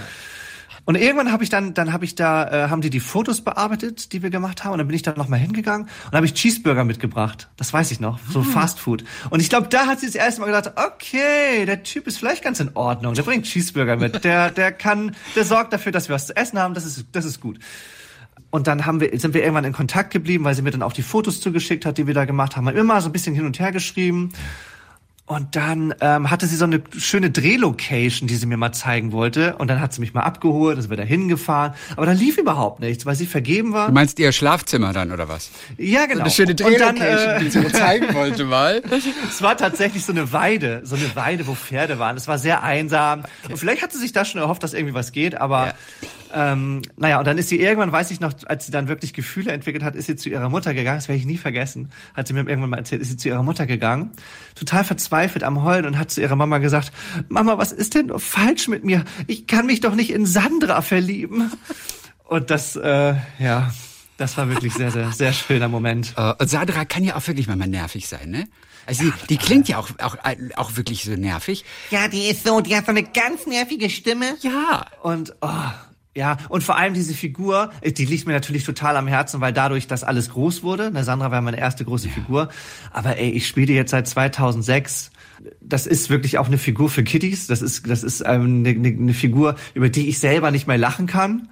Und 0.89 0.95
irgendwann 0.95 1.31
habe 1.31 1.43
ich 1.43 1.51
dann, 1.51 1.75
dann 1.75 1.93
habe 1.93 2.03
ich 2.03 2.15
da, 2.15 2.65
äh, 2.65 2.69
haben 2.71 2.81
die 2.81 2.89
die 2.89 2.99
Fotos 2.99 3.41
bearbeitet, 3.41 4.11
die 4.11 4.23
wir 4.23 4.31
gemacht 4.31 4.63
haben, 4.63 4.71
und 4.71 4.79
dann 4.79 4.87
bin 4.87 4.95
ich 4.95 5.03
da 5.03 5.13
nochmal 5.13 5.37
hingegangen 5.37 5.87
und 6.07 6.13
habe 6.13 6.25
ich 6.25 6.33
Cheeseburger 6.33 6.83
mitgebracht. 6.83 7.47
Das 7.57 7.71
weiß 7.71 7.91
ich 7.91 7.99
noch, 7.99 8.17
so 8.27 8.41
Fast 8.41 8.79
Food. 8.79 9.03
Und 9.29 9.39
ich 9.39 9.49
glaube, 9.49 9.67
da 9.67 9.85
hat 9.85 9.99
sie 9.99 10.07
das 10.07 10.15
erste 10.15 10.41
Mal 10.41 10.47
gedacht, 10.47 10.71
okay, 10.77 11.67
der 11.67 11.83
Typ 11.83 12.07
ist 12.07 12.17
vielleicht 12.17 12.43
ganz 12.43 12.59
in 12.59 12.71
Ordnung, 12.73 13.13
der 13.13 13.21
bringt 13.21 13.45
Cheeseburger 13.45 13.97
mit, 13.97 14.23
der, 14.23 14.49
der 14.49 14.71
kann, 14.71 15.15
der 15.35 15.45
sorgt 15.45 15.73
dafür, 15.73 15.91
dass 15.91 16.09
wir 16.09 16.15
was 16.15 16.25
zu 16.25 16.35
essen 16.35 16.57
haben, 16.57 16.73
das 16.73 16.85
ist, 16.85 17.05
das 17.11 17.23
ist 17.23 17.39
gut. 17.39 17.59
Und 18.49 18.65
dann 18.65 18.87
haben 18.87 18.99
wir, 18.99 19.11
sind 19.19 19.35
wir 19.35 19.41
irgendwann 19.41 19.65
in 19.65 19.73
Kontakt 19.73 20.09
geblieben, 20.09 20.43
weil 20.43 20.55
sie 20.55 20.63
mir 20.63 20.71
dann 20.71 20.81
auch 20.81 20.93
die 20.93 21.03
Fotos 21.03 21.39
zugeschickt 21.39 21.85
hat, 21.85 21.99
die 21.99 22.07
wir 22.07 22.15
da 22.15 22.25
gemacht 22.25 22.57
haben. 22.57 22.67
Haben 22.67 22.77
immer 22.77 22.99
so 23.01 23.09
ein 23.09 23.11
bisschen 23.11 23.35
hin 23.35 23.45
und 23.45 23.59
her 23.59 23.71
geschrieben. 23.71 24.31
Und 25.30 25.55
dann 25.55 25.93
ähm, 26.01 26.32
hatte 26.32 26.47
sie 26.47 26.55
so 26.55 26.65
eine 26.65 26.82
schöne 26.97 27.30
Drehlocation, 27.30 28.27
die 28.27 28.36
sie 28.36 28.47
mir 28.47 28.57
mal 28.57 28.71
zeigen 28.71 29.11
wollte. 29.11 29.57
Und 29.57 29.67
dann 29.67 29.80
hat 29.80 29.93
sie 29.93 30.01
mich 30.01 30.15
mal 30.15 30.23
abgeholt, 30.23 30.75
dann 30.75 30.82
sind 30.82 30.89
wir 30.89 30.97
da 30.97 31.03
hingefahren. 31.03 31.75
Aber 31.95 32.07
da 32.07 32.13
lief 32.13 32.39
überhaupt 32.39 32.80
nichts, 32.80 33.05
weil 33.05 33.13
sie 33.13 33.27
vergeben 33.27 33.71
war. 33.71 33.89
Du 33.89 33.93
meinst 33.93 34.17
ihr 34.17 34.32
Schlafzimmer 34.32 34.91
dann, 34.91 35.11
oder 35.11 35.30
was? 35.30 35.51
Ja, 35.77 36.07
genau. 36.07 36.15
So 36.15 36.21
eine 36.21 36.32
schöne 36.32 36.55
Drehlocation, 36.55 36.97
dann, 36.97 37.38
äh, 37.38 37.39
die 37.41 37.51
sie 37.51 37.59
mir 37.59 37.71
zeigen 37.71 38.11
wollte 38.15 38.45
mal. 38.45 38.82
es 39.30 39.43
war 39.43 39.55
tatsächlich 39.55 40.03
so 40.03 40.13
eine 40.13 40.34
Weide, 40.34 40.82
so 40.84 40.95
eine 40.95 41.15
Weide, 41.15 41.45
wo 41.45 41.53
Pferde 41.53 41.99
waren. 41.99 42.17
Es 42.17 42.27
war 42.27 42.39
sehr 42.39 42.63
einsam. 42.63 43.19
Okay. 43.19 43.51
Und 43.51 43.59
vielleicht 43.59 43.84
hat 43.84 43.91
sie 43.91 43.99
sich 43.99 44.11
da 44.11 44.25
schon 44.25 44.41
erhofft, 44.41 44.63
dass 44.63 44.73
irgendwie 44.73 44.95
was 44.95 45.11
geht, 45.11 45.36
aber 45.36 45.67
ja. 45.67 45.73
Ähm, 46.34 46.82
naja, 46.97 47.19
und 47.19 47.25
dann 47.25 47.38
ist 47.38 47.49
sie 47.49 47.59
irgendwann, 47.59 47.91
weiß 47.91 48.11
ich 48.11 48.19
noch, 48.19 48.34
als 48.45 48.65
sie 48.65 48.71
dann 48.71 48.88
wirklich 48.88 49.13
Gefühle 49.13 49.51
entwickelt 49.51 49.84
hat, 49.84 49.95
ist 49.95 50.05
sie 50.05 50.15
zu 50.15 50.30
ihrer 50.30 50.49
Mutter 50.49 50.73
gegangen. 50.73 50.97
Das 50.97 51.07
werde 51.07 51.19
ich 51.19 51.25
nie 51.25 51.38
vergessen. 51.38 51.91
Hat 52.13 52.27
sie 52.27 52.34
mir 52.34 52.41
irgendwann 52.41 52.69
mal 52.69 52.77
erzählt, 52.77 53.01
ist 53.01 53.09
sie 53.09 53.17
zu 53.17 53.30
ihrer 53.30 53.43
Mutter 53.43 53.65
gegangen, 53.65 54.11
total 54.55 54.84
verzweifelt 54.84 55.43
am 55.43 55.63
Heulen 55.63 55.86
und 55.86 55.97
hat 55.97 56.11
zu 56.11 56.21
ihrer 56.21 56.36
Mama 56.36 56.59
gesagt, 56.59 56.91
Mama, 57.30 57.57
was 57.57 57.71
ist 57.71 57.95
denn 57.95 58.11
falsch 58.17 58.67
mit 58.67 58.84
mir? 58.84 59.05
Ich 59.27 59.47
kann 59.47 59.65
mich 59.65 59.82
doch 59.82 59.95
nicht 59.95 60.11
in 60.11 60.25
Sandra 60.25 60.82
verlieben. 60.82 61.51
Und 62.25 62.51
das, 62.51 62.75
äh, 62.75 63.15
ja, 63.39 63.71
das 64.17 64.38
war 64.38 64.49
wirklich 64.49 64.73
sehr, 64.73 64.91
sehr, 64.91 65.11
sehr 65.11 65.34
schöner 65.34 65.67
Moment. 65.67 66.13
Uh, 66.17 66.34
und 66.39 66.49
Sandra 66.49 66.86
kann 66.86 67.03
ja 67.03 67.15
auch 67.15 67.25
wirklich 67.27 67.47
mal 67.47 67.55
nervig 67.55 68.07
sein, 68.07 68.30
ne? 68.30 68.47
Also 68.86 69.03
ja, 69.03 69.11
die, 69.21 69.27
die 69.27 69.38
klingt 69.38 69.67
ja 69.69 69.77
auch, 69.77 69.89
auch, 69.99 70.17
auch 70.55 70.75
wirklich 70.75 71.03
so 71.03 71.11
nervig. 71.11 71.63
Ja, 71.91 72.07
die 72.07 72.27
ist 72.27 72.45
so, 72.45 72.59
die 72.59 72.75
hat 72.75 72.86
so 72.86 72.91
eine 72.91 73.03
ganz 73.03 73.45
nervige 73.45 73.89
Stimme. 73.89 74.36
Ja. 74.41 74.88
Und, 75.03 75.36
oh, 75.41 75.47
ja, 76.16 76.38
und 76.49 76.64
vor 76.64 76.76
allem 76.76 76.93
diese 76.93 77.14
Figur, 77.14 77.72
äh, 77.82 77.91
die 77.91 78.05
liegt 78.05 78.26
mir 78.26 78.34
natürlich 78.34 78.64
total 78.64 78.97
am 78.97 79.07
Herzen, 79.07 79.41
weil 79.41 79.53
dadurch 79.53 79.88
das 79.88 80.03
alles 80.03 80.30
groß 80.32 80.64
wurde. 80.64 80.89
Na, 80.91 81.03
Sandra 81.03 81.32
war 81.32 81.41
meine 81.41 81.60
erste 81.60 81.86
große 81.86 82.07
ja. 82.07 82.14
Figur. 82.14 82.49
Aber 82.91 83.18
ey, 83.18 83.30
ich 83.30 83.47
spiele 83.47 83.74
jetzt 83.74 83.91
seit 83.91 84.07
2006. 84.07 85.12
Das 85.62 85.88
ist 85.88 86.10
wirklich 86.10 86.38
auch 86.38 86.47
eine 86.47 86.57
Figur 86.57 86.89
für 86.89 87.03
Kiddies. 87.03 87.47
Das 87.47 87.62
ist, 87.62 87.88
das 87.89 88.03
ist 88.03 88.24
ähm, 88.26 88.66
eine, 88.66 88.88
eine 88.89 89.14
Figur, 89.14 89.55
über 89.74 89.89
die 89.89 90.10
ich 90.10 90.20
selber 90.20 90.51
nicht 90.51 90.68
mehr 90.68 90.78
lachen 90.78 91.05
kann. 91.05 91.49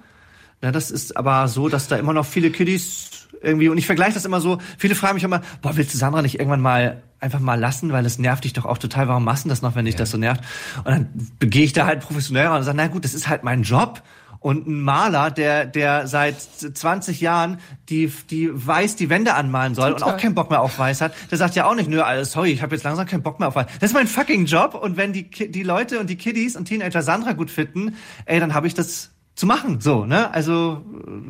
Na, 0.60 0.72
das 0.72 0.90
ist 0.90 1.16
aber 1.16 1.46
so, 1.46 1.68
dass 1.68 1.86
da 1.86 1.96
immer 1.96 2.12
noch 2.12 2.26
viele 2.26 2.50
Kiddies 2.50 3.28
irgendwie, 3.40 3.68
und 3.68 3.78
ich 3.78 3.86
vergleiche 3.86 4.14
das 4.14 4.24
immer 4.24 4.40
so, 4.40 4.58
viele 4.76 4.96
fragen 4.96 5.14
mich 5.14 5.22
immer, 5.22 5.42
boah, 5.62 5.76
willst 5.76 5.94
du 5.94 5.98
Sandra 5.98 6.22
nicht 6.22 6.40
irgendwann 6.40 6.60
mal 6.60 7.02
einfach 7.20 7.38
mal 7.38 7.58
lassen, 7.58 7.92
weil 7.92 8.04
es 8.04 8.18
nervt 8.18 8.42
dich 8.42 8.52
doch 8.52 8.64
auch 8.64 8.78
total, 8.78 9.06
warum 9.06 9.24
machst 9.24 9.44
du 9.44 9.48
das 9.48 9.62
noch, 9.62 9.76
wenn 9.76 9.84
dich 9.84 9.94
ja. 9.94 9.98
das 9.98 10.10
so 10.10 10.18
nervt? 10.18 10.42
Und 10.78 10.86
dann 10.86 11.08
gehe 11.38 11.62
ich 11.64 11.72
da 11.72 11.86
halt 11.86 12.00
professionell 12.00 12.48
und 12.48 12.64
sage, 12.64 12.76
na 12.76 12.88
gut, 12.88 13.04
das 13.04 13.14
ist 13.14 13.28
halt 13.28 13.44
mein 13.44 13.62
Job 13.62 14.02
und 14.40 14.66
ein 14.66 14.80
Maler, 14.80 15.30
der, 15.30 15.66
der 15.66 16.06
seit 16.06 16.40
20 16.40 17.20
Jahren 17.20 17.58
die, 17.88 18.12
die 18.30 18.50
weiß 18.52 18.96
die 18.96 19.10
Wände 19.10 19.34
anmalen 19.34 19.74
soll 19.74 19.92
Total. 19.92 20.08
und 20.08 20.14
auch 20.14 20.20
keinen 20.20 20.34
Bock 20.34 20.50
mehr 20.50 20.60
auf 20.60 20.78
weiß 20.78 21.00
hat, 21.00 21.14
der 21.30 21.38
sagt 21.38 21.54
ja 21.54 21.66
auch 21.66 21.74
nicht, 21.74 21.88
nö, 21.88 22.00
alles, 22.00 22.32
sorry, 22.32 22.52
ich 22.52 22.62
habe 22.62 22.74
jetzt 22.74 22.84
langsam 22.84 23.06
keinen 23.06 23.22
Bock 23.22 23.38
mehr 23.40 23.48
auf 23.48 23.56
weiß. 23.56 23.66
Das 23.80 23.90
ist 23.90 23.94
mein 23.94 24.06
fucking 24.06 24.46
Job 24.46 24.74
und 24.74 24.96
wenn 24.96 25.12
die, 25.12 25.28
die 25.28 25.62
Leute 25.62 25.98
und 25.98 26.08
die 26.08 26.16
Kiddies 26.16 26.56
und 26.56 26.66
Teenager 26.66 27.02
Sandra 27.02 27.32
gut 27.32 27.50
finden, 27.50 27.96
ey, 28.26 28.40
dann 28.40 28.54
habe 28.54 28.66
ich 28.66 28.74
das 28.74 29.10
zu 29.38 29.46
machen. 29.46 29.80
So, 29.80 30.04
ne? 30.04 30.32
Also 30.34 30.84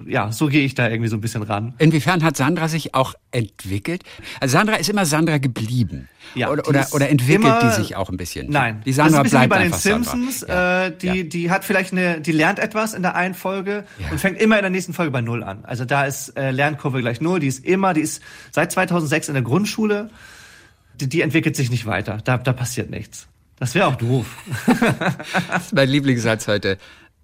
ja, 0.06 0.32
so 0.32 0.46
gehe 0.46 0.64
ich 0.64 0.74
da 0.74 0.88
irgendwie 0.88 1.11
so 1.11 1.16
ein 1.16 1.20
bisschen 1.20 1.42
ran. 1.42 1.74
Inwiefern 1.78 2.24
hat 2.24 2.38
Sandra 2.38 2.66
sich 2.68 2.94
auch 2.94 3.14
entwickelt? 3.32 4.02
Also 4.40 4.56
Sandra 4.56 4.76
ist 4.76 4.88
immer 4.88 5.04
Sandra 5.04 5.36
geblieben. 5.36 6.09
Ja, 6.34 6.50
oder, 6.50 6.66
oder, 6.66 6.86
oder 6.92 7.11
entwickelt 7.11 7.44
immer, 7.44 7.61
die 7.61 7.82
sich 7.82 7.96
auch 7.96 8.09
ein 8.09 8.16
bisschen? 8.16 8.50
Nein, 8.50 8.82
die 8.86 8.94
Sandra 8.94 9.22
das 9.22 9.32
ist 9.32 9.38
ein 9.38 9.48
bleibt 9.48 9.62
wie 9.62 9.68
bei 9.68 9.70
den 9.70 9.78
Simpsons. 9.78 10.44
Ja. 10.48 10.86
Äh, 10.86 10.96
die, 10.96 11.06
ja. 11.06 11.22
die 11.22 11.50
hat 11.50 11.66
vielleicht 11.66 11.92
eine, 11.92 12.20
die 12.22 12.32
lernt 12.32 12.59
etwas 12.59 12.94
in 12.94 13.02
der 13.02 13.14
einen 13.14 13.34
Folge 13.34 13.84
ja. 13.98 14.11
und 14.11 14.18
fängt 14.18 14.40
immer 14.40 14.56
in 14.56 14.62
der 14.62 14.70
nächsten 14.70 14.94
Folge 14.94 15.11
bei 15.11 15.20
Null 15.20 15.44
an. 15.44 15.66
Also 15.66 15.84
da 15.84 16.06
ist 16.06 16.30
äh, 16.38 16.50
Lernkurve 16.50 17.02
gleich 17.02 17.20
Null. 17.20 17.40
Die 17.40 17.46
ist 17.46 17.64
immer, 17.64 17.92
die 17.92 18.00
ist 18.00 18.22
seit 18.50 18.72
2006 18.72 19.28
in 19.28 19.34
der 19.34 19.42
Grundschule. 19.42 20.09
Die, 20.94 21.11
die 21.11 21.20
entwickelt 21.20 21.56
sich 21.56 21.70
nicht 21.70 21.84
weiter. 21.84 22.18
Da, 22.24 22.38
da 22.38 22.54
passiert 22.54 22.88
nichts. 22.88 23.28
Das 23.59 23.74
wäre 23.74 23.86
auch 23.88 23.96
doof. 23.96 24.26
das 25.48 25.66
ist 25.66 25.74
mein 25.74 25.88
Lieblingssatz 25.88 26.48
heute. 26.48 26.78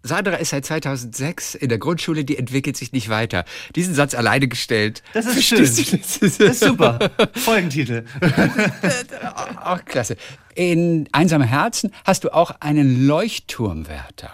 Sandra 0.07 0.37
ist 0.37 0.51
seit 0.51 0.67
2006 0.67 1.55
in 1.55 1.71
der 1.71 1.79
Grundschule, 1.79 2.27
die 2.27 2.37
entwickelt 2.37 2.77
sich 2.77 2.93
nicht 2.93 3.09
weiter. 3.09 3.47
Diesen 3.75 3.95
Satz 3.95 4.15
alleine 4.15 4.49
gestellt. 4.49 5.03
Das 5.15 5.25
ist 5.25 5.45
schön. 5.45 5.61
Das 5.61 5.79
ist 5.79 6.61
super. 6.61 7.11
Folgentitel. 7.35 8.05
auch 9.65 9.83
klasse. 9.87 10.17
In 10.55 11.09
Einsame 11.13 11.47
Herzen 11.47 11.91
hast 12.05 12.25
du 12.25 12.35
auch 12.35 12.53
einen 12.61 13.07
Leuchtturmwärter. 13.07 14.31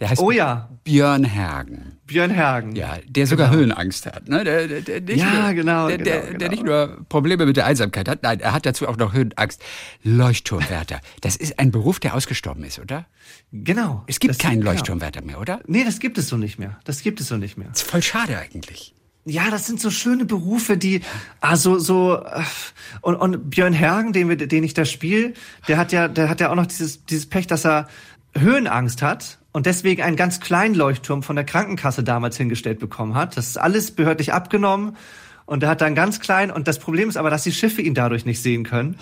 Der 0.00 0.08
heißt 0.08 0.22
oh 0.22 0.30
ja. 0.30 0.70
Björn 0.82 1.24
Hergen. 1.24 1.98
Björn 2.12 2.30
Hergen. 2.30 2.76
Ja, 2.76 2.98
der 3.06 3.26
sogar 3.26 3.48
genau. 3.48 3.60
Höhenangst 3.60 4.06
hat. 4.06 4.28
Ne? 4.28 4.44
Der, 4.44 4.68
der, 4.68 5.00
der 5.00 5.16
nicht 5.16 5.24
ja, 5.24 5.46
nur, 5.46 5.54
genau, 5.54 5.88
der, 5.88 5.98
genau, 5.98 6.26
genau. 6.26 6.38
der 6.38 6.48
nicht 6.50 6.64
nur 6.64 7.04
Probleme 7.08 7.46
mit 7.46 7.56
der 7.56 7.66
Einsamkeit 7.66 8.08
hat, 8.08 8.22
nein, 8.22 8.40
er 8.40 8.52
hat 8.52 8.66
dazu 8.66 8.86
auch 8.86 8.96
noch 8.96 9.12
Höhenangst. 9.12 9.62
Leuchtturmwärter. 10.02 11.00
Das 11.20 11.36
ist 11.36 11.58
ein 11.58 11.70
Beruf, 11.70 12.00
der 12.00 12.14
ausgestorben 12.14 12.64
ist, 12.64 12.78
oder? 12.78 13.06
Genau. 13.52 14.04
Es 14.06 14.20
gibt 14.20 14.38
keinen 14.38 14.60
genau. 14.60 14.72
Leuchtturmwärter 14.72 15.22
mehr, 15.22 15.40
oder? 15.40 15.60
Nee, 15.66 15.84
das 15.84 15.98
gibt 15.98 16.18
es 16.18 16.28
so 16.28 16.36
nicht 16.36 16.58
mehr. 16.58 16.78
Das 16.84 17.02
gibt 17.02 17.20
es 17.20 17.28
so 17.28 17.36
nicht 17.36 17.56
mehr. 17.56 17.68
Das 17.68 17.82
ist 17.82 17.90
voll 17.90 18.02
schade 18.02 18.38
eigentlich. 18.38 18.94
Ja, 19.24 19.50
das 19.50 19.66
sind 19.66 19.80
so 19.80 19.90
schöne 19.90 20.24
Berufe, 20.24 20.76
die 20.76 21.02
also 21.40 21.78
so 21.78 22.16
äh, 22.16 22.42
und, 23.02 23.14
und 23.14 23.50
Björn 23.50 23.72
Hergen, 23.72 24.12
den 24.12 24.28
wir, 24.28 24.36
den 24.36 24.64
ich 24.64 24.74
da 24.74 24.84
spiele, 24.84 25.34
der 25.68 25.78
hat 25.78 25.92
ja, 25.92 26.08
der 26.08 26.28
hat 26.28 26.40
ja 26.40 26.50
auch 26.50 26.56
noch 26.56 26.66
dieses 26.66 27.04
dieses 27.06 27.26
Pech, 27.26 27.46
dass 27.46 27.64
er 27.64 27.88
Höhenangst 28.34 29.00
hat 29.00 29.38
und 29.52 29.66
deswegen 29.66 30.02
einen 30.02 30.16
ganz 30.16 30.40
kleinen 30.40 30.74
Leuchtturm 30.74 31.22
von 31.22 31.36
der 31.36 31.44
Krankenkasse 31.44 32.02
damals 32.02 32.36
hingestellt 32.36 32.78
bekommen 32.78 33.14
hat. 33.14 33.36
Das 33.36 33.48
ist 33.48 33.58
alles 33.58 33.90
behördlich 33.90 34.32
abgenommen 34.32 34.96
und 35.46 35.62
er 35.62 35.70
hat 35.70 35.80
dann 35.80 35.94
ganz 35.94 36.20
klein 36.20 36.50
und 36.50 36.68
das 36.68 36.78
Problem 36.78 37.08
ist 37.08 37.16
aber, 37.16 37.30
dass 37.30 37.42
die 37.42 37.52
Schiffe 37.52 37.82
ihn 37.82 37.94
dadurch 37.94 38.24
nicht 38.24 38.42
sehen 38.42 38.64
können 38.64 38.96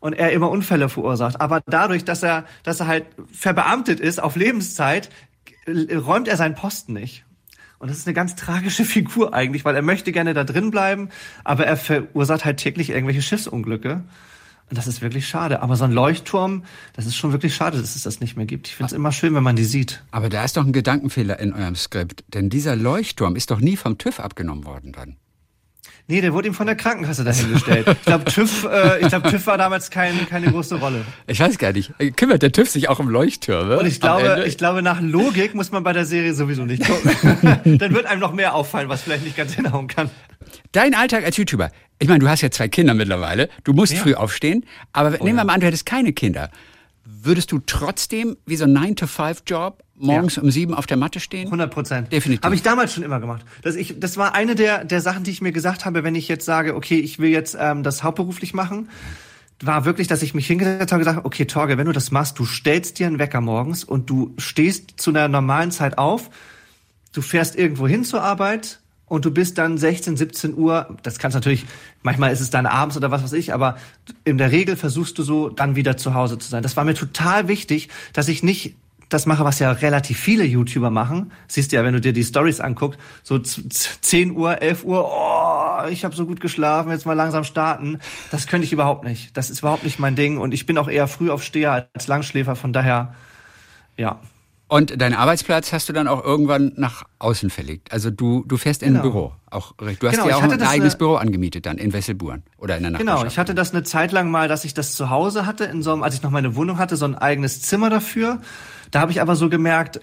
und 0.00 0.14
er 0.14 0.32
immer 0.32 0.50
Unfälle 0.50 0.88
verursacht. 0.88 1.40
Aber 1.40 1.62
dadurch, 1.66 2.04
dass 2.04 2.22
er, 2.22 2.44
dass 2.62 2.80
er 2.80 2.86
halt 2.86 3.06
verbeamtet 3.32 4.00
ist 4.00 4.22
auf 4.22 4.36
Lebenszeit, 4.36 5.10
räumt 5.66 6.28
er 6.28 6.36
seinen 6.36 6.54
Posten 6.54 6.92
nicht. 6.92 7.24
Und 7.78 7.90
das 7.90 7.98
ist 7.98 8.06
eine 8.06 8.14
ganz 8.14 8.36
tragische 8.36 8.84
Figur 8.86 9.34
eigentlich, 9.34 9.64
weil 9.64 9.74
er 9.74 9.82
möchte 9.82 10.12
gerne 10.12 10.34
da 10.34 10.44
drin 10.44 10.70
bleiben, 10.70 11.08
aber 11.44 11.66
er 11.66 11.76
verursacht 11.76 12.44
halt 12.44 12.58
täglich 12.58 12.90
irgendwelche 12.90 13.22
Schiffsunglücke. 13.22 14.02
Und 14.72 14.78
das 14.78 14.86
ist 14.86 15.02
wirklich 15.02 15.28
schade. 15.28 15.60
Aber 15.60 15.76
so 15.76 15.84
ein 15.84 15.92
Leuchtturm, 15.92 16.64
das 16.94 17.04
ist 17.04 17.14
schon 17.14 17.32
wirklich 17.32 17.54
schade, 17.54 17.78
dass 17.78 17.94
es 17.94 18.04
das 18.04 18.20
nicht 18.20 18.38
mehr 18.38 18.46
gibt. 18.46 18.68
Ich 18.68 18.76
finde 18.76 18.86
es 18.86 18.94
immer 18.94 19.12
schön, 19.12 19.34
wenn 19.34 19.42
man 19.42 19.54
die 19.54 19.66
sieht. 19.66 20.02
Aber 20.12 20.30
da 20.30 20.42
ist 20.44 20.56
doch 20.56 20.64
ein 20.64 20.72
Gedankenfehler 20.72 21.38
in 21.40 21.52
eurem 21.52 21.74
Skript. 21.74 22.24
Denn 22.28 22.48
dieser 22.48 22.74
Leuchtturm 22.74 23.36
ist 23.36 23.50
doch 23.50 23.60
nie 23.60 23.76
vom 23.76 23.98
TÜV 23.98 24.18
abgenommen 24.18 24.64
worden 24.64 24.92
dann. 24.92 25.18
Nee, 26.08 26.20
der 26.20 26.32
wurde 26.32 26.48
ihm 26.48 26.54
von 26.54 26.66
der 26.66 26.76
Krankenkasse 26.76 27.24
dahingestellt. 27.24 27.86
ich 27.88 28.02
glaube, 28.02 28.24
TÜV, 28.24 28.64
äh, 28.64 29.00
ich 29.00 29.08
glaube, 29.08 29.30
TÜV 29.30 29.46
war 29.46 29.56
damals 29.56 29.90
kein, 29.90 30.28
keine 30.28 30.50
große 30.50 30.76
Rolle. 30.76 31.04
Ich 31.26 31.38
weiß 31.38 31.58
gar 31.58 31.72
nicht. 31.72 31.92
Kümmert 32.16 32.42
der 32.42 32.52
TÜV 32.52 32.68
sich 32.68 32.88
auch 32.88 32.98
um 32.98 33.08
Leuchttürme? 33.08 33.78
Und 33.78 33.86
ich 33.86 34.00
glaube, 34.00 34.44
ich 34.46 34.58
glaube, 34.58 34.82
nach 34.82 35.00
Logik 35.00 35.54
muss 35.54 35.70
man 35.70 35.84
bei 35.84 35.92
der 35.92 36.04
Serie 36.04 36.34
sowieso 36.34 36.64
nicht 36.64 36.84
gucken. 36.84 37.58
Dann 37.78 37.94
wird 37.94 38.06
einem 38.06 38.20
noch 38.20 38.32
mehr 38.32 38.54
auffallen, 38.54 38.88
was 38.88 39.02
vielleicht 39.02 39.24
nicht 39.24 39.36
ganz 39.36 39.54
hinhauen 39.54 39.86
kann. 39.86 40.10
Dein 40.72 40.94
Alltag 40.94 41.24
als 41.24 41.36
YouTuber. 41.36 41.70
Ich 41.98 42.08
meine, 42.08 42.20
du 42.20 42.28
hast 42.28 42.40
ja 42.40 42.50
zwei 42.50 42.68
Kinder 42.68 42.94
mittlerweile. 42.94 43.48
Du 43.62 43.72
musst 43.72 43.92
ja. 43.92 44.00
früh 44.00 44.14
aufstehen. 44.14 44.66
Aber 44.92 45.16
oh, 45.20 45.24
nehmen 45.24 45.38
wir 45.38 45.44
mal 45.44 45.54
an, 45.54 45.60
du 45.60 45.66
hättest 45.66 45.86
keine 45.86 46.12
Kinder. 46.12 46.50
Würdest 47.04 47.52
du 47.52 47.60
trotzdem 47.64 48.36
wie 48.46 48.56
so 48.56 48.64
ein 48.64 48.76
9-to-5-Job 48.76 49.81
morgens 49.96 50.36
ja. 50.36 50.42
um 50.42 50.50
sieben 50.50 50.74
auf 50.74 50.86
der 50.86 50.96
Matte 50.96 51.20
stehen? 51.20 51.46
100 51.46 51.70
Prozent. 51.70 52.12
Definitiv. 52.12 52.44
Habe 52.44 52.54
ich 52.54 52.62
damals 52.62 52.92
schon 52.92 53.02
immer 53.02 53.20
gemacht. 53.20 53.44
Das, 53.62 53.76
ich, 53.76 53.98
das 53.98 54.16
war 54.16 54.34
eine 54.34 54.54
der, 54.54 54.84
der 54.84 55.00
Sachen, 55.00 55.24
die 55.24 55.30
ich 55.30 55.40
mir 55.40 55.52
gesagt 55.52 55.84
habe, 55.84 56.04
wenn 56.04 56.14
ich 56.14 56.28
jetzt 56.28 56.44
sage, 56.44 56.74
okay, 56.74 56.98
ich 56.98 57.18
will 57.18 57.30
jetzt 57.30 57.56
ähm, 57.58 57.82
das 57.82 58.02
hauptberuflich 58.02 58.54
machen, 58.54 58.88
war 59.62 59.84
wirklich, 59.84 60.08
dass 60.08 60.22
ich 60.22 60.34
mich 60.34 60.46
hingesetzt 60.46 60.92
habe 60.92 61.00
und 61.02 61.06
gesagt 61.06 61.24
okay, 61.24 61.44
Torge, 61.44 61.78
wenn 61.78 61.86
du 61.86 61.92
das 61.92 62.10
machst, 62.10 62.38
du 62.38 62.44
stellst 62.44 62.98
dir 62.98 63.06
einen 63.06 63.18
Wecker 63.18 63.40
morgens 63.40 63.84
und 63.84 64.10
du 64.10 64.34
stehst 64.38 65.00
zu 65.00 65.10
einer 65.10 65.28
normalen 65.28 65.70
Zeit 65.70 65.98
auf, 65.98 66.30
du 67.12 67.22
fährst 67.22 67.56
irgendwo 67.56 67.86
hin 67.86 68.04
zur 68.04 68.22
Arbeit, 68.22 68.80
und 69.12 69.26
du 69.26 69.30
bist 69.30 69.58
dann 69.58 69.76
16, 69.76 70.16
17 70.16 70.56
Uhr, 70.56 70.96
das 71.02 71.18
kannst 71.18 71.34
natürlich, 71.34 71.66
manchmal 72.00 72.32
ist 72.32 72.40
es 72.40 72.48
dann 72.48 72.64
abends 72.64 72.96
oder 72.96 73.10
was 73.10 73.22
weiß 73.22 73.34
ich, 73.34 73.52
aber 73.52 73.76
in 74.24 74.38
der 74.38 74.52
Regel 74.52 74.74
versuchst 74.74 75.18
du 75.18 75.22
so 75.22 75.50
dann 75.50 75.76
wieder 75.76 75.98
zu 75.98 76.14
Hause 76.14 76.38
zu 76.38 76.48
sein. 76.48 76.62
Das 76.62 76.78
war 76.78 76.84
mir 76.84 76.94
total 76.94 77.46
wichtig, 77.46 77.90
dass 78.14 78.28
ich 78.28 78.42
nicht 78.42 78.74
das 79.12 79.26
mache, 79.26 79.44
was 79.44 79.58
ja 79.58 79.70
relativ 79.72 80.18
viele 80.18 80.44
YouTuber 80.44 80.90
machen. 80.90 81.32
Siehst 81.48 81.72
du 81.72 81.76
ja, 81.76 81.84
wenn 81.84 81.94
du 81.94 82.00
dir 82.00 82.12
die 82.12 82.24
Stories 82.24 82.60
anguckst, 82.60 82.98
so 83.22 83.38
10 83.38 84.32
Uhr, 84.32 84.60
11 84.62 84.84
Uhr, 84.84 85.04
oh, 85.04 85.88
ich 85.88 86.04
habe 86.04 86.14
so 86.14 86.26
gut 86.26 86.40
geschlafen, 86.40 86.90
jetzt 86.90 87.06
mal 87.06 87.14
langsam 87.14 87.44
starten. 87.44 87.98
Das 88.30 88.46
könnte 88.46 88.64
ich 88.64 88.72
überhaupt 88.72 89.04
nicht. 89.04 89.36
Das 89.36 89.50
ist 89.50 89.60
überhaupt 89.60 89.84
nicht 89.84 89.98
mein 89.98 90.16
Ding 90.16 90.38
und 90.38 90.54
ich 90.54 90.66
bin 90.66 90.78
auch 90.78 90.88
eher 90.88 91.06
Frühaufsteher 91.08 91.88
als 91.92 92.06
Langschläfer, 92.06 92.56
von 92.56 92.72
daher, 92.72 93.14
ja. 93.96 94.20
Und 94.72 95.02
deinen 95.02 95.12
Arbeitsplatz 95.12 95.70
hast 95.74 95.90
du 95.90 95.92
dann 95.92 96.08
auch 96.08 96.24
irgendwann 96.24 96.72
nach 96.76 97.04
außen 97.18 97.50
verlegt. 97.50 97.92
Also 97.92 98.10
du, 98.10 98.42
du 98.46 98.56
fährst 98.56 98.82
in 98.82 98.94
genau. 98.94 99.00
ein 99.00 99.02
Büro. 99.02 99.32
Auch, 99.50 99.74
du 99.76 99.86
hast 99.86 99.98
genau, 99.98 100.26
ja 100.26 100.36
auch 100.36 100.42
ein 100.42 100.62
eigenes 100.62 100.94
eine, 100.94 100.98
Büro 100.98 101.16
angemietet 101.16 101.66
dann 101.66 101.76
in 101.76 101.92
Wesselburen 101.92 102.42
oder 102.56 102.78
in 102.78 102.82
der 102.82 102.92
Nachbarschaft. 102.92 103.18
Genau, 103.18 103.30
ich 103.30 103.38
hatte 103.38 103.54
das 103.54 103.72
eine 103.74 103.82
Zeit 103.82 104.12
lang 104.12 104.30
mal, 104.30 104.48
dass 104.48 104.64
ich 104.64 104.72
das 104.72 104.94
zu 104.94 105.10
Hause 105.10 105.44
hatte, 105.44 105.64
in 105.64 105.82
so 105.82 105.92
einem, 105.92 106.02
als 106.02 106.14
ich 106.14 106.22
noch 106.22 106.30
meine 106.30 106.56
Wohnung 106.56 106.78
hatte, 106.78 106.96
so 106.96 107.04
ein 107.04 107.14
eigenes 107.14 107.60
Zimmer 107.60 107.90
dafür. 107.90 108.40
Da 108.92 109.00
habe 109.00 109.10
ich 109.10 109.20
aber 109.20 109.34
so 109.34 109.48
gemerkt, 109.48 110.00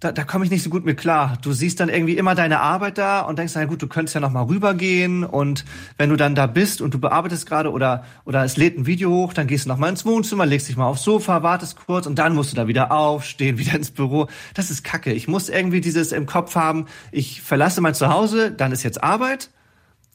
da, 0.00 0.12
da 0.12 0.24
komme 0.24 0.46
ich 0.46 0.50
nicht 0.50 0.62
so 0.62 0.70
gut 0.70 0.86
mit 0.86 0.98
klar. 0.98 1.36
Du 1.42 1.52
siehst 1.52 1.78
dann 1.78 1.90
irgendwie 1.90 2.16
immer 2.16 2.34
deine 2.34 2.60
Arbeit 2.60 2.96
da 2.96 3.20
und 3.20 3.38
denkst, 3.38 3.52
na 3.54 3.66
gut, 3.66 3.82
du 3.82 3.86
könntest 3.86 4.14
ja 4.14 4.20
noch 4.20 4.32
mal 4.32 4.44
rübergehen 4.44 5.24
und 5.24 5.66
wenn 5.98 6.08
du 6.08 6.16
dann 6.16 6.34
da 6.34 6.46
bist 6.46 6.80
und 6.80 6.94
du 6.94 6.98
bearbeitest 6.98 7.46
gerade 7.46 7.70
oder 7.70 8.04
oder 8.24 8.42
es 8.42 8.56
lädt 8.56 8.78
ein 8.78 8.86
Video 8.86 9.10
hoch, 9.10 9.34
dann 9.34 9.46
gehst 9.46 9.66
du 9.66 9.68
noch 9.68 9.76
mal 9.76 9.90
ins 9.90 10.06
Wohnzimmer, 10.06 10.46
legst 10.46 10.70
dich 10.70 10.78
mal 10.78 10.86
aufs 10.86 11.04
Sofa, 11.04 11.42
wartest 11.42 11.76
kurz 11.86 12.06
und 12.06 12.18
dann 12.18 12.34
musst 12.34 12.52
du 12.52 12.56
da 12.56 12.66
wieder 12.66 12.92
aufstehen, 12.92 13.58
wieder 13.58 13.74
ins 13.74 13.90
Büro. 13.90 14.28
Das 14.54 14.70
ist 14.70 14.84
Kacke. 14.84 15.12
Ich 15.12 15.28
muss 15.28 15.50
irgendwie 15.50 15.82
dieses 15.82 16.12
im 16.12 16.24
Kopf 16.24 16.54
haben, 16.54 16.86
ich 17.12 17.42
verlasse 17.42 17.82
mein 17.82 17.94
Zuhause, 17.94 18.50
dann 18.50 18.72
ist 18.72 18.82
jetzt 18.82 19.04
Arbeit 19.04 19.50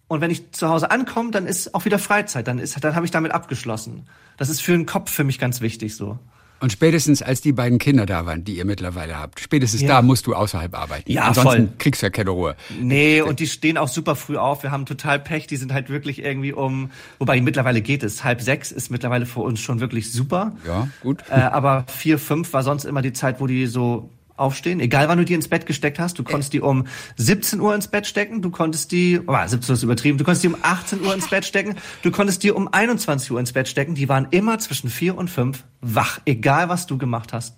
und 0.07 0.19
wenn 0.19 0.31
ich 0.31 0.51
zu 0.51 0.67
Hause 0.67 0.89
ankomme, 0.89 1.29
dann 1.29 1.45
ist 1.45 1.75
auch 1.75 1.85
wieder 1.85 1.99
Freizeit, 1.99 2.47
dann 2.47 2.57
ist 2.57 2.83
dann 2.83 2.95
habe 2.95 3.05
ich 3.05 3.11
damit 3.11 3.33
abgeschlossen. 3.33 4.07
Das 4.37 4.49
ist 4.49 4.61
für 4.61 4.71
den 4.71 4.87
Kopf 4.87 5.11
für 5.11 5.23
mich 5.23 5.37
ganz 5.37 5.61
wichtig 5.61 5.95
so. 5.95 6.17
Und 6.59 6.71
spätestens 6.71 7.21
als 7.21 7.41
die 7.41 7.51
beiden 7.51 7.79
Kinder 7.79 8.05
da 8.05 8.25
waren, 8.25 8.43
die 8.43 8.57
ihr 8.57 8.65
mittlerweile 8.65 9.19
habt, 9.19 9.39
spätestens 9.39 9.81
ja. 9.81 9.87
da 9.87 10.01
musst 10.01 10.25
du 10.25 10.33
außerhalb 10.33 10.73
arbeiten. 10.73 11.11
Ja, 11.11 11.23
Ansonsten 11.23 11.67
voll. 11.67 11.73
kriegst 11.77 12.01
du 12.01 12.05
ja 12.05 12.09
keine 12.09 12.29
Ruhe. 12.29 12.55
Nee, 12.79 13.21
und 13.21 13.39
die 13.39 13.47
stehen 13.47 13.77
auch 13.77 13.89
super 13.89 14.15
früh 14.15 14.37
auf. 14.37 14.63
Wir 14.63 14.71
haben 14.71 14.85
total 14.85 15.19
Pech. 15.19 15.47
Die 15.47 15.57
sind 15.57 15.73
halt 15.73 15.89
wirklich 15.89 16.23
irgendwie 16.23 16.53
um, 16.53 16.91
wobei 17.19 17.39
mittlerweile 17.41 17.81
geht 17.81 18.03
es. 18.03 18.23
Halb 18.23 18.41
sechs 18.41 18.71
ist 18.71 18.89
mittlerweile 18.89 19.25
für 19.25 19.41
uns 19.41 19.59
schon 19.59 19.79
wirklich 19.79 20.11
super. 20.11 20.53
Ja, 20.65 20.87
gut. 21.01 21.23
Äh, 21.29 21.35
aber 21.35 21.85
vier, 21.87 22.17
fünf 22.17 22.53
war 22.53 22.63
sonst 22.63 22.85
immer 22.85 23.01
die 23.01 23.13
Zeit, 23.13 23.41
wo 23.41 23.47
die 23.47 23.67
so 23.67 24.09
aufstehen, 24.37 24.79
egal 24.79 25.07
wann 25.07 25.17
du 25.17 25.25
die 25.25 25.33
ins 25.33 25.47
Bett 25.47 25.65
gesteckt 25.65 25.99
hast. 25.99 26.19
Du 26.19 26.23
konntest 26.23 26.53
die 26.53 26.61
um 26.61 26.87
17 27.15 27.59
Uhr 27.59 27.73
ins 27.73 27.87
Bett 27.87 28.05
stecken, 28.07 28.41
du 28.41 28.51
konntest 28.51 28.91
die, 28.91 29.19
oh, 29.25 29.35
17 29.45 29.69
Uhr 29.69 29.73
ist 29.75 29.83
übertrieben, 29.83 30.17
du 30.17 30.23
konntest 30.23 30.43
die 30.43 30.47
um 30.47 30.57
18 30.61 31.01
Uhr 31.01 31.13
ins 31.13 31.27
Bett 31.29 31.45
stecken, 31.45 31.75
du 32.01 32.11
konntest 32.11 32.43
die 32.43 32.51
um 32.51 32.67
21 32.71 33.31
Uhr 33.31 33.39
ins 33.39 33.53
Bett 33.53 33.67
stecken. 33.67 33.95
Die 33.95 34.09
waren 34.09 34.27
immer 34.31 34.59
zwischen 34.59 34.89
vier 34.89 35.17
und 35.17 35.29
fünf 35.29 35.63
wach, 35.81 36.19
egal 36.25 36.69
was 36.69 36.87
du 36.87 36.97
gemacht 36.97 37.33
hast. 37.33 37.57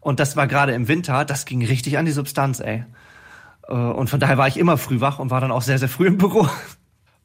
Und 0.00 0.20
das 0.20 0.36
war 0.36 0.46
gerade 0.46 0.72
im 0.72 0.88
Winter, 0.88 1.24
das 1.24 1.44
ging 1.44 1.64
richtig 1.64 1.96
an 1.96 2.06
die 2.06 2.12
Substanz, 2.12 2.60
ey. 2.60 2.84
Äh, 3.68 3.72
und 3.72 4.10
von 4.10 4.20
daher 4.20 4.38
war 4.38 4.48
ich 4.48 4.56
immer 4.58 4.76
früh 4.76 5.00
wach 5.00 5.18
und 5.18 5.30
war 5.30 5.40
dann 5.40 5.52
auch 5.52 5.62
sehr, 5.62 5.78
sehr 5.78 5.88
früh 5.88 6.08
im 6.08 6.18
Büro. 6.18 6.48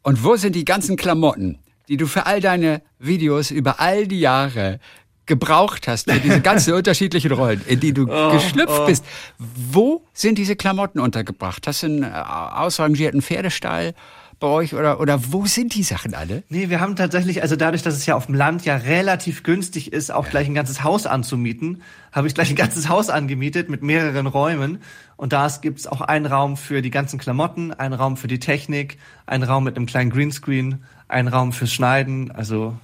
Und 0.03 0.23
wo 0.23 0.35
sind 0.35 0.55
die 0.55 0.65
ganzen 0.65 0.95
Klamotten, 0.95 1.59
die 1.89 1.97
du 1.97 2.07
für 2.07 2.25
all 2.25 2.39
deine 2.39 2.81
Videos 2.99 3.51
über 3.51 3.79
all 3.79 4.07
die 4.07 4.19
Jahre 4.19 4.79
gebraucht 5.27 5.87
hast 5.87 6.11
für 6.11 6.19
diese 6.19 6.41
ganzen 6.41 6.73
unterschiedlichen 6.73 7.31
Rollen, 7.31 7.61
in 7.67 7.79
die 7.79 7.93
du 7.93 8.07
oh, 8.09 8.31
geschlüpft 8.31 8.79
oh. 8.81 8.85
bist. 8.85 9.05
Wo 9.37 10.01
sind 10.13 10.37
diese 10.37 10.55
Klamotten 10.55 10.99
untergebracht? 10.99 11.67
Hast 11.67 11.83
du 11.83 11.87
einen 11.87 12.03
äh, 12.03 12.07
ausrangierten 12.07 13.21
Pferdestall? 13.21 13.93
bei 14.39 14.47
euch 14.47 14.75
oder, 14.75 14.99
oder 14.99 15.31
wo 15.31 15.45
sind 15.45 15.73
die 15.73 15.83
Sachen 15.83 16.13
alle? 16.13 16.43
Nee, 16.49 16.69
wir 16.69 16.79
haben 16.79 16.95
tatsächlich, 16.95 17.41
also 17.41 17.55
dadurch, 17.55 17.81
dass 17.81 17.95
es 17.95 18.05
ja 18.05 18.15
auf 18.15 18.27
dem 18.27 18.35
Land 18.35 18.65
ja 18.65 18.75
relativ 18.75 19.43
günstig 19.43 19.91
ist, 19.91 20.11
auch 20.11 20.25
ja. 20.25 20.29
gleich 20.29 20.47
ein 20.47 20.53
ganzes 20.53 20.83
Haus 20.83 21.07
anzumieten, 21.07 21.81
habe 22.11 22.27
ich 22.27 22.35
gleich 22.35 22.49
ein 22.49 22.55
ganzes 22.55 22.87
Haus 22.87 23.09
angemietet 23.09 23.69
mit 23.69 23.81
mehreren 23.81 24.27
Räumen. 24.27 24.79
Und 25.15 25.33
da 25.33 25.47
gibt's 25.61 25.87
auch 25.87 26.01
einen 26.01 26.27
Raum 26.27 26.57
für 26.57 26.81
die 26.81 26.91
ganzen 26.91 27.17
Klamotten, 27.17 27.73
einen 27.73 27.93
Raum 27.93 28.17
für 28.17 28.27
die 28.27 28.39
Technik, 28.39 28.97
einen 29.25 29.43
Raum 29.43 29.63
mit 29.63 29.75
einem 29.75 29.87
kleinen 29.87 30.11
Greenscreen, 30.11 30.83
einen 31.07 31.27
Raum 31.27 31.51
fürs 31.51 31.73
Schneiden. 31.73 32.31
Also 32.31 32.77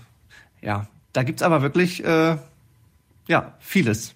ja, 0.62 0.88
da 1.14 1.24
gibt's 1.24 1.42
aber 1.42 1.62
wirklich, 1.62 2.04
äh, 2.04 2.38
ja, 3.28 3.54
vieles. 3.60 4.16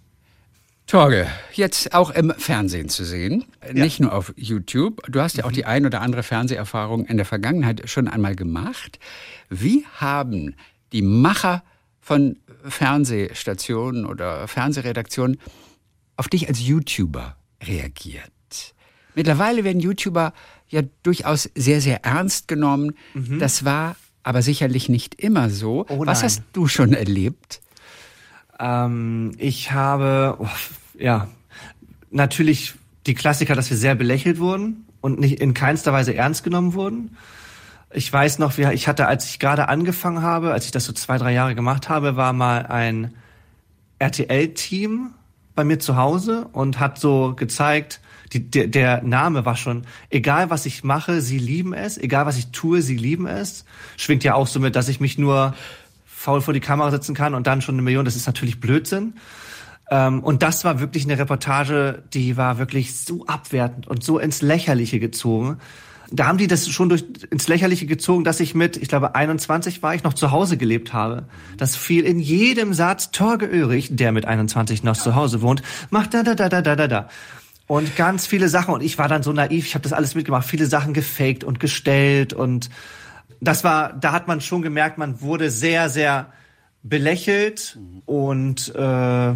Torge, 0.87 1.27
jetzt 1.51 1.93
auch 1.93 2.11
im 2.11 2.33
Fernsehen 2.37 2.87
zu 2.87 3.03
sehen, 3.03 3.45
ja. 3.65 3.73
nicht 3.73 3.99
nur 3.99 4.13
auf 4.13 4.33
YouTube. 4.37 5.01
Du 5.09 5.19
hast 5.19 5.35
ja 5.37 5.43
auch 5.43 5.49
mhm. 5.49 5.55
die 5.55 5.65
ein 5.65 5.85
oder 5.85 6.01
andere 6.01 6.23
Fernseherfahrung 6.23 7.05
in 7.05 7.17
der 7.17 7.25
Vergangenheit 7.25 7.89
schon 7.89 8.07
einmal 8.07 8.35
gemacht. 8.35 8.97
Wie 9.49 9.85
haben 9.97 10.55
die 10.93 11.01
Macher 11.01 11.61
von 11.99 12.37
Fernsehstationen 12.63 14.05
oder 14.05 14.47
Fernsehredaktionen 14.47 15.39
auf 16.15 16.29
dich 16.29 16.47
als 16.47 16.65
YouTuber 16.65 17.35
reagiert? 17.61 18.31
Mittlerweile 19.13 19.65
werden 19.65 19.81
YouTuber 19.81 20.33
ja 20.69 20.83
durchaus 21.03 21.49
sehr, 21.53 21.81
sehr 21.81 22.05
ernst 22.05 22.47
genommen. 22.47 22.93
Mhm. 23.13 23.39
Das 23.39 23.65
war 23.65 23.97
aber 24.27 24.41
sicherlich 24.41 24.89
nicht 24.89 25.15
immer 25.15 25.49
so. 25.49 25.85
Oh 25.87 26.05
Was 26.05 26.21
hast 26.21 26.43
du 26.51 26.67
schon 26.67 26.91
erlebt? 26.91 27.61
Ähm, 28.59 29.31
ich 29.37 29.71
habe, 29.71 30.35
oh, 30.39 30.49
ja, 30.99 31.29
natürlich 32.11 32.73
die 33.05 33.13
Klassiker, 33.13 33.55
dass 33.55 33.69
wir 33.69 33.77
sehr 33.77 33.95
belächelt 33.95 34.39
wurden 34.39 34.85
und 34.99 35.17
nicht 35.17 35.39
in 35.39 35.53
keinster 35.53 35.93
Weise 35.93 36.13
ernst 36.13 36.43
genommen 36.43 36.73
wurden. 36.73 37.15
Ich 37.93 38.11
weiß 38.11 38.39
noch, 38.39 38.57
ich 38.57 38.89
hatte, 38.89 39.07
als 39.07 39.29
ich 39.29 39.39
gerade 39.39 39.69
angefangen 39.69 40.21
habe, 40.21 40.51
als 40.51 40.65
ich 40.65 40.71
das 40.71 40.83
so 40.83 40.91
zwei, 40.91 41.17
drei 41.17 41.31
Jahre 41.31 41.55
gemacht 41.55 41.87
habe, 41.87 42.17
war 42.17 42.33
mal 42.33 42.65
ein 42.65 43.13
RTL-Team 43.99 45.11
bei 45.55 45.63
mir 45.63 45.79
zu 45.79 45.95
Hause 45.95 46.49
und 46.51 46.81
hat 46.81 46.99
so 46.99 47.33
gezeigt, 47.33 48.01
die, 48.33 48.49
der, 48.49 48.67
der 48.67 49.03
Name 49.03 49.45
war 49.45 49.55
schon, 49.55 49.83
egal 50.09 50.49
was 50.49 50.65
ich 50.65 50.83
mache, 50.83 51.21
sie 51.21 51.39
lieben 51.39 51.73
es, 51.73 51.97
egal 51.97 52.25
was 52.25 52.37
ich 52.37 52.51
tue, 52.51 52.81
sie 52.81 52.97
lieben 52.97 53.27
es. 53.27 53.65
Schwingt 53.95 54.23
ja 54.23 54.35
auch 54.35 54.47
so 54.47 54.59
mit, 54.59 54.75
dass 54.75 54.89
ich 54.89 54.99
mich 54.99 55.17
nur 55.17 55.53
faul 56.05 56.41
vor 56.41 56.53
die 56.53 56.59
Kamera 56.59 56.91
setzen 56.91 57.15
kann 57.15 57.33
und 57.33 57.47
dann 57.47 57.61
schon 57.61 57.75
eine 57.75 57.81
Million, 57.81 58.03
das 58.03 58.15
ist 58.15 58.27
natürlich 58.27 58.59
Blödsinn. 58.59 59.13
Ähm, 59.89 60.21
und 60.23 60.43
das 60.43 60.65
war 60.65 60.79
wirklich 60.79 61.05
eine 61.05 61.17
Reportage, 61.17 62.03
die 62.13 62.35
war 62.35 62.57
wirklich 62.57 62.99
so 62.99 63.25
abwertend 63.27 63.87
und 63.87 64.03
so 64.03 64.19
ins 64.19 64.41
Lächerliche 64.41 64.99
gezogen. 64.99 65.57
Da 66.09 66.27
haben 66.27 66.37
die 66.37 66.47
das 66.47 66.69
schon 66.69 66.89
durch, 66.89 67.03
ins 67.29 67.47
Lächerliche 67.47 67.85
gezogen, 67.85 68.23
dass 68.23 68.39
ich 68.39 68.55
mit, 68.55 68.77
ich 68.77 68.87
glaube, 68.87 69.15
21 69.15 69.83
war, 69.83 69.93
ich 69.93 70.03
noch 70.03 70.13
zu 70.13 70.31
Hause 70.31 70.57
gelebt 70.57 70.93
habe. 70.93 71.25
Das 71.57 71.75
fiel 71.75 72.05
in 72.05 72.19
jedem 72.19 72.73
Satz, 72.73 73.11
Torge 73.11 73.49
Ulrich, 73.49 73.89
der 73.91 74.13
mit 74.13 74.25
21 74.25 74.83
noch 74.83 74.95
zu 74.95 75.15
Hause 75.15 75.41
wohnt, 75.41 75.61
macht 75.89 76.13
da, 76.13 76.23
da, 76.23 76.33
da, 76.33 76.47
da, 76.47 76.61
da, 76.61 76.75
da, 76.75 76.87
da 76.87 77.09
und 77.67 77.95
ganz 77.95 78.25
viele 78.25 78.49
Sachen. 78.49 78.73
Und 78.73 78.81
ich 78.81 78.97
war 78.97 79.07
dann 79.07 79.23
so 79.23 79.31
naiv, 79.33 79.65
ich 79.65 79.75
habe 79.75 79.83
das 79.83 79.93
alles 79.93 80.15
mitgemacht, 80.15 80.47
viele 80.47 80.65
Sachen 80.65 80.93
gefaked 80.93 81.43
und 81.43 81.59
gestellt. 81.59 82.33
Und 82.33 82.69
das 83.41 83.63
war, 83.63 83.93
da 83.93 84.13
hat 84.13 84.27
man 84.27 84.41
schon 84.41 84.61
gemerkt, 84.61 84.97
man 84.97 85.21
wurde 85.21 85.51
sehr, 85.51 85.89
sehr 85.89 86.31
belächelt. 86.81 87.77
Und 88.05 88.73
äh, 88.73 89.33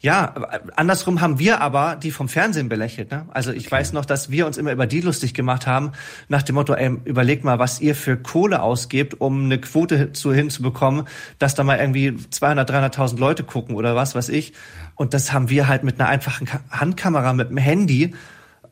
ja, 0.00 0.32
andersrum 0.76 1.20
haben 1.20 1.40
wir 1.40 1.60
aber 1.60 1.96
die 1.96 2.12
vom 2.12 2.28
Fernsehen 2.28 2.68
belächelt. 2.68 3.10
Ne? 3.10 3.26
Also 3.30 3.50
ich 3.50 3.66
okay. 3.66 3.76
weiß 3.76 3.92
noch, 3.92 4.04
dass 4.04 4.30
wir 4.30 4.46
uns 4.46 4.56
immer 4.56 4.70
über 4.70 4.86
die 4.86 5.00
lustig 5.00 5.34
gemacht 5.34 5.66
haben, 5.66 5.90
nach 6.28 6.42
dem 6.42 6.54
Motto, 6.54 6.74
ey, 6.74 6.96
überleg 7.04 7.42
mal, 7.42 7.58
was 7.58 7.80
ihr 7.80 7.96
für 7.96 8.16
Kohle 8.16 8.62
ausgebt, 8.62 9.20
um 9.20 9.44
eine 9.44 9.60
Quote 9.60 10.12
zu 10.12 10.32
hinzubekommen, 10.32 11.08
dass 11.40 11.56
da 11.56 11.64
mal 11.64 11.78
irgendwie 11.78 12.16
200, 12.30 12.70
300.000 12.70 13.18
Leute 13.18 13.42
gucken 13.42 13.74
oder 13.74 13.96
was 13.96 14.14
weiß 14.14 14.28
ich. 14.28 14.52
Und 14.94 15.14
das 15.14 15.32
haben 15.32 15.50
wir 15.50 15.66
halt 15.66 15.82
mit 15.82 15.98
einer 15.98 16.08
einfachen 16.08 16.48
Handkamera, 16.70 17.32
mit 17.32 17.50
dem 17.50 17.56
Handy, 17.56 18.14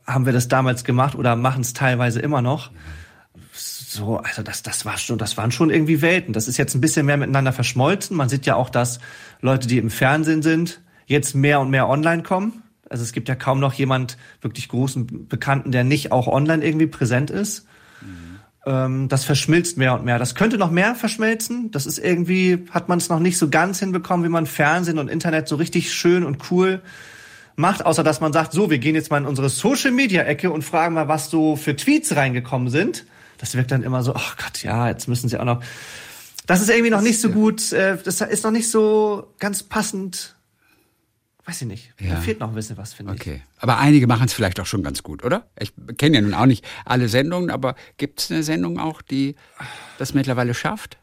haben 0.07 0.27
wir 0.27 0.33
das 0.33 0.47
damals 0.47 0.85
gemacht 0.85 1.17
oder 1.17 1.35
machen 1.35 1.63
es 1.63 1.73
teilweise 1.73 2.21
immer 2.21 2.41
noch. 2.41 2.71
So, 3.53 4.19
also 4.19 4.43
das, 4.43 4.63
das 4.63 4.85
war 4.85 4.97
schon, 4.97 5.19
das 5.19 5.37
waren 5.37 5.51
schon 5.51 5.71
irgendwie 5.71 6.03
Welten. 6.03 6.33
Das 6.33 6.47
ist 6.47 6.57
jetzt 6.57 6.75
ein 6.77 6.81
bisschen 6.81 7.07
mehr 7.07 7.17
miteinander 7.17 7.53
verschmolzen. 7.53 8.17
Man 8.17 8.29
sieht 8.29 8.47
ja 8.47 8.55
auch, 8.55 8.71
dass 8.71 9.01
Leute, 9.41 9.67
die 9.67 9.79
im 9.79 9.91
Fernsehen 9.91 10.43
sind, 10.43 10.81
jetzt 11.07 11.35
mehr 11.35 11.61
und 11.61 11.71
mehr 11.71 11.89
online 11.89 12.23
kommen. 12.23 12.63
Also 12.89 13.03
es 13.03 13.13
gibt 13.13 13.29
ja 13.29 13.35
kaum 13.35 13.59
noch 13.59 13.73
jemand 13.73 14.17
wirklich 14.41 14.69
großen 14.69 15.29
Bekannten, 15.29 15.73
der 15.73 15.85
nicht 15.85 16.13
auch 16.13 16.29
online 16.29 16.65
irgendwie 16.65 16.87
präsent 16.87 17.31
ist. 17.31 17.67
Mhm. 18.01 18.39
Ähm, 18.67 19.09
das 19.09 19.25
verschmilzt 19.25 19.77
mehr 19.77 19.95
und 19.95 20.05
mehr. 20.05 20.19
Das 20.19 20.35
könnte 20.35 20.59
noch 20.59 20.71
mehr 20.71 20.95
verschmelzen. 20.95 21.71
Das 21.71 21.87
ist 21.87 21.99
irgendwie, 21.99 22.67
hat 22.71 22.89
man 22.89 22.99
es 22.99 23.09
noch 23.09 23.21
nicht 23.21 23.39
so 23.39 23.49
ganz 23.49 23.81
hinbekommen, 23.81 24.25
wie 24.25 24.31
man 24.31 24.47
Fernsehen 24.47 24.99
und 24.99 25.09
Internet 25.09 25.49
so 25.49 25.57
richtig 25.57 25.93
schön 25.93 26.25
und 26.25 26.51
cool 26.51 26.83
macht, 27.57 27.85
außer 27.85 28.05
dass 28.05 28.21
man 28.21 28.33
sagt, 28.33 28.53
so, 28.53 28.71
wir 28.71 28.79
gehen 28.79 28.95
jetzt 28.95 29.11
mal 29.11 29.19
in 29.19 29.27
unsere 29.27 29.49
Social 29.49 29.91
Media 29.91 30.23
Ecke 30.23 30.51
und 30.51 30.63
fragen 30.63 30.95
mal, 30.95 31.09
was 31.09 31.31
so 31.31 31.57
für 31.57 31.75
Tweets 31.75 32.15
reingekommen 32.15 32.69
sind. 32.69 33.07
Das 33.39 33.55
wirkt 33.55 33.71
dann 33.71 33.83
immer 33.83 34.03
so, 34.03 34.15
ach 34.15 34.37
Gott, 34.37 34.63
ja, 34.63 34.89
jetzt 34.89 35.09
müssen 35.09 35.29
sie 35.29 35.39
auch 35.39 35.45
noch. 35.45 35.63
Das 36.47 36.61
ist 36.61 36.71
irgendwie 36.71 36.91
noch 36.91 37.01
nicht 37.01 37.21
so 37.21 37.31
gut, 37.31 37.73
äh, 37.73 37.97
das 38.03 38.21
ist 38.21 38.45
noch 38.45 38.51
nicht 38.51 38.71
so 38.71 39.33
ganz 39.39 39.63
passend 39.63 40.36
weiß 41.47 41.63
ich 41.63 41.69
nicht. 41.69 41.95
Ja. 42.01 42.15
Da 42.15 42.21
fehlt 42.21 42.41
noch 42.41 42.49
ein 42.49 42.55
bisschen 42.55 42.77
was, 42.77 42.93
finde 42.93 43.13
okay. 43.13 43.21
ich. 43.23 43.37
Okay. 43.37 43.43
Aber 43.59 43.79
einige 43.79 44.07
machen 44.07 44.27
es 44.27 44.33
vielleicht 44.33 44.61
auch 44.61 44.67
schon 44.67 44.83
ganz 44.83 45.03
gut, 45.03 45.25
oder? 45.25 45.47
Ich 45.59 45.73
kenne 45.97 46.17
ja 46.17 46.21
nun 46.21 46.35
auch 46.35 46.47
nicht 46.47 46.65
alle 46.85 47.09
Sendungen, 47.09 47.51
aber 47.51 47.77
gibt 47.97 48.21
es 48.21 48.31
eine 48.31 48.43
Sendung 48.43 48.79
auch, 48.79 49.01
die 49.01 49.37
das 49.99 50.13
mittlerweile 50.13 50.55
schafft? 50.55 50.99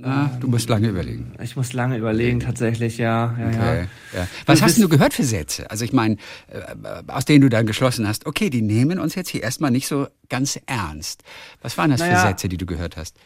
Na, 0.00 0.36
du 0.38 0.46
musst 0.46 0.68
lange 0.68 0.88
überlegen. 0.88 1.32
Ich 1.42 1.56
muss 1.56 1.72
lange 1.72 1.96
überlegen, 1.96 2.38
tatsächlich, 2.40 2.98
ja. 2.98 3.36
ja, 3.38 3.48
okay. 3.48 3.88
ja. 4.12 4.20
ja. 4.20 4.28
Was 4.46 4.62
hast 4.62 4.78
du 4.78 4.88
gehört 4.88 5.12
für 5.12 5.24
Sätze? 5.24 5.68
Also 5.70 5.84
ich 5.84 5.92
meine, 5.92 6.16
äh, 6.48 7.02
aus 7.08 7.24
denen 7.24 7.40
du 7.40 7.48
dann 7.48 7.66
geschlossen 7.66 8.06
hast, 8.06 8.26
okay, 8.26 8.48
die 8.48 8.62
nehmen 8.62 9.00
uns 9.00 9.16
jetzt 9.16 9.30
hier 9.30 9.42
erstmal 9.42 9.72
nicht 9.72 9.88
so 9.88 10.06
ganz 10.28 10.60
ernst. 10.66 11.24
Was 11.62 11.78
waren 11.78 11.90
das 11.90 12.00
naja, 12.00 12.20
für 12.20 12.28
Sätze, 12.28 12.48
die 12.48 12.58
du 12.58 12.66
gehört 12.66 12.96
hast? 12.96 13.16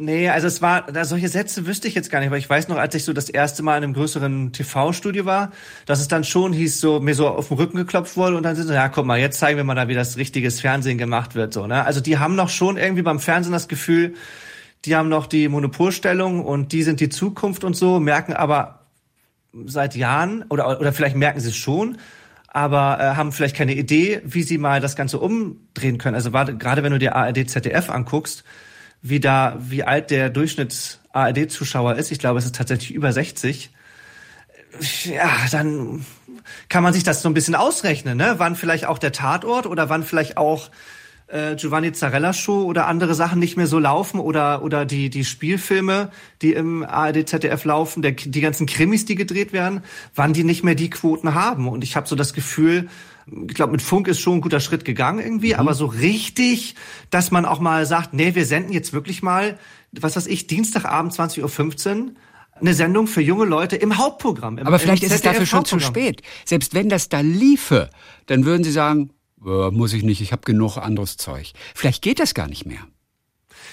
Nee, 0.00 0.28
also 0.28 0.46
es 0.46 0.62
war, 0.62 0.82
da 0.82 1.04
solche 1.04 1.28
Sätze 1.28 1.66
wüsste 1.66 1.88
ich 1.88 1.94
jetzt 1.96 2.08
gar 2.08 2.20
nicht, 2.20 2.28
aber 2.28 2.38
ich 2.38 2.48
weiß 2.48 2.68
noch, 2.68 2.76
als 2.76 2.94
ich 2.94 3.02
so 3.02 3.12
das 3.12 3.28
erste 3.28 3.64
Mal 3.64 3.78
in 3.78 3.82
einem 3.82 3.94
größeren 3.94 4.52
TV-Studio 4.52 5.24
war, 5.24 5.50
dass 5.86 5.98
es 5.98 6.06
dann 6.06 6.22
schon 6.22 6.52
hieß, 6.52 6.80
so 6.80 7.00
mir 7.00 7.16
so 7.16 7.26
auf 7.26 7.48
den 7.48 7.56
Rücken 7.56 7.78
geklopft 7.78 8.16
wurde 8.16 8.36
und 8.36 8.44
dann 8.44 8.54
sind 8.54 8.68
so, 8.68 8.74
ja, 8.74 8.88
guck 8.88 9.04
mal, 9.06 9.18
jetzt 9.18 9.40
zeigen 9.40 9.56
wir 9.56 9.64
mal 9.64 9.74
da, 9.74 9.88
wie 9.88 9.94
das 9.94 10.16
richtiges 10.16 10.60
Fernsehen 10.60 10.98
gemacht 10.98 11.34
wird, 11.34 11.52
so, 11.52 11.66
ne? 11.66 11.84
Also 11.84 12.00
die 12.00 12.16
haben 12.18 12.36
noch 12.36 12.48
schon 12.48 12.76
irgendwie 12.76 13.02
beim 13.02 13.18
Fernsehen 13.18 13.52
das 13.52 13.66
Gefühl, 13.66 14.14
die 14.84 14.94
haben 14.94 15.08
noch 15.08 15.26
die 15.26 15.48
Monopolstellung 15.48 16.44
und 16.44 16.70
die 16.70 16.84
sind 16.84 17.00
die 17.00 17.08
Zukunft 17.08 17.64
und 17.64 17.74
so, 17.74 17.98
merken 17.98 18.34
aber 18.34 18.86
seit 19.64 19.96
Jahren, 19.96 20.44
oder, 20.48 20.78
oder 20.78 20.92
vielleicht 20.92 21.16
merken 21.16 21.40
sie 21.40 21.48
es 21.48 21.56
schon, 21.56 21.98
aber 22.46 22.98
äh, 23.00 23.16
haben 23.16 23.32
vielleicht 23.32 23.56
keine 23.56 23.74
Idee, 23.74 24.22
wie 24.24 24.44
sie 24.44 24.58
mal 24.58 24.80
das 24.80 24.94
Ganze 24.94 25.18
umdrehen 25.18 25.98
können. 25.98 26.14
Also 26.14 26.30
gerade 26.30 26.84
wenn 26.84 26.92
du 26.92 27.00
dir 27.00 27.16
ARD, 27.16 27.50
ZDF 27.50 27.90
anguckst, 27.90 28.44
wie 29.02 29.20
da, 29.20 29.56
wie 29.60 29.84
alt 29.84 30.10
der 30.10 30.30
Durchschnitts 30.30 31.00
ARD-Zuschauer 31.12 31.96
ist, 31.96 32.10
ich 32.10 32.18
glaube, 32.18 32.38
es 32.38 32.44
ist 32.44 32.54
tatsächlich 32.54 32.92
über 32.92 33.12
60, 33.12 33.70
ja, 35.04 35.30
dann 35.50 36.04
kann 36.68 36.82
man 36.82 36.92
sich 36.92 37.04
das 37.04 37.22
so 37.22 37.28
ein 37.28 37.34
bisschen 37.34 37.54
ausrechnen, 37.54 38.16
ne? 38.16 38.34
Wann 38.38 38.56
vielleicht 38.56 38.86
auch 38.86 38.98
der 38.98 39.12
Tatort 39.12 39.66
oder 39.66 39.88
wann 39.88 40.04
vielleicht 40.04 40.36
auch 40.36 40.70
äh, 41.28 41.56
Giovanni 41.56 41.92
Zarella 41.92 42.32
Show 42.32 42.62
oder 42.62 42.86
andere 42.86 43.14
Sachen 43.14 43.38
nicht 43.38 43.56
mehr 43.56 43.66
so 43.66 43.78
laufen 43.78 44.20
oder 44.20 44.62
oder 44.62 44.84
die 44.84 45.10
die 45.10 45.24
Spielfilme, 45.24 46.10
die 46.42 46.52
im 46.52 46.84
ARD 46.84 47.28
ZDF 47.28 47.64
laufen, 47.64 48.02
der, 48.02 48.12
die 48.12 48.40
ganzen 48.40 48.66
Krimis, 48.66 49.04
die 49.04 49.14
gedreht 49.14 49.52
werden, 49.52 49.82
wann 50.14 50.32
die 50.32 50.44
nicht 50.44 50.64
mehr 50.64 50.74
die 50.74 50.90
Quoten 50.90 51.34
haben. 51.34 51.68
Und 51.68 51.84
ich 51.84 51.96
habe 51.96 52.08
so 52.08 52.16
das 52.16 52.32
Gefühl, 52.32 52.88
ich 53.48 53.54
glaube, 53.54 53.72
mit 53.72 53.82
Funk 53.82 54.08
ist 54.08 54.20
schon 54.20 54.38
ein 54.38 54.40
guter 54.40 54.60
Schritt 54.60 54.84
gegangen 54.84 55.20
irgendwie, 55.20 55.54
mhm. 55.54 55.60
aber 55.60 55.74
so 55.74 55.86
richtig, 55.86 56.74
dass 57.10 57.30
man 57.30 57.44
auch 57.44 57.60
mal 57.60 57.86
sagt, 57.86 58.14
nee, 58.14 58.34
wir 58.34 58.44
senden 58.44 58.72
jetzt 58.72 58.92
wirklich 58.92 59.22
mal, 59.22 59.58
was 59.92 60.16
weiß 60.16 60.26
ich, 60.26 60.46
Dienstagabend 60.46 61.12
20.15 61.12 62.02
Uhr 62.02 62.12
eine 62.60 62.74
Sendung 62.74 63.06
für 63.06 63.20
junge 63.20 63.44
Leute 63.44 63.76
im 63.76 63.98
Hauptprogramm. 63.98 64.58
Im, 64.58 64.66
aber 64.66 64.78
vielleicht 64.78 65.04
ist 65.04 65.12
es 65.12 65.22
dafür 65.22 65.46
schon 65.46 65.64
zu 65.64 65.78
spät. 65.78 66.22
Selbst 66.44 66.74
wenn 66.74 66.88
das 66.88 67.08
da 67.08 67.20
liefe, 67.20 67.90
dann 68.26 68.44
würden 68.44 68.64
sie 68.64 68.72
sagen, 68.72 69.10
äh, 69.44 69.70
muss 69.70 69.92
ich 69.92 70.02
nicht, 70.02 70.20
ich 70.20 70.32
habe 70.32 70.42
genug 70.44 70.76
anderes 70.76 71.16
Zeug. 71.16 71.52
Vielleicht 71.74 72.02
geht 72.02 72.18
das 72.18 72.34
gar 72.34 72.48
nicht 72.48 72.66
mehr. 72.66 72.80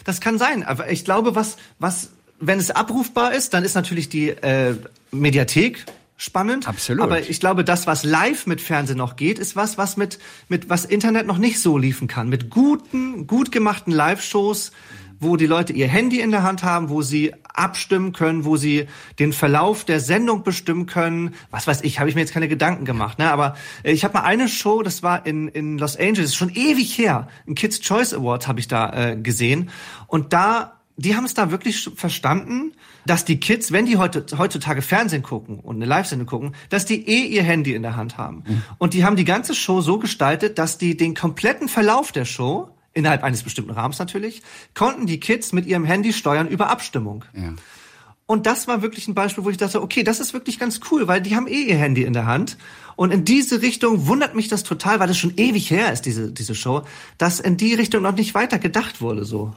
Das 0.03 0.21
kann 0.21 0.37
sein, 0.37 0.63
aber 0.63 0.91
ich 0.91 1.03
glaube, 1.03 1.35
was, 1.35 1.57
was, 1.79 2.09
wenn 2.39 2.59
es 2.59 2.69
abrufbar 2.69 3.33
ist, 3.33 3.53
dann 3.53 3.63
ist 3.63 3.73
natürlich 3.73 4.09
die 4.09 4.29
äh, 4.29 4.75
Mediathek 5.11 5.85
spannend. 6.17 6.67
Absolut. 6.67 7.03
Aber 7.03 7.19
ich 7.21 7.39
glaube, 7.39 7.63
das, 7.63 7.87
was 7.87 8.03
live 8.03 8.47
mit 8.47 8.61
Fernsehen 8.61 8.97
noch 8.97 9.15
geht, 9.15 9.39
ist 9.39 9.55
was, 9.55 9.77
was 9.77 9.97
mit, 9.97 10.19
mit 10.47 10.69
was 10.69 10.85
Internet 10.85 11.27
noch 11.27 11.37
nicht 11.37 11.59
so 11.59 11.77
liefen 11.77 12.07
kann. 12.07 12.29
Mit 12.29 12.49
guten, 12.49 13.27
gut 13.27 13.51
gemachten 13.51 13.91
Live-Shows, 13.91 14.71
wo 15.19 15.37
die 15.37 15.45
Leute 15.45 15.73
ihr 15.73 15.87
Handy 15.87 16.19
in 16.19 16.31
der 16.31 16.43
Hand 16.43 16.63
haben, 16.63 16.89
wo 16.89 17.01
sie 17.01 17.33
abstimmen 17.43 18.11
können, 18.11 18.45
wo 18.45 18.57
sie 18.57 18.87
den 19.19 19.33
Verlauf 19.33 19.85
der 19.85 19.99
Sendung 19.99 20.43
bestimmen 20.43 20.85
können. 20.85 21.35
Was 21.51 21.67
weiß 21.67 21.81
ich, 21.83 21.99
habe 21.99 22.09
ich 22.09 22.15
mir 22.15 22.21
jetzt 22.21 22.33
keine 22.33 22.47
Gedanken 22.47 22.85
gemacht. 22.85 23.19
Ne? 23.19 23.29
Aber 23.31 23.55
äh, 23.83 23.91
ich 23.91 24.03
habe 24.03 24.13
mal 24.13 24.23
eine 24.23 24.47
Show, 24.47 24.83
das 24.83 25.03
war 25.03 25.25
in, 25.25 25.47
in 25.47 25.77
Los 25.77 25.97
Angeles, 25.97 26.35
schon 26.35 26.49
ewig 26.49 26.97
her, 26.97 27.27
ein 27.47 27.55
Kids 27.55 27.79
Choice 27.79 28.13
Award 28.13 28.47
habe 28.47 28.59
ich 28.59 28.67
da 28.67 29.11
äh, 29.11 29.15
gesehen. 29.15 29.69
Und 30.07 30.33
da, 30.33 30.74
die 30.97 31.15
haben 31.15 31.25
es 31.25 31.33
da 31.33 31.51
wirklich 31.51 31.89
verstanden, 31.95 32.73
dass 33.05 33.25
die 33.25 33.39
Kids, 33.39 33.71
wenn 33.71 33.85
die 33.85 33.97
heute, 33.97 34.25
heutzutage 34.37 34.81
Fernsehen 34.81 35.23
gucken 35.23 35.59
und 35.59 35.75
eine 35.75 35.85
Live-Sendung 35.85 36.27
gucken, 36.27 36.55
dass 36.69 36.85
die 36.85 37.07
eh 37.07 37.25
ihr 37.25 37.43
Handy 37.43 37.73
in 37.73 37.81
der 37.81 37.95
Hand 37.95 38.17
haben. 38.17 38.43
Mhm. 38.47 38.61
Und 38.77 38.93
die 38.93 39.03
haben 39.03 39.15
die 39.15 39.25
ganze 39.25 39.53
Show 39.55 39.81
so 39.81 39.99
gestaltet, 39.99 40.57
dass 40.57 40.77
die 40.77 40.95
den 40.95 41.13
kompletten 41.13 41.67
Verlauf 41.67 42.11
der 42.11 42.25
Show 42.25 42.69
innerhalb 42.93 43.23
eines 43.23 43.43
bestimmten 43.43 43.71
Rahmens 43.71 43.99
natürlich, 43.99 44.41
konnten 44.73 45.05
die 45.05 45.19
Kids 45.19 45.51
mit 45.51 45.65
ihrem 45.65 45.85
Handy 45.85 46.13
steuern 46.13 46.47
über 46.47 46.69
Abstimmung. 46.69 47.25
Ja. 47.33 47.53
Und 48.25 48.47
das 48.47 48.67
war 48.67 48.81
wirklich 48.81 49.07
ein 49.07 49.13
Beispiel, 49.13 49.43
wo 49.43 49.49
ich 49.51 49.57
dachte, 49.57 49.83
okay, 49.83 50.03
das 50.03 50.19
ist 50.19 50.33
wirklich 50.33 50.57
ganz 50.57 50.79
cool, 50.89 51.07
weil 51.07 51.21
die 51.21 51.35
haben 51.35 51.45
eh 51.45 51.61
ihr 51.61 51.75
Handy 51.75 52.03
in 52.03 52.13
der 52.13 52.25
Hand. 52.25 52.57
Und 52.95 53.11
in 53.11 53.23
diese 53.23 53.61
Richtung 53.61 54.07
wundert 54.07 54.33
mich 54.33 54.47
das 54.47 54.63
total, 54.63 54.99
weil 54.99 55.07
das 55.07 55.17
schon 55.17 55.33
ewig 55.37 55.69
her 55.69 55.93
ist, 55.93 56.03
diese, 56.03 56.31
diese 56.31 56.55
Show, 56.55 56.83
dass 57.19 57.39
in 57.39 57.57
die 57.57 57.75
Richtung 57.75 58.01
noch 58.01 58.15
nicht 58.15 58.33
weiter 58.33 58.57
gedacht 58.57 59.01
wurde, 59.01 59.25
so. 59.25 59.53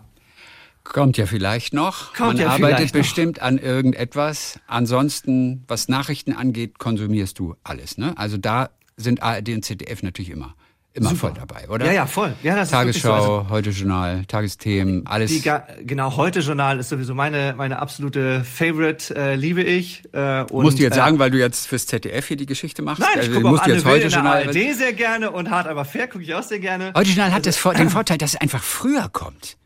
Kommt 0.93 1.17
ja 1.17 1.27
vielleicht 1.27 1.75
noch. 1.75 2.15
Kommt 2.15 2.35
Man 2.35 2.37
ja 2.39 2.49
arbeitet 2.49 2.93
bestimmt 2.93 3.39
noch. 3.39 3.45
an 3.45 3.59
irgendetwas. 3.59 4.59
Ansonsten, 4.67 5.65
was 5.69 5.89
Nachrichten 5.89 6.33
angeht, 6.33 6.79
konsumierst 6.79 7.39
du 7.39 7.55
alles, 7.63 7.99
ne? 7.99 8.15
Also 8.17 8.37
da 8.37 8.71
sind 8.97 9.23
ARD 9.23 9.51
und 9.51 9.65
ZDF 9.65 10.03
natürlich 10.03 10.31
immer 10.31 10.55
immer 10.99 11.11
Super. 11.11 11.21
voll 11.21 11.33
dabei, 11.35 11.69
oder? 11.69 11.87
Ja, 11.87 11.93
ja, 11.93 12.07
voll. 12.07 12.35
Ja, 12.43 12.57
das 12.57 12.71
Tagesschau, 12.71 13.17
ist 13.17 13.25
so. 13.25 13.33
also, 13.33 13.51
heute 13.51 13.71
Journal, 13.71 14.25
Tagesthemen, 14.27 15.07
alles. 15.07 15.31
Die, 15.31 15.51
genau, 15.85 16.17
heute 16.17 16.41
Journal 16.41 16.79
ist 16.79 16.89
sowieso 16.89 17.15
meine 17.15 17.55
meine 17.57 17.79
absolute 17.79 18.45
Favorite, 18.45 19.15
äh, 19.15 19.35
liebe 19.37 19.63
ich. 19.63 20.03
Äh, 20.13 20.43
und, 20.43 20.65
musst 20.65 20.79
du 20.79 20.83
jetzt 20.83 20.95
äh, 20.95 20.97
sagen, 20.97 21.19
weil 21.19 21.31
du 21.31 21.39
jetzt 21.39 21.67
fürs 21.67 21.87
ZDF 21.87 22.27
hier 22.27 22.37
die 22.37 22.47
Geschichte 22.47 22.83
machst? 22.83 23.01
Nein, 23.01 23.11
ich 23.15 23.29
also, 23.29 23.41
gucke 23.41 23.55
auch 23.55 23.63
Anne 23.63 23.75
jetzt 23.75 23.85
heute 23.85 24.09
Journal 24.09 24.47
ARD 24.47 24.75
sehr 24.75 24.93
gerne 24.93 25.31
und 25.31 25.51
Hart 25.51 25.69
aber 25.69 25.85
fair 25.85 26.09
gucke 26.09 26.25
ich 26.25 26.35
auch 26.35 26.43
sehr 26.43 26.59
gerne. 26.59 26.93
Heute 26.95 27.11
Journal 27.11 27.33
hat 27.33 27.47
also, 27.47 27.71
das, 27.71 27.79
den 27.79 27.91
Vorteil, 27.99 28.19
dass 28.19 28.35
es 28.35 28.41
einfach 28.41 28.63
früher 28.63 29.09
kommt. 29.13 29.57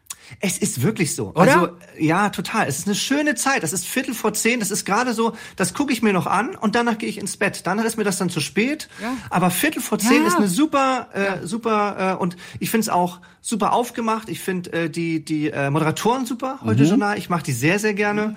Es 0.40 0.58
ist 0.58 0.82
wirklich 0.82 1.14
so. 1.14 1.30
Oder? 1.30 1.40
Also, 1.40 1.68
ja, 1.98 2.30
total. 2.30 2.66
Es 2.66 2.78
ist 2.78 2.86
eine 2.86 2.94
schöne 2.94 3.34
Zeit. 3.34 3.62
Das 3.62 3.72
ist 3.72 3.86
Viertel 3.86 4.14
vor 4.14 4.34
zehn. 4.34 4.60
Das 4.60 4.70
ist 4.70 4.84
gerade 4.84 5.14
so, 5.14 5.34
das 5.56 5.74
gucke 5.74 5.92
ich 5.92 6.02
mir 6.02 6.12
noch 6.12 6.26
an 6.26 6.54
und 6.56 6.74
danach 6.74 6.98
gehe 6.98 7.08
ich 7.08 7.18
ins 7.18 7.36
Bett. 7.36 7.66
Dann 7.66 7.78
ist 7.80 7.96
mir 7.96 8.04
das 8.04 8.18
dann 8.18 8.30
zu 8.30 8.40
spät. 8.40 8.88
Ja. 9.00 9.16
Aber 9.30 9.50
Viertel 9.50 9.82
vor 9.82 9.98
zehn 9.98 10.22
ja. 10.22 10.28
ist 10.28 10.36
eine 10.36 10.48
super, 10.48 11.08
äh, 11.14 11.24
ja. 11.24 11.46
super, 11.46 12.14
äh, 12.14 12.20
und 12.20 12.36
ich 12.60 12.70
finde 12.70 12.82
es 12.82 12.88
auch 12.88 13.20
super 13.40 13.72
aufgemacht. 13.72 14.28
Ich 14.28 14.40
finde 14.40 14.72
äh, 14.72 14.90
die, 14.90 15.24
die 15.24 15.50
äh, 15.50 15.70
Moderatoren 15.70 16.26
super, 16.26 16.58
heute 16.62 16.82
mhm. 16.82 16.88
Journal. 16.88 17.18
Ich 17.18 17.28
mache 17.28 17.44
die 17.44 17.52
sehr, 17.52 17.78
sehr 17.78 17.94
gerne. 17.94 18.36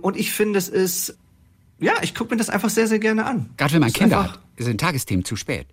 Und 0.00 0.16
ich 0.16 0.32
finde, 0.32 0.58
es 0.58 0.68
ist, 0.68 1.16
ja, 1.78 1.94
ich 2.02 2.14
gucke 2.14 2.34
mir 2.34 2.38
das 2.38 2.50
einfach 2.50 2.70
sehr, 2.70 2.86
sehr 2.86 2.98
gerne 2.98 3.24
an. 3.24 3.50
Gerade 3.56 3.74
wenn 3.74 3.80
man 3.80 3.92
Kinder 3.92 4.24
hat, 4.24 4.38
sind 4.58 4.80
Tagesthemen 4.80 5.24
zu 5.24 5.36
spät. 5.36 5.66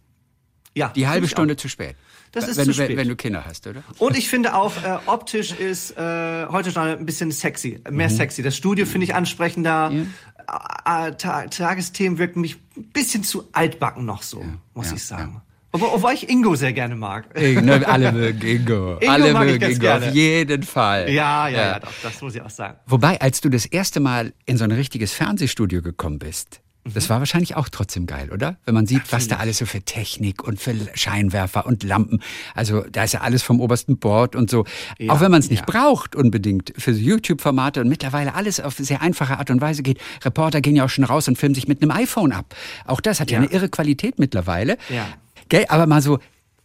Ja. 0.75 0.89
Die 0.89 1.07
halbe 1.07 1.27
Stunde 1.27 1.55
zu 1.55 1.69
spät. 1.69 1.95
Das 2.33 2.47
ist 2.47 2.57
wenn, 2.57 2.65
zu 2.65 2.73
spät. 2.73 2.97
Wenn, 2.97 3.07
du 3.07 3.15
Kinder 3.15 3.45
hast, 3.45 3.67
oder? 3.67 3.83
Und 3.99 4.17
ich 4.17 4.27
finde 4.27 4.55
auch, 4.55 4.75
äh, 4.83 4.97
optisch 5.05 5.51
ist 5.51 5.91
äh, 5.97 6.47
heute 6.47 6.71
schon 6.71 6.81
ein 6.81 7.05
bisschen 7.05 7.31
sexy, 7.31 7.79
mehr 7.89 8.09
mhm. 8.09 8.15
sexy. 8.15 8.41
Das 8.41 8.57
Studio 8.57 8.85
finde 8.85 9.05
ich 9.05 9.15
ansprechender. 9.15 9.91
Ja. 9.91 11.05
Äh, 11.05 11.09
äh 11.09 11.15
Ta 11.15 11.45
Tagesthemen 11.45 12.17
wirken 12.17 12.41
mich 12.41 12.57
ein 12.75 12.89
bisschen 12.91 13.23
zu 13.23 13.47
altbacken 13.53 14.05
noch 14.05 14.23
so, 14.23 14.41
ja. 14.41 14.47
muss 14.73 14.89
ja. 14.89 14.95
ich 14.95 15.03
sagen. 15.05 15.41
Obwohl 15.71 16.13
ich 16.13 16.29
Ingo 16.29 16.55
sehr 16.55 16.73
gerne 16.73 16.95
mag. 16.95 17.35
Ne, 17.35 17.87
alle 17.87 18.11
mögen 18.13 18.41
Ingo. 18.47 18.97
Ingo 18.99 19.11
alle 19.11 19.33
mögen 19.33 19.71
Ingo, 19.71 19.79
gerne. 19.79 20.07
auf 20.07 20.13
jeden 20.13 20.63
Fall. 20.63 21.09
Ja, 21.09 21.47
ja, 21.47 21.61
ja, 21.61 21.79
doch, 21.79 21.91
das 22.03 22.21
muss 22.21 22.35
ich 22.35 22.41
auch 22.41 22.49
sagen. 22.49 22.77
Wobei, 22.85 23.19
als 23.21 23.41
du 23.41 23.49
das 23.49 23.65
erste 23.65 23.99
Mal 23.99 24.33
in 24.45 24.57
so 24.57 24.63
ein 24.63 24.71
richtiges 24.71 25.13
Fernsehstudio 25.13 25.81
gekommen 25.81 26.19
bist, 26.19 26.61
das 26.85 27.09
war 27.09 27.19
wahrscheinlich 27.19 27.55
auch 27.55 27.69
trotzdem 27.69 28.05
geil, 28.07 28.29
oder? 28.31 28.57
Wenn 28.65 28.73
man 28.73 28.85
sieht, 28.85 29.01
Absolut. 29.01 29.21
was 29.21 29.27
da 29.29 29.37
alles 29.37 29.57
so 29.57 29.65
für 29.65 29.81
Technik 29.81 30.43
und 30.43 30.59
für 30.59 30.75
Scheinwerfer 30.93 31.65
und 31.65 31.83
Lampen. 31.83 32.21
Also 32.55 32.83
da 32.91 33.05
ist 33.05 33.13
ja 33.13 33.21
alles 33.21 33.41
vom 33.41 33.61
obersten 33.61 33.97
Bord 33.97 34.35
und 34.35 34.49
so. 34.49 34.65
Ja, 34.99 35.13
auch 35.13 35.21
wenn 35.21 35.31
man 35.31 35.39
es 35.39 35.49
nicht 35.49 35.61
ja. 35.61 35.65
braucht 35.65 36.15
unbedingt 36.15 36.73
für 36.77 36.91
YouTube-Formate 36.91 37.79
und 37.81 37.87
mittlerweile 37.87 38.33
alles 38.33 38.59
auf 38.59 38.75
sehr 38.77 39.01
einfache 39.01 39.37
Art 39.37 39.49
und 39.49 39.61
Weise 39.61 39.81
geht. 39.81 39.99
Reporter 40.23 40.59
gehen 40.59 40.75
ja 40.75 40.83
auch 40.83 40.89
schon 40.89 41.05
raus 41.05 41.27
und 41.27 41.37
filmen 41.37 41.55
sich 41.55 41.67
mit 41.67 41.81
einem 41.81 41.91
iPhone 41.91 42.33
ab. 42.33 42.53
Auch 42.85 42.99
das 42.99 43.19
hat 43.19 43.31
ja, 43.31 43.37
ja 43.39 43.43
eine 43.43 43.51
irre 43.53 43.69
Qualität 43.69 44.19
mittlerweile. 44.19 44.77
Ja. 44.89 45.07
Gell? 45.47 45.65
Aber 45.69 45.87
mal 45.87 46.01
so 46.01 46.19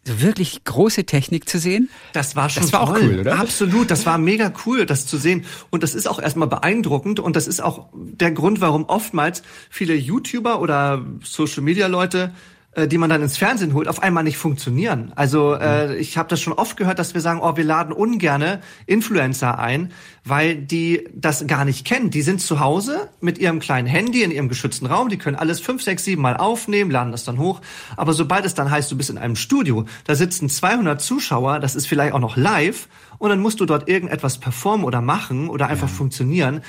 so 0.09 0.21
wirklich 0.21 0.65
große 0.65 1.05
Technik 1.05 1.49
zu 1.49 1.59
sehen. 1.59 1.89
Das 2.13 2.35
war 2.37 2.49
schon 2.51 2.65
das 2.65 2.73
war 2.73 2.87
toll. 2.87 2.97
auch 2.97 3.03
cool, 3.03 3.21
oder? 3.21 3.39
Absolut, 3.39 3.91
das 3.91 4.07
war 4.07 4.19
mega 4.19 4.53
cool, 4.67 4.87
das 4.87 5.07
zu 5.07 5.17
sehen. 5.17 5.45
Und 5.71 5.83
das 5.83 5.95
ist 5.95 6.09
auch 6.09 6.21
erstmal 6.21 6.49
beeindruckend 6.49 7.21
und 7.21 7.37
das 7.37 7.47
ist 7.47 7.61
auch 7.63 7.89
der 7.93 8.33
Grund, 8.33 8.61
warum 8.61 8.85
oftmals 8.87 9.43
viele 9.71 9.95
YouTuber 9.95 10.61
oder 10.61 11.05
Social 11.23 11.63
Media 11.63 11.87
Leute 11.87 12.33
äh, 12.33 12.58
die 12.87 12.99
man 12.99 13.11
dann 13.11 13.23
ins 13.23 13.39
Fernsehen 13.39 13.73
holt, 13.75 13.89
auf 13.89 14.03
einmal 14.03 14.25
nicht 14.25 14.37
funktionieren. 14.37 15.13
Also 15.17 15.55
äh, 15.55 15.97
ich 15.97 16.19
habe 16.19 16.29
das 16.29 16.41
schon 16.41 16.53
oft 16.53 16.77
gehört, 16.77 16.99
dass 16.99 17.15
wir 17.15 17.21
sagen, 17.21 17.41
oh, 17.43 17.57
wir 17.57 17.65
laden 17.65 17.93
ungerne 17.93 18.61
Influencer 18.87 19.59
ein, 19.59 19.93
weil 20.25 20.55
die 20.55 21.09
das 21.15 21.47
gar 21.47 21.65
nicht 21.65 21.87
kennen. 21.87 22.11
Die 22.11 22.23
sind 22.23 22.41
zu 22.41 22.61
Hause 22.61 23.09
mit 23.21 23.39
ihrem 23.39 23.59
kleinen 23.59 23.89
Handy 23.89 24.23
in 24.23 24.31
ihrem 24.31 24.49
geschützten 24.49 24.87
Raum, 24.87 25.09
die 25.09 25.19
können 25.19 25.37
alles 25.37 25.61
fünf, 25.61 25.83
sechs, 25.83 26.05
sieben 26.05 26.23
Mal 26.23 26.37
aufnehmen, 26.37 26.91
laden 26.91 27.11
das 27.11 27.25
dann 27.25 27.39
hoch. 27.39 27.61
Aber 27.97 28.13
sobald 28.13 28.45
es 28.45 28.55
dann 28.55 28.71
heißt, 28.71 28.93
du 28.93 28.97
bist 28.97 29.11
in 29.11 29.19
einem 29.19 29.37
Studio, 29.37 29.87
da 30.05 30.15
sitzen 30.15 30.49
200 30.49 31.01
Zuschauer, 31.01 31.61
das 31.61 31.75
ist 31.75 31.87
vielleicht 31.87 32.13
auch 32.13 32.21
noch 32.21 32.37
live, 32.37 32.89
und 33.19 33.31
dann 33.31 33.41
musst 33.41 33.61
du 33.61 33.67
dort 33.67 33.89
irgendetwas 33.89 34.39
performen 34.39 34.85
oder 34.85 35.01
machen 35.01 35.49
oder 35.49 35.67
einfach 35.67 35.89
ja. 35.89 35.95
funktionieren. 35.95 36.63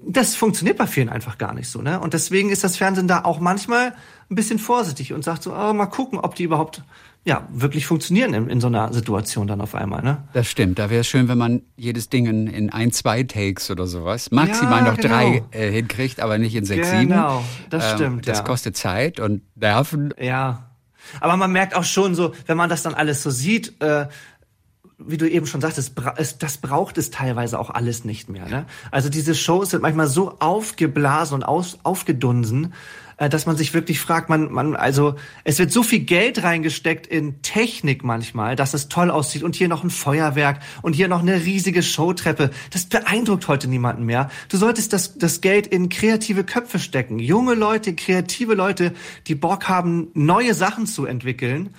Das 0.00 0.36
funktioniert 0.36 0.78
bei 0.78 0.86
vielen 0.86 1.08
einfach 1.08 1.38
gar 1.38 1.54
nicht 1.54 1.68
so, 1.68 1.82
ne? 1.82 1.98
Und 1.98 2.14
deswegen 2.14 2.50
ist 2.50 2.62
das 2.62 2.76
Fernsehen 2.76 3.08
da 3.08 3.24
auch 3.24 3.40
manchmal 3.40 3.94
ein 4.30 4.34
bisschen 4.34 4.58
vorsichtig 4.58 5.12
und 5.12 5.24
sagt 5.24 5.42
so, 5.42 5.52
oh, 5.52 5.72
mal 5.72 5.86
gucken, 5.86 6.20
ob 6.20 6.34
die 6.34 6.44
überhaupt 6.44 6.82
ja, 7.24 7.46
wirklich 7.52 7.86
funktionieren 7.86 8.32
in, 8.32 8.48
in 8.48 8.60
so 8.60 8.68
einer 8.68 8.92
Situation 8.92 9.46
dann 9.46 9.60
auf 9.60 9.74
einmal. 9.74 10.02
Ne? 10.02 10.22
Das 10.32 10.48
stimmt. 10.48 10.78
Da 10.78 10.88
wäre 10.88 11.00
es 11.00 11.06
schön, 11.06 11.28
wenn 11.28 11.36
man 11.36 11.62
jedes 11.76 12.08
Ding 12.08 12.26
in, 12.26 12.46
in 12.46 12.70
ein, 12.70 12.92
zwei 12.92 13.22
Takes 13.22 13.70
oder 13.70 13.86
sowas, 13.86 14.30
maximal 14.30 14.84
ja, 14.84 14.90
noch 14.90 14.96
genau. 14.96 15.14
drei 15.14 15.42
äh, 15.50 15.70
hinkriegt, 15.70 16.20
aber 16.20 16.38
nicht 16.38 16.54
in 16.54 16.64
sechs, 16.64 16.88
genau, 16.88 17.00
sieben. 17.00 17.10
Genau, 17.10 17.44
das 17.68 17.90
ähm, 17.90 17.96
stimmt. 17.96 18.28
Das 18.28 18.38
ja. 18.38 18.44
kostet 18.44 18.76
Zeit 18.76 19.20
und 19.20 19.42
Nerven. 19.56 20.14
Ja. 20.18 20.70
Aber 21.20 21.36
man 21.36 21.52
merkt 21.52 21.74
auch 21.74 21.84
schon 21.84 22.14
so, 22.14 22.32
wenn 22.46 22.56
man 22.56 22.70
das 22.70 22.82
dann 22.82 22.94
alles 22.94 23.22
so 23.22 23.30
sieht, 23.30 23.80
äh, 23.82 24.06
wie 24.98 25.16
du 25.16 25.28
eben 25.30 25.46
schon 25.46 25.60
sagtest, 25.60 25.94
das 26.40 26.58
braucht 26.58 26.98
es 26.98 27.10
teilweise 27.10 27.58
auch 27.60 27.70
alles 27.70 28.04
nicht 28.04 28.28
mehr. 28.28 28.48
Ne? 28.48 28.66
Also 28.90 29.08
diese 29.08 29.34
Shows 29.34 29.70
sind 29.70 29.82
manchmal 29.82 30.08
so 30.08 30.38
aufgeblasen 30.40 31.34
und 31.36 31.44
aufgedunsen, 31.44 32.74
äh, 33.16 33.28
dass 33.28 33.46
man 33.46 33.56
sich 33.56 33.74
wirklich 33.74 34.00
fragt, 34.00 34.28
man, 34.28 34.50
man, 34.50 34.74
also 34.74 35.14
es 35.44 35.60
wird 35.60 35.70
so 35.70 35.84
viel 35.84 36.00
Geld 36.00 36.42
reingesteckt 36.42 37.06
in 37.06 37.42
Technik 37.42 38.02
manchmal, 38.02 38.56
dass 38.56 38.74
es 38.74 38.88
toll 38.88 39.12
aussieht 39.12 39.44
und 39.44 39.54
hier 39.54 39.68
noch 39.68 39.84
ein 39.84 39.90
Feuerwerk 39.90 40.58
und 40.82 40.94
hier 40.94 41.06
noch 41.06 41.20
eine 41.20 41.44
riesige 41.44 41.84
Showtreppe. 41.84 42.50
Das 42.72 42.86
beeindruckt 42.86 43.46
heute 43.46 43.68
niemanden 43.68 44.04
mehr. 44.04 44.30
Du 44.48 44.56
solltest 44.56 44.92
das, 44.92 45.16
das 45.16 45.40
Geld 45.40 45.68
in 45.68 45.90
kreative 45.90 46.42
Köpfe 46.42 46.80
stecken. 46.80 47.20
Junge 47.20 47.54
Leute, 47.54 47.94
kreative 47.94 48.54
Leute, 48.54 48.94
die 49.28 49.36
Bock 49.36 49.68
haben, 49.68 50.08
neue 50.14 50.54
Sachen 50.54 50.86
zu 50.86 51.06
entwickeln. 51.06 51.70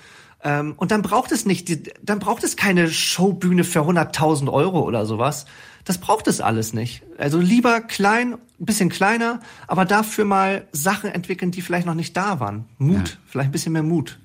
Ähm, 0.42 0.74
und 0.76 0.90
dann 0.90 1.02
braucht 1.02 1.32
es 1.32 1.44
nicht, 1.44 1.92
dann 2.02 2.18
braucht 2.18 2.44
es 2.44 2.56
keine 2.56 2.88
Showbühne 2.88 3.64
für 3.64 3.80
100.000 3.80 4.50
Euro 4.50 4.80
oder 4.82 5.06
sowas. 5.06 5.46
Das 5.84 5.98
braucht 5.98 6.26
es 6.28 6.40
alles 6.40 6.72
nicht. 6.72 7.02
Also 7.18 7.38
lieber 7.38 7.80
klein, 7.80 8.34
ein 8.34 8.66
bisschen 8.66 8.90
kleiner, 8.90 9.40
aber 9.66 9.84
dafür 9.84 10.24
mal 10.24 10.66
Sachen 10.72 11.10
entwickeln, 11.10 11.50
die 11.50 11.62
vielleicht 11.62 11.86
noch 11.86 11.94
nicht 11.94 12.16
da 12.16 12.40
waren. 12.40 12.66
Mut, 12.78 13.08
ja. 13.08 13.14
vielleicht 13.26 13.48
ein 13.48 13.52
bisschen 13.52 13.72
mehr 13.72 13.82
Mut. 13.82 14.18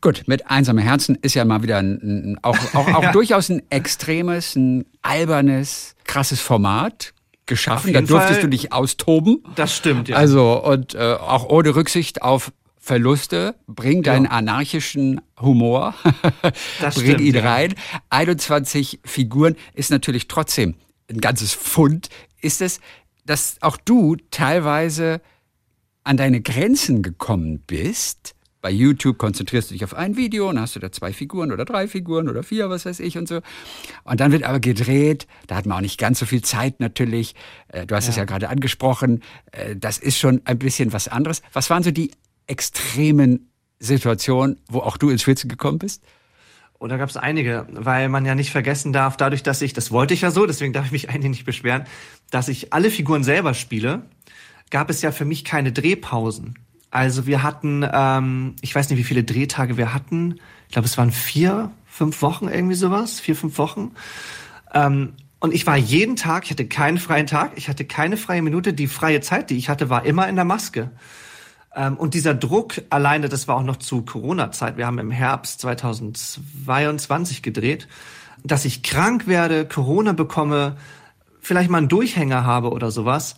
Gut, 0.00 0.24
mit 0.26 0.50
einsamen 0.50 0.82
Herzen 0.82 1.16
ist 1.22 1.34
ja 1.34 1.44
mal 1.44 1.62
wieder 1.62 1.78
ein, 1.78 2.38
auch, 2.42 2.58
auch, 2.74 2.94
auch 2.94 3.02
ja. 3.04 3.12
durchaus 3.12 3.48
ein 3.48 3.62
extremes, 3.70 4.54
ein 4.54 4.84
albernes, 5.02 5.96
krasses 6.04 6.40
Format 6.40 7.14
geschaffen. 7.46 7.92
Da 7.92 8.00
durftest 8.00 8.40
Fall, 8.40 8.42
du 8.42 8.48
dich 8.48 8.72
austoben. 8.72 9.42
Das 9.54 9.74
stimmt, 9.74 10.08
ja. 10.08 10.16
Also, 10.16 10.62
und 10.62 10.94
äh, 10.94 11.14
auch 11.14 11.48
ohne 11.48 11.74
Rücksicht 11.74 12.22
auf 12.22 12.52
Verluste, 12.86 13.56
bring 13.66 14.04
deinen 14.04 14.26
ja. 14.26 14.30
anarchischen 14.30 15.20
Humor, 15.40 15.92
bring 16.80 16.92
stimmt, 16.92 17.20
ihn 17.20 17.36
rein. 17.36 17.74
21 18.10 19.00
Figuren 19.04 19.56
ist 19.74 19.90
natürlich 19.90 20.28
trotzdem 20.28 20.76
ein 21.10 21.20
ganzes 21.20 21.52
Pfund, 21.52 22.10
ist 22.40 22.62
es, 22.62 22.78
dass 23.24 23.56
auch 23.60 23.76
du 23.76 24.14
teilweise 24.30 25.20
an 26.04 26.16
deine 26.16 26.40
Grenzen 26.40 27.02
gekommen 27.02 27.58
bist. 27.66 28.36
Bei 28.60 28.70
YouTube 28.70 29.18
konzentrierst 29.18 29.70
du 29.70 29.74
dich 29.74 29.82
auf 29.82 29.94
ein 29.94 30.16
Video 30.16 30.48
und 30.48 30.60
hast 30.60 30.76
du 30.76 30.80
da 30.80 30.92
zwei 30.92 31.12
Figuren 31.12 31.50
oder 31.50 31.64
drei 31.64 31.88
Figuren 31.88 32.28
oder 32.28 32.44
vier, 32.44 32.70
was 32.70 32.86
weiß 32.86 33.00
ich 33.00 33.18
und 33.18 33.26
so. 33.26 33.40
Und 34.04 34.20
dann 34.20 34.30
wird 34.30 34.44
aber 34.44 34.60
gedreht, 34.60 35.26
da 35.48 35.56
hat 35.56 35.66
man 35.66 35.78
auch 35.78 35.82
nicht 35.82 35.98
ganz 35.98 36.20
so 36.20 36.26
viel 36.26 36.42
Zeit 36.42 36.78
natürlich. 36.78 37.34
Äh, 37.66 37.84
du 37.84 37.96
hast 37.96 38.04
ja. 38.04 38.10
es 38.10 38.16
ja 38.16 38.24
gerade 38.24 38.48
angesprochen, 38.48 39.24
äh, 39.50 39.74
das 39.74 39.98
ist 39.98 40.18
schon 40.18 40.40
ein 40.44 40.58
bisschen 40.60 40.92
was 40.92 41.08
anderes. 41.08 41.42
Was 41.52 41.68
waren 41.68 41.82
so 41.82 41.90
die 41.90 42.12
extremen 42.46 43.50
Situationen, 43.78 44.60
wo 44.68 44.80
auch 44.80 44.96
du 44.96 45.10
ins 45.10 45.22
Schwitzen 45.22 45.48
gekommen 45.48 45.78
bist? 45.78 46.02
Und 46.78 46.90
da 46.90 46.98
gab 46.98 47.08
es 47.08 47.16
einige, 47.16 47.66
weil 47.70 48.08
man 48.08 48.26
ja 48.26 48.34
nicht 48.34 48.50
vergessen 48.50 48.92
darf, 48.92 49.16
dadurch, 49.16 49.42
dass 49.42 49.62
ich, 49.62 49.72
das 49.72 49.90
wollte 49.90 50.14
ich 50.14 50.20
ja 50.20 50.30
so, 50.30 50.46
deswegen 50.46 50.72
darf 50.72 50.86
ich 50.86 50.92
mich 50.92 51.08
eigentlich 51.10 51.30
nicht 51.30 51.46
beschweren, 51.46 51.84
dass 52.30 52.48
ich 52.48 52.72
alle 52.72 52.90
Figuren 52.90 53.24
selber 53.24 53.54
spiele, 53.54 54.02
gab 54.70 54.90
es 54.90 55.02
ja 55.02 55.12
für 55.12 55.24
mich 55.24 55.44
keine 55.44 55.72
Drehpausen. 55.72 56.58
Also 56.90 57.26
wir 57.26 57.42
hatten, 57.42 57.86
ähm, 57.90 58.56
ich 58.60 58.74
weiß 58.74 58.90
nicht, 58.90 58.98
wie 58.98 59.04
viele 59.04 59.24
Drehtage 59.24 59.76
wir 59.76 59.92
hatten. 59.92 60.40
Ich 60.68 60.72
glaube, 60.72 60.86
es 60.86 60.96
waren 60.96 61.12
vier, 61.12 61.70
fünf 61.86 62.22
Wochen 62.22 62.48
irgendwie 62.48 62.74
sowas, 62.74 63.20
vier, 63.20 63.36
fünf 63.36 63.58
Wochen. 63.58 63.92
Ähm, 64.72 65.14
und 65.38 65.52
ich 65.52 65.66
war 65.66 65.76
jeden 65.76 66.16
Tag, 66.16 66.44
ich 66.44 66.50
hatte 66.50 66.66
keinen 66.66 66.98
freien 66.98 67.26
Tag, 67.26 67.52
ich 67.56 67.68
hatte 67.68 67.84
keine 67.84 68.16
freie 68.16 68.42
Minute. 68.42 68.72
Die 68.72 68.86
freie 68.86 69.20
Zeit, 69.20 69.50
die 69.50 69.56
ich 69.56 69.68
hatte, 69.68 69.90
war 69.90 70.04
immer 70.04 70.28
in 70.28 70.36
der 70.36 70.44
Maske. 70.44 70.90
Ähm, 71.76 71.96
und 71.96 72.14
dieser 72.14 72.34
Druck 72.34 72.82
alleine, 72.90 73.28
das 73.28 73.46
war 73.46 73.56
auch 73.56 73.62
noch 73.62 73.76
zu 73.76 74.02
Corona-Zeit. 74.02 74.76
Wir 74.76 74.86
haben 74.86 74.98
im 74.98 75.10
Herbst 75.10 75.60
2022 75.60 77.42
gedreht, 77.42 77.86
dass 78.42 78.64
ich 78.64 78.82
krank 78.82 79.26
werde, 79.26 79.66
Corona 79.68 80.12
bekomme, 80.12 80.76
vielleicht 81.40 81.70
mal 81.70 81.78
einen 81.78 81.88
Durchhänger 81.88 82.44
habe 82.44 82.70
oder 82.70 82.90
sowas. 82.90 83.36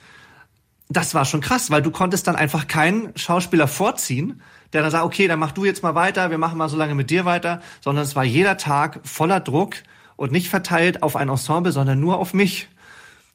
Das 0.89 1.15
war 1.15 1.27
schon 1.27 1.43
krass, 1.43 1.71
weil 1.71 1.83
du 1.83 1.91
konntest 1.91 2.27
dann 2.29 2.37
einfach 2.37 2.67
keinen 2.67 3.15
Schauspieler 3.17 3.69
vorziehen, 3.69 4.41
der 4.73 4.83
dann 4.83 4.91
sagt, 4.91 5.05
okay, 5.05 5.29
dann 5.29 5.39
mach 5.39 5.53
du 5.53 5.65
jetzt 5.65 5.83
mal 5.83 5.95
weiter, 5.95 6.31
wir 6.31 6.39
machen 6.39 6.57
mal 6.57 6.69
so 6.69 6.77
lange 6.77 6.95
mit 6.95 7.11
dir 7.11 7.25
weiter, 7.25 7.61
sondern 7.83 8.05
es 8.05 8.17
war 8.17 8.25
jeder 8.25 8.57
Tag 8.57 9.01
voller 9.05 9.41
Druck 9.41 9.75
und 10.17 10.33
nicht 10.33 10.49
verteilt 10.49 11.03
auf 11.03 11.17
ein 11.17 11.29
Ensemble, 11.29 11.73
sondern 11.73 12.01
nur 12.01 12.19
auf 12.19 12.33
mich. 12.33 12.69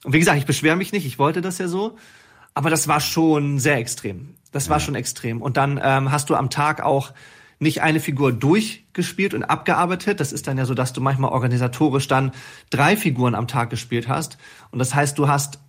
Und 0.04 0.14
wie 0.14 0.20
gesagt, 0.20 0.38
ich 0.38 0.46
beschwere 0.46 0.76
mich 0.76 0.92
nicht, 0.92 1.06
ich 1.06 1.20
wollte 1.20 1.42
das 1.42 1.60
ja 1.60 1.68
so, 1.68 1.98
aber 2.56 2.70
das 2.70 2.88
war 2.88 3.00
schon 3.00 3.60
sehr 3.60 3.78
extrem. 3.78 4.36
Das 4.54 4.70
war 4.70 4.80
schon 4.80 4.96
extrem. 4.96 5.42
Und 5.42 5.58
dann 5.58 5.80
ähm, 5.84 6.12
hast 6.12 6.30
du 6.30 6.36
am 6.36 6.50
Tag 6.50 6.82
auch 6.82 7.12
nicht 7.60 7.82
eine 7.82 8.00
Figur 8.00 8.32
durchgespielt 8.32 9.34
und 9.34 9.44
abgearbeitet. 9.44 10.20
Das 10.20 10.32
ist 10.32 10.48
dann 10.48 10.58
ja 10.58 10.66
so, 10.66 10.74
dass 10.74 10.94
du 10.94 11.02
manchmal 11.02 11.32
organisatorisch 11.32 12.08
dann 12.08 12.32
drei 12.70 12.96
Figuren 12.96 13.36
am 13.36 13.48
Tag 13.48 13.70
gespielt 13.70 14.08
hast. 14.08 14.38
Und 14.72 14.80
das 14.80 14.94
heißt, 14.94 15.18
du 15.18 15.28
hast 15.28 15.60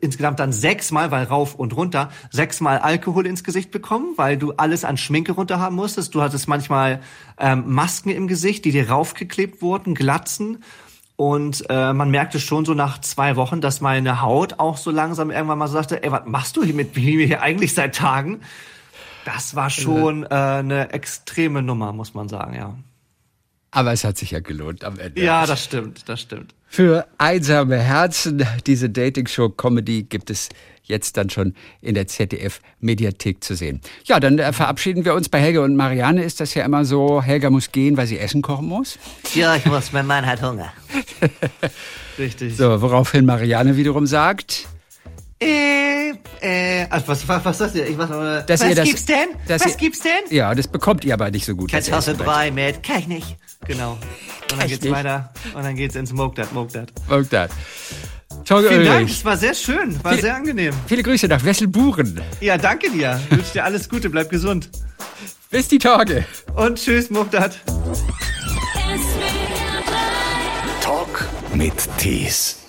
insgesamt 0.00 0.40
dann 0.40 0.52
sechsmal, 0.52 1.10
weil 1.10 1.24
rauf 1.24 1.54
und 1.54 1.76
runter, 1.76 2.10
sechsmal 2.30 2.78
Alkohol 2.78 3.26
ins 3.26 3.44
Gesicht 3.44 3.70
bekommen, 3.70 4.14
weil 4.16 4.36
du 4.36 4.52
alles 4.52 4.84
an 4.84 4.96
Schminke 4.96 5.32
runter 5.32 5.58
haben 5.58 5.76
musstest. 5.76 6.14
Du 6.14 6.22
hattest 6.22 6.48
manchmal 6.48 7.00
ähm, 7.38 7.64
Masken 7.66 8.10
im 8.10 8.26
Gesicht, 8.26 8.64
die 8.64 8.72
dir 8.72 8.88
raufgeklebt 8.88 9.60
wurden, 9.62 9.94
Glatzen. 9.94 10.62
Und 11.16 11.64
äh, 11.68 11.92
man 11.92 12.10
merkte 12.10 12.40
schon 12.40 12.64
so 12.64 12.74
nach 12.74 13.00
zwei 13.00 13.36
Wochen, 13.36 13.60
dass 13.60 13.80
meine 13.80 14.20
Haut 14.20 14.58
auch 14.58 14.76
so 14.76 14.90
langsam 14.90 15.30
irgendwann 15.30 15.58
mal 15.58 15.68
so 15.68 15.74
sagte, 15.74 16.02
ey, 16.02 16.10
was 16.10 16.22
machst 16.26 16.56
du 16.56 16.64
hier 16.64 16.74
mit 16.74 16.96
mir 16.96 17.26
hier 17.26 17.40
eigentlich 17.40 17.74
seit 17.74 17.94
Tagen? 17.94 18.40
Das 19.24 19.54
war 19.54 19.70
schon 19.70 20.24
äh, 20.24 20.26
eine 20.28 20.92
extreme 20.92 21.62
Nummer, 21.62 21.92
muss 21.92 22.14
man 22.14 22.28
sagen, 22.28 22.54
ja. 22.54 22.74
Aber 23.70 23.92
es 23.92 24.04
hat 24.04 24.18
sich 24.18 24.32
ja 24.32 24.40
gelohnt 24.40 24.84
am 24.84 24.98
Ende. 24.98 25.22
Ja, 25.22 25.46
das 25.46 25.64
stimmt, 25.64 26.08
das 26.08 26.20
stimmt. 26.20 26.54
Für 26.68 27.06
einsame 27.18 27.78
Herzen, 27.78 28.46
diese 28.66 28.90
Dating-Show-Comedy 28.90 30.04
gibt 30.04 30.30
es 30.30 30.48
jetzt 30.84 31.16
dann 31.16 31.30
schon 31.30 31.54
in 31.80 31.94
der 31.94 32.06
ZDF-Mediathek 32.06 33.42
zu 33.42 33.54
sehen. 33.54 33.80
Ja, 34.04 34.20
dann 34.20 34.38
äh, 34.38 34.52
verabschieden 34.52 35.04
wir 35.04 35.14
uns. 35.14 35.28
Bei 35.28 35.40
Helga 35.40 35.64
und 35.64 35.76
Marianne 35.76 36.22
ist 36.22 36.40
das 36.40 36.54
ja 36.54 36.64
immer 36.64 36.84
so, 36.84 37.22
Helga 37.22 37.50
muss 37.50 37.72
gehen, 37.72 37.96
weil 37.96 38.06
sie 38.06 38.18
Essen 38.18 38.42
kochen 38.42 38.66
muss. 38.66 38.98
Ja, 39.34 39.56
ich 39.56 39.64
muss, 39.66 39.92
mein 39.92 40.06
Mann 40.06 40.26
hat 40.26 40.42
Hunger. 40.42 40.72
Richtig. 42.18 42.56
So, 42.56 42.80
woraufhin 42.80 43.24
Marianne 43.24 43.76
wiederum 43.76 44.06
sagt... 44.06 44.68
Äh, 45.40 46.10
äh, 46.40 46.86
was, 47.06 47.26
was, 47.26 47.44
was 47.44 47.58
das 47.58 47.74
Ich 47.74 47.98
was, 47.98 48.08
was 48.08 48.46
das, 48.46 48.60
gibt's 48.60 49.04
denn? 49.04 49.28
Was 49.48 49.66
ihr, 49.66 49.74
gibt's 49.76 50.00
denn? 50.00 50.12
Ja, 50.30 50.54
das 50.54 50.68
bekommt 50.68 51.04
ihr 51.04 51.14
aber 51.14 51.30
nicht 51.30 51.44
so 51.44 51.56
gut. 51.56 51.70
Kartoffelbrei 51.70 52.50
mit, 52.50 52.82
kann 52.82 53.00
ich 53.00 53.08
nicht. 53.08 53.36
Genau. 53.66 53.98
Und 54.52 54.60
dann 54.60 54.68
geht's 54.68 54.90
weiter. 54.90 55.32
Und 55.54 55.64
dann 55.64 55.74
geht's 55.74 55.96
ins 55.96 56.10
Smoke 56.10 56.36
That, 56.36 56.50
Smoke 56.50 57.48
Vielen. 58.44 58.84
Dank, 58.84 59.08
es 59.08 59.24
war 59.24 59.36
sehr 59.36 59.54
schön, 59.54 60.02
war 60.02 60.12
viele, 60.12 60.22
sehr 60.22 60.36
angenehm. 60.36 60.74
Viele 60.86 61.02
Grüße 61.02 61.28
nach 61.28 61.44
Wesselburen. 61.44 62.20
Ja, 62.40 62.58
danke 62.58 62.90
dir. 62.90 63.20
Ich 63.30 63.36
wünsche 63.38 63.52
dir 63.54 63.64
alles 63.64 63.88
Gute, 63.88 64.10
bleib 64.10 64.28
gesund. 64.30 64.68
Bis 65.50 65.68
die 65.68 65.78
Tage. 65.78 66.24
Und 66.54 66.78
tschüss, 66.78 67.10
Muftat. 67.10 67.58
Talk 70.82 71.26
mit 71.54 71.74
Tees. 71.98 72.63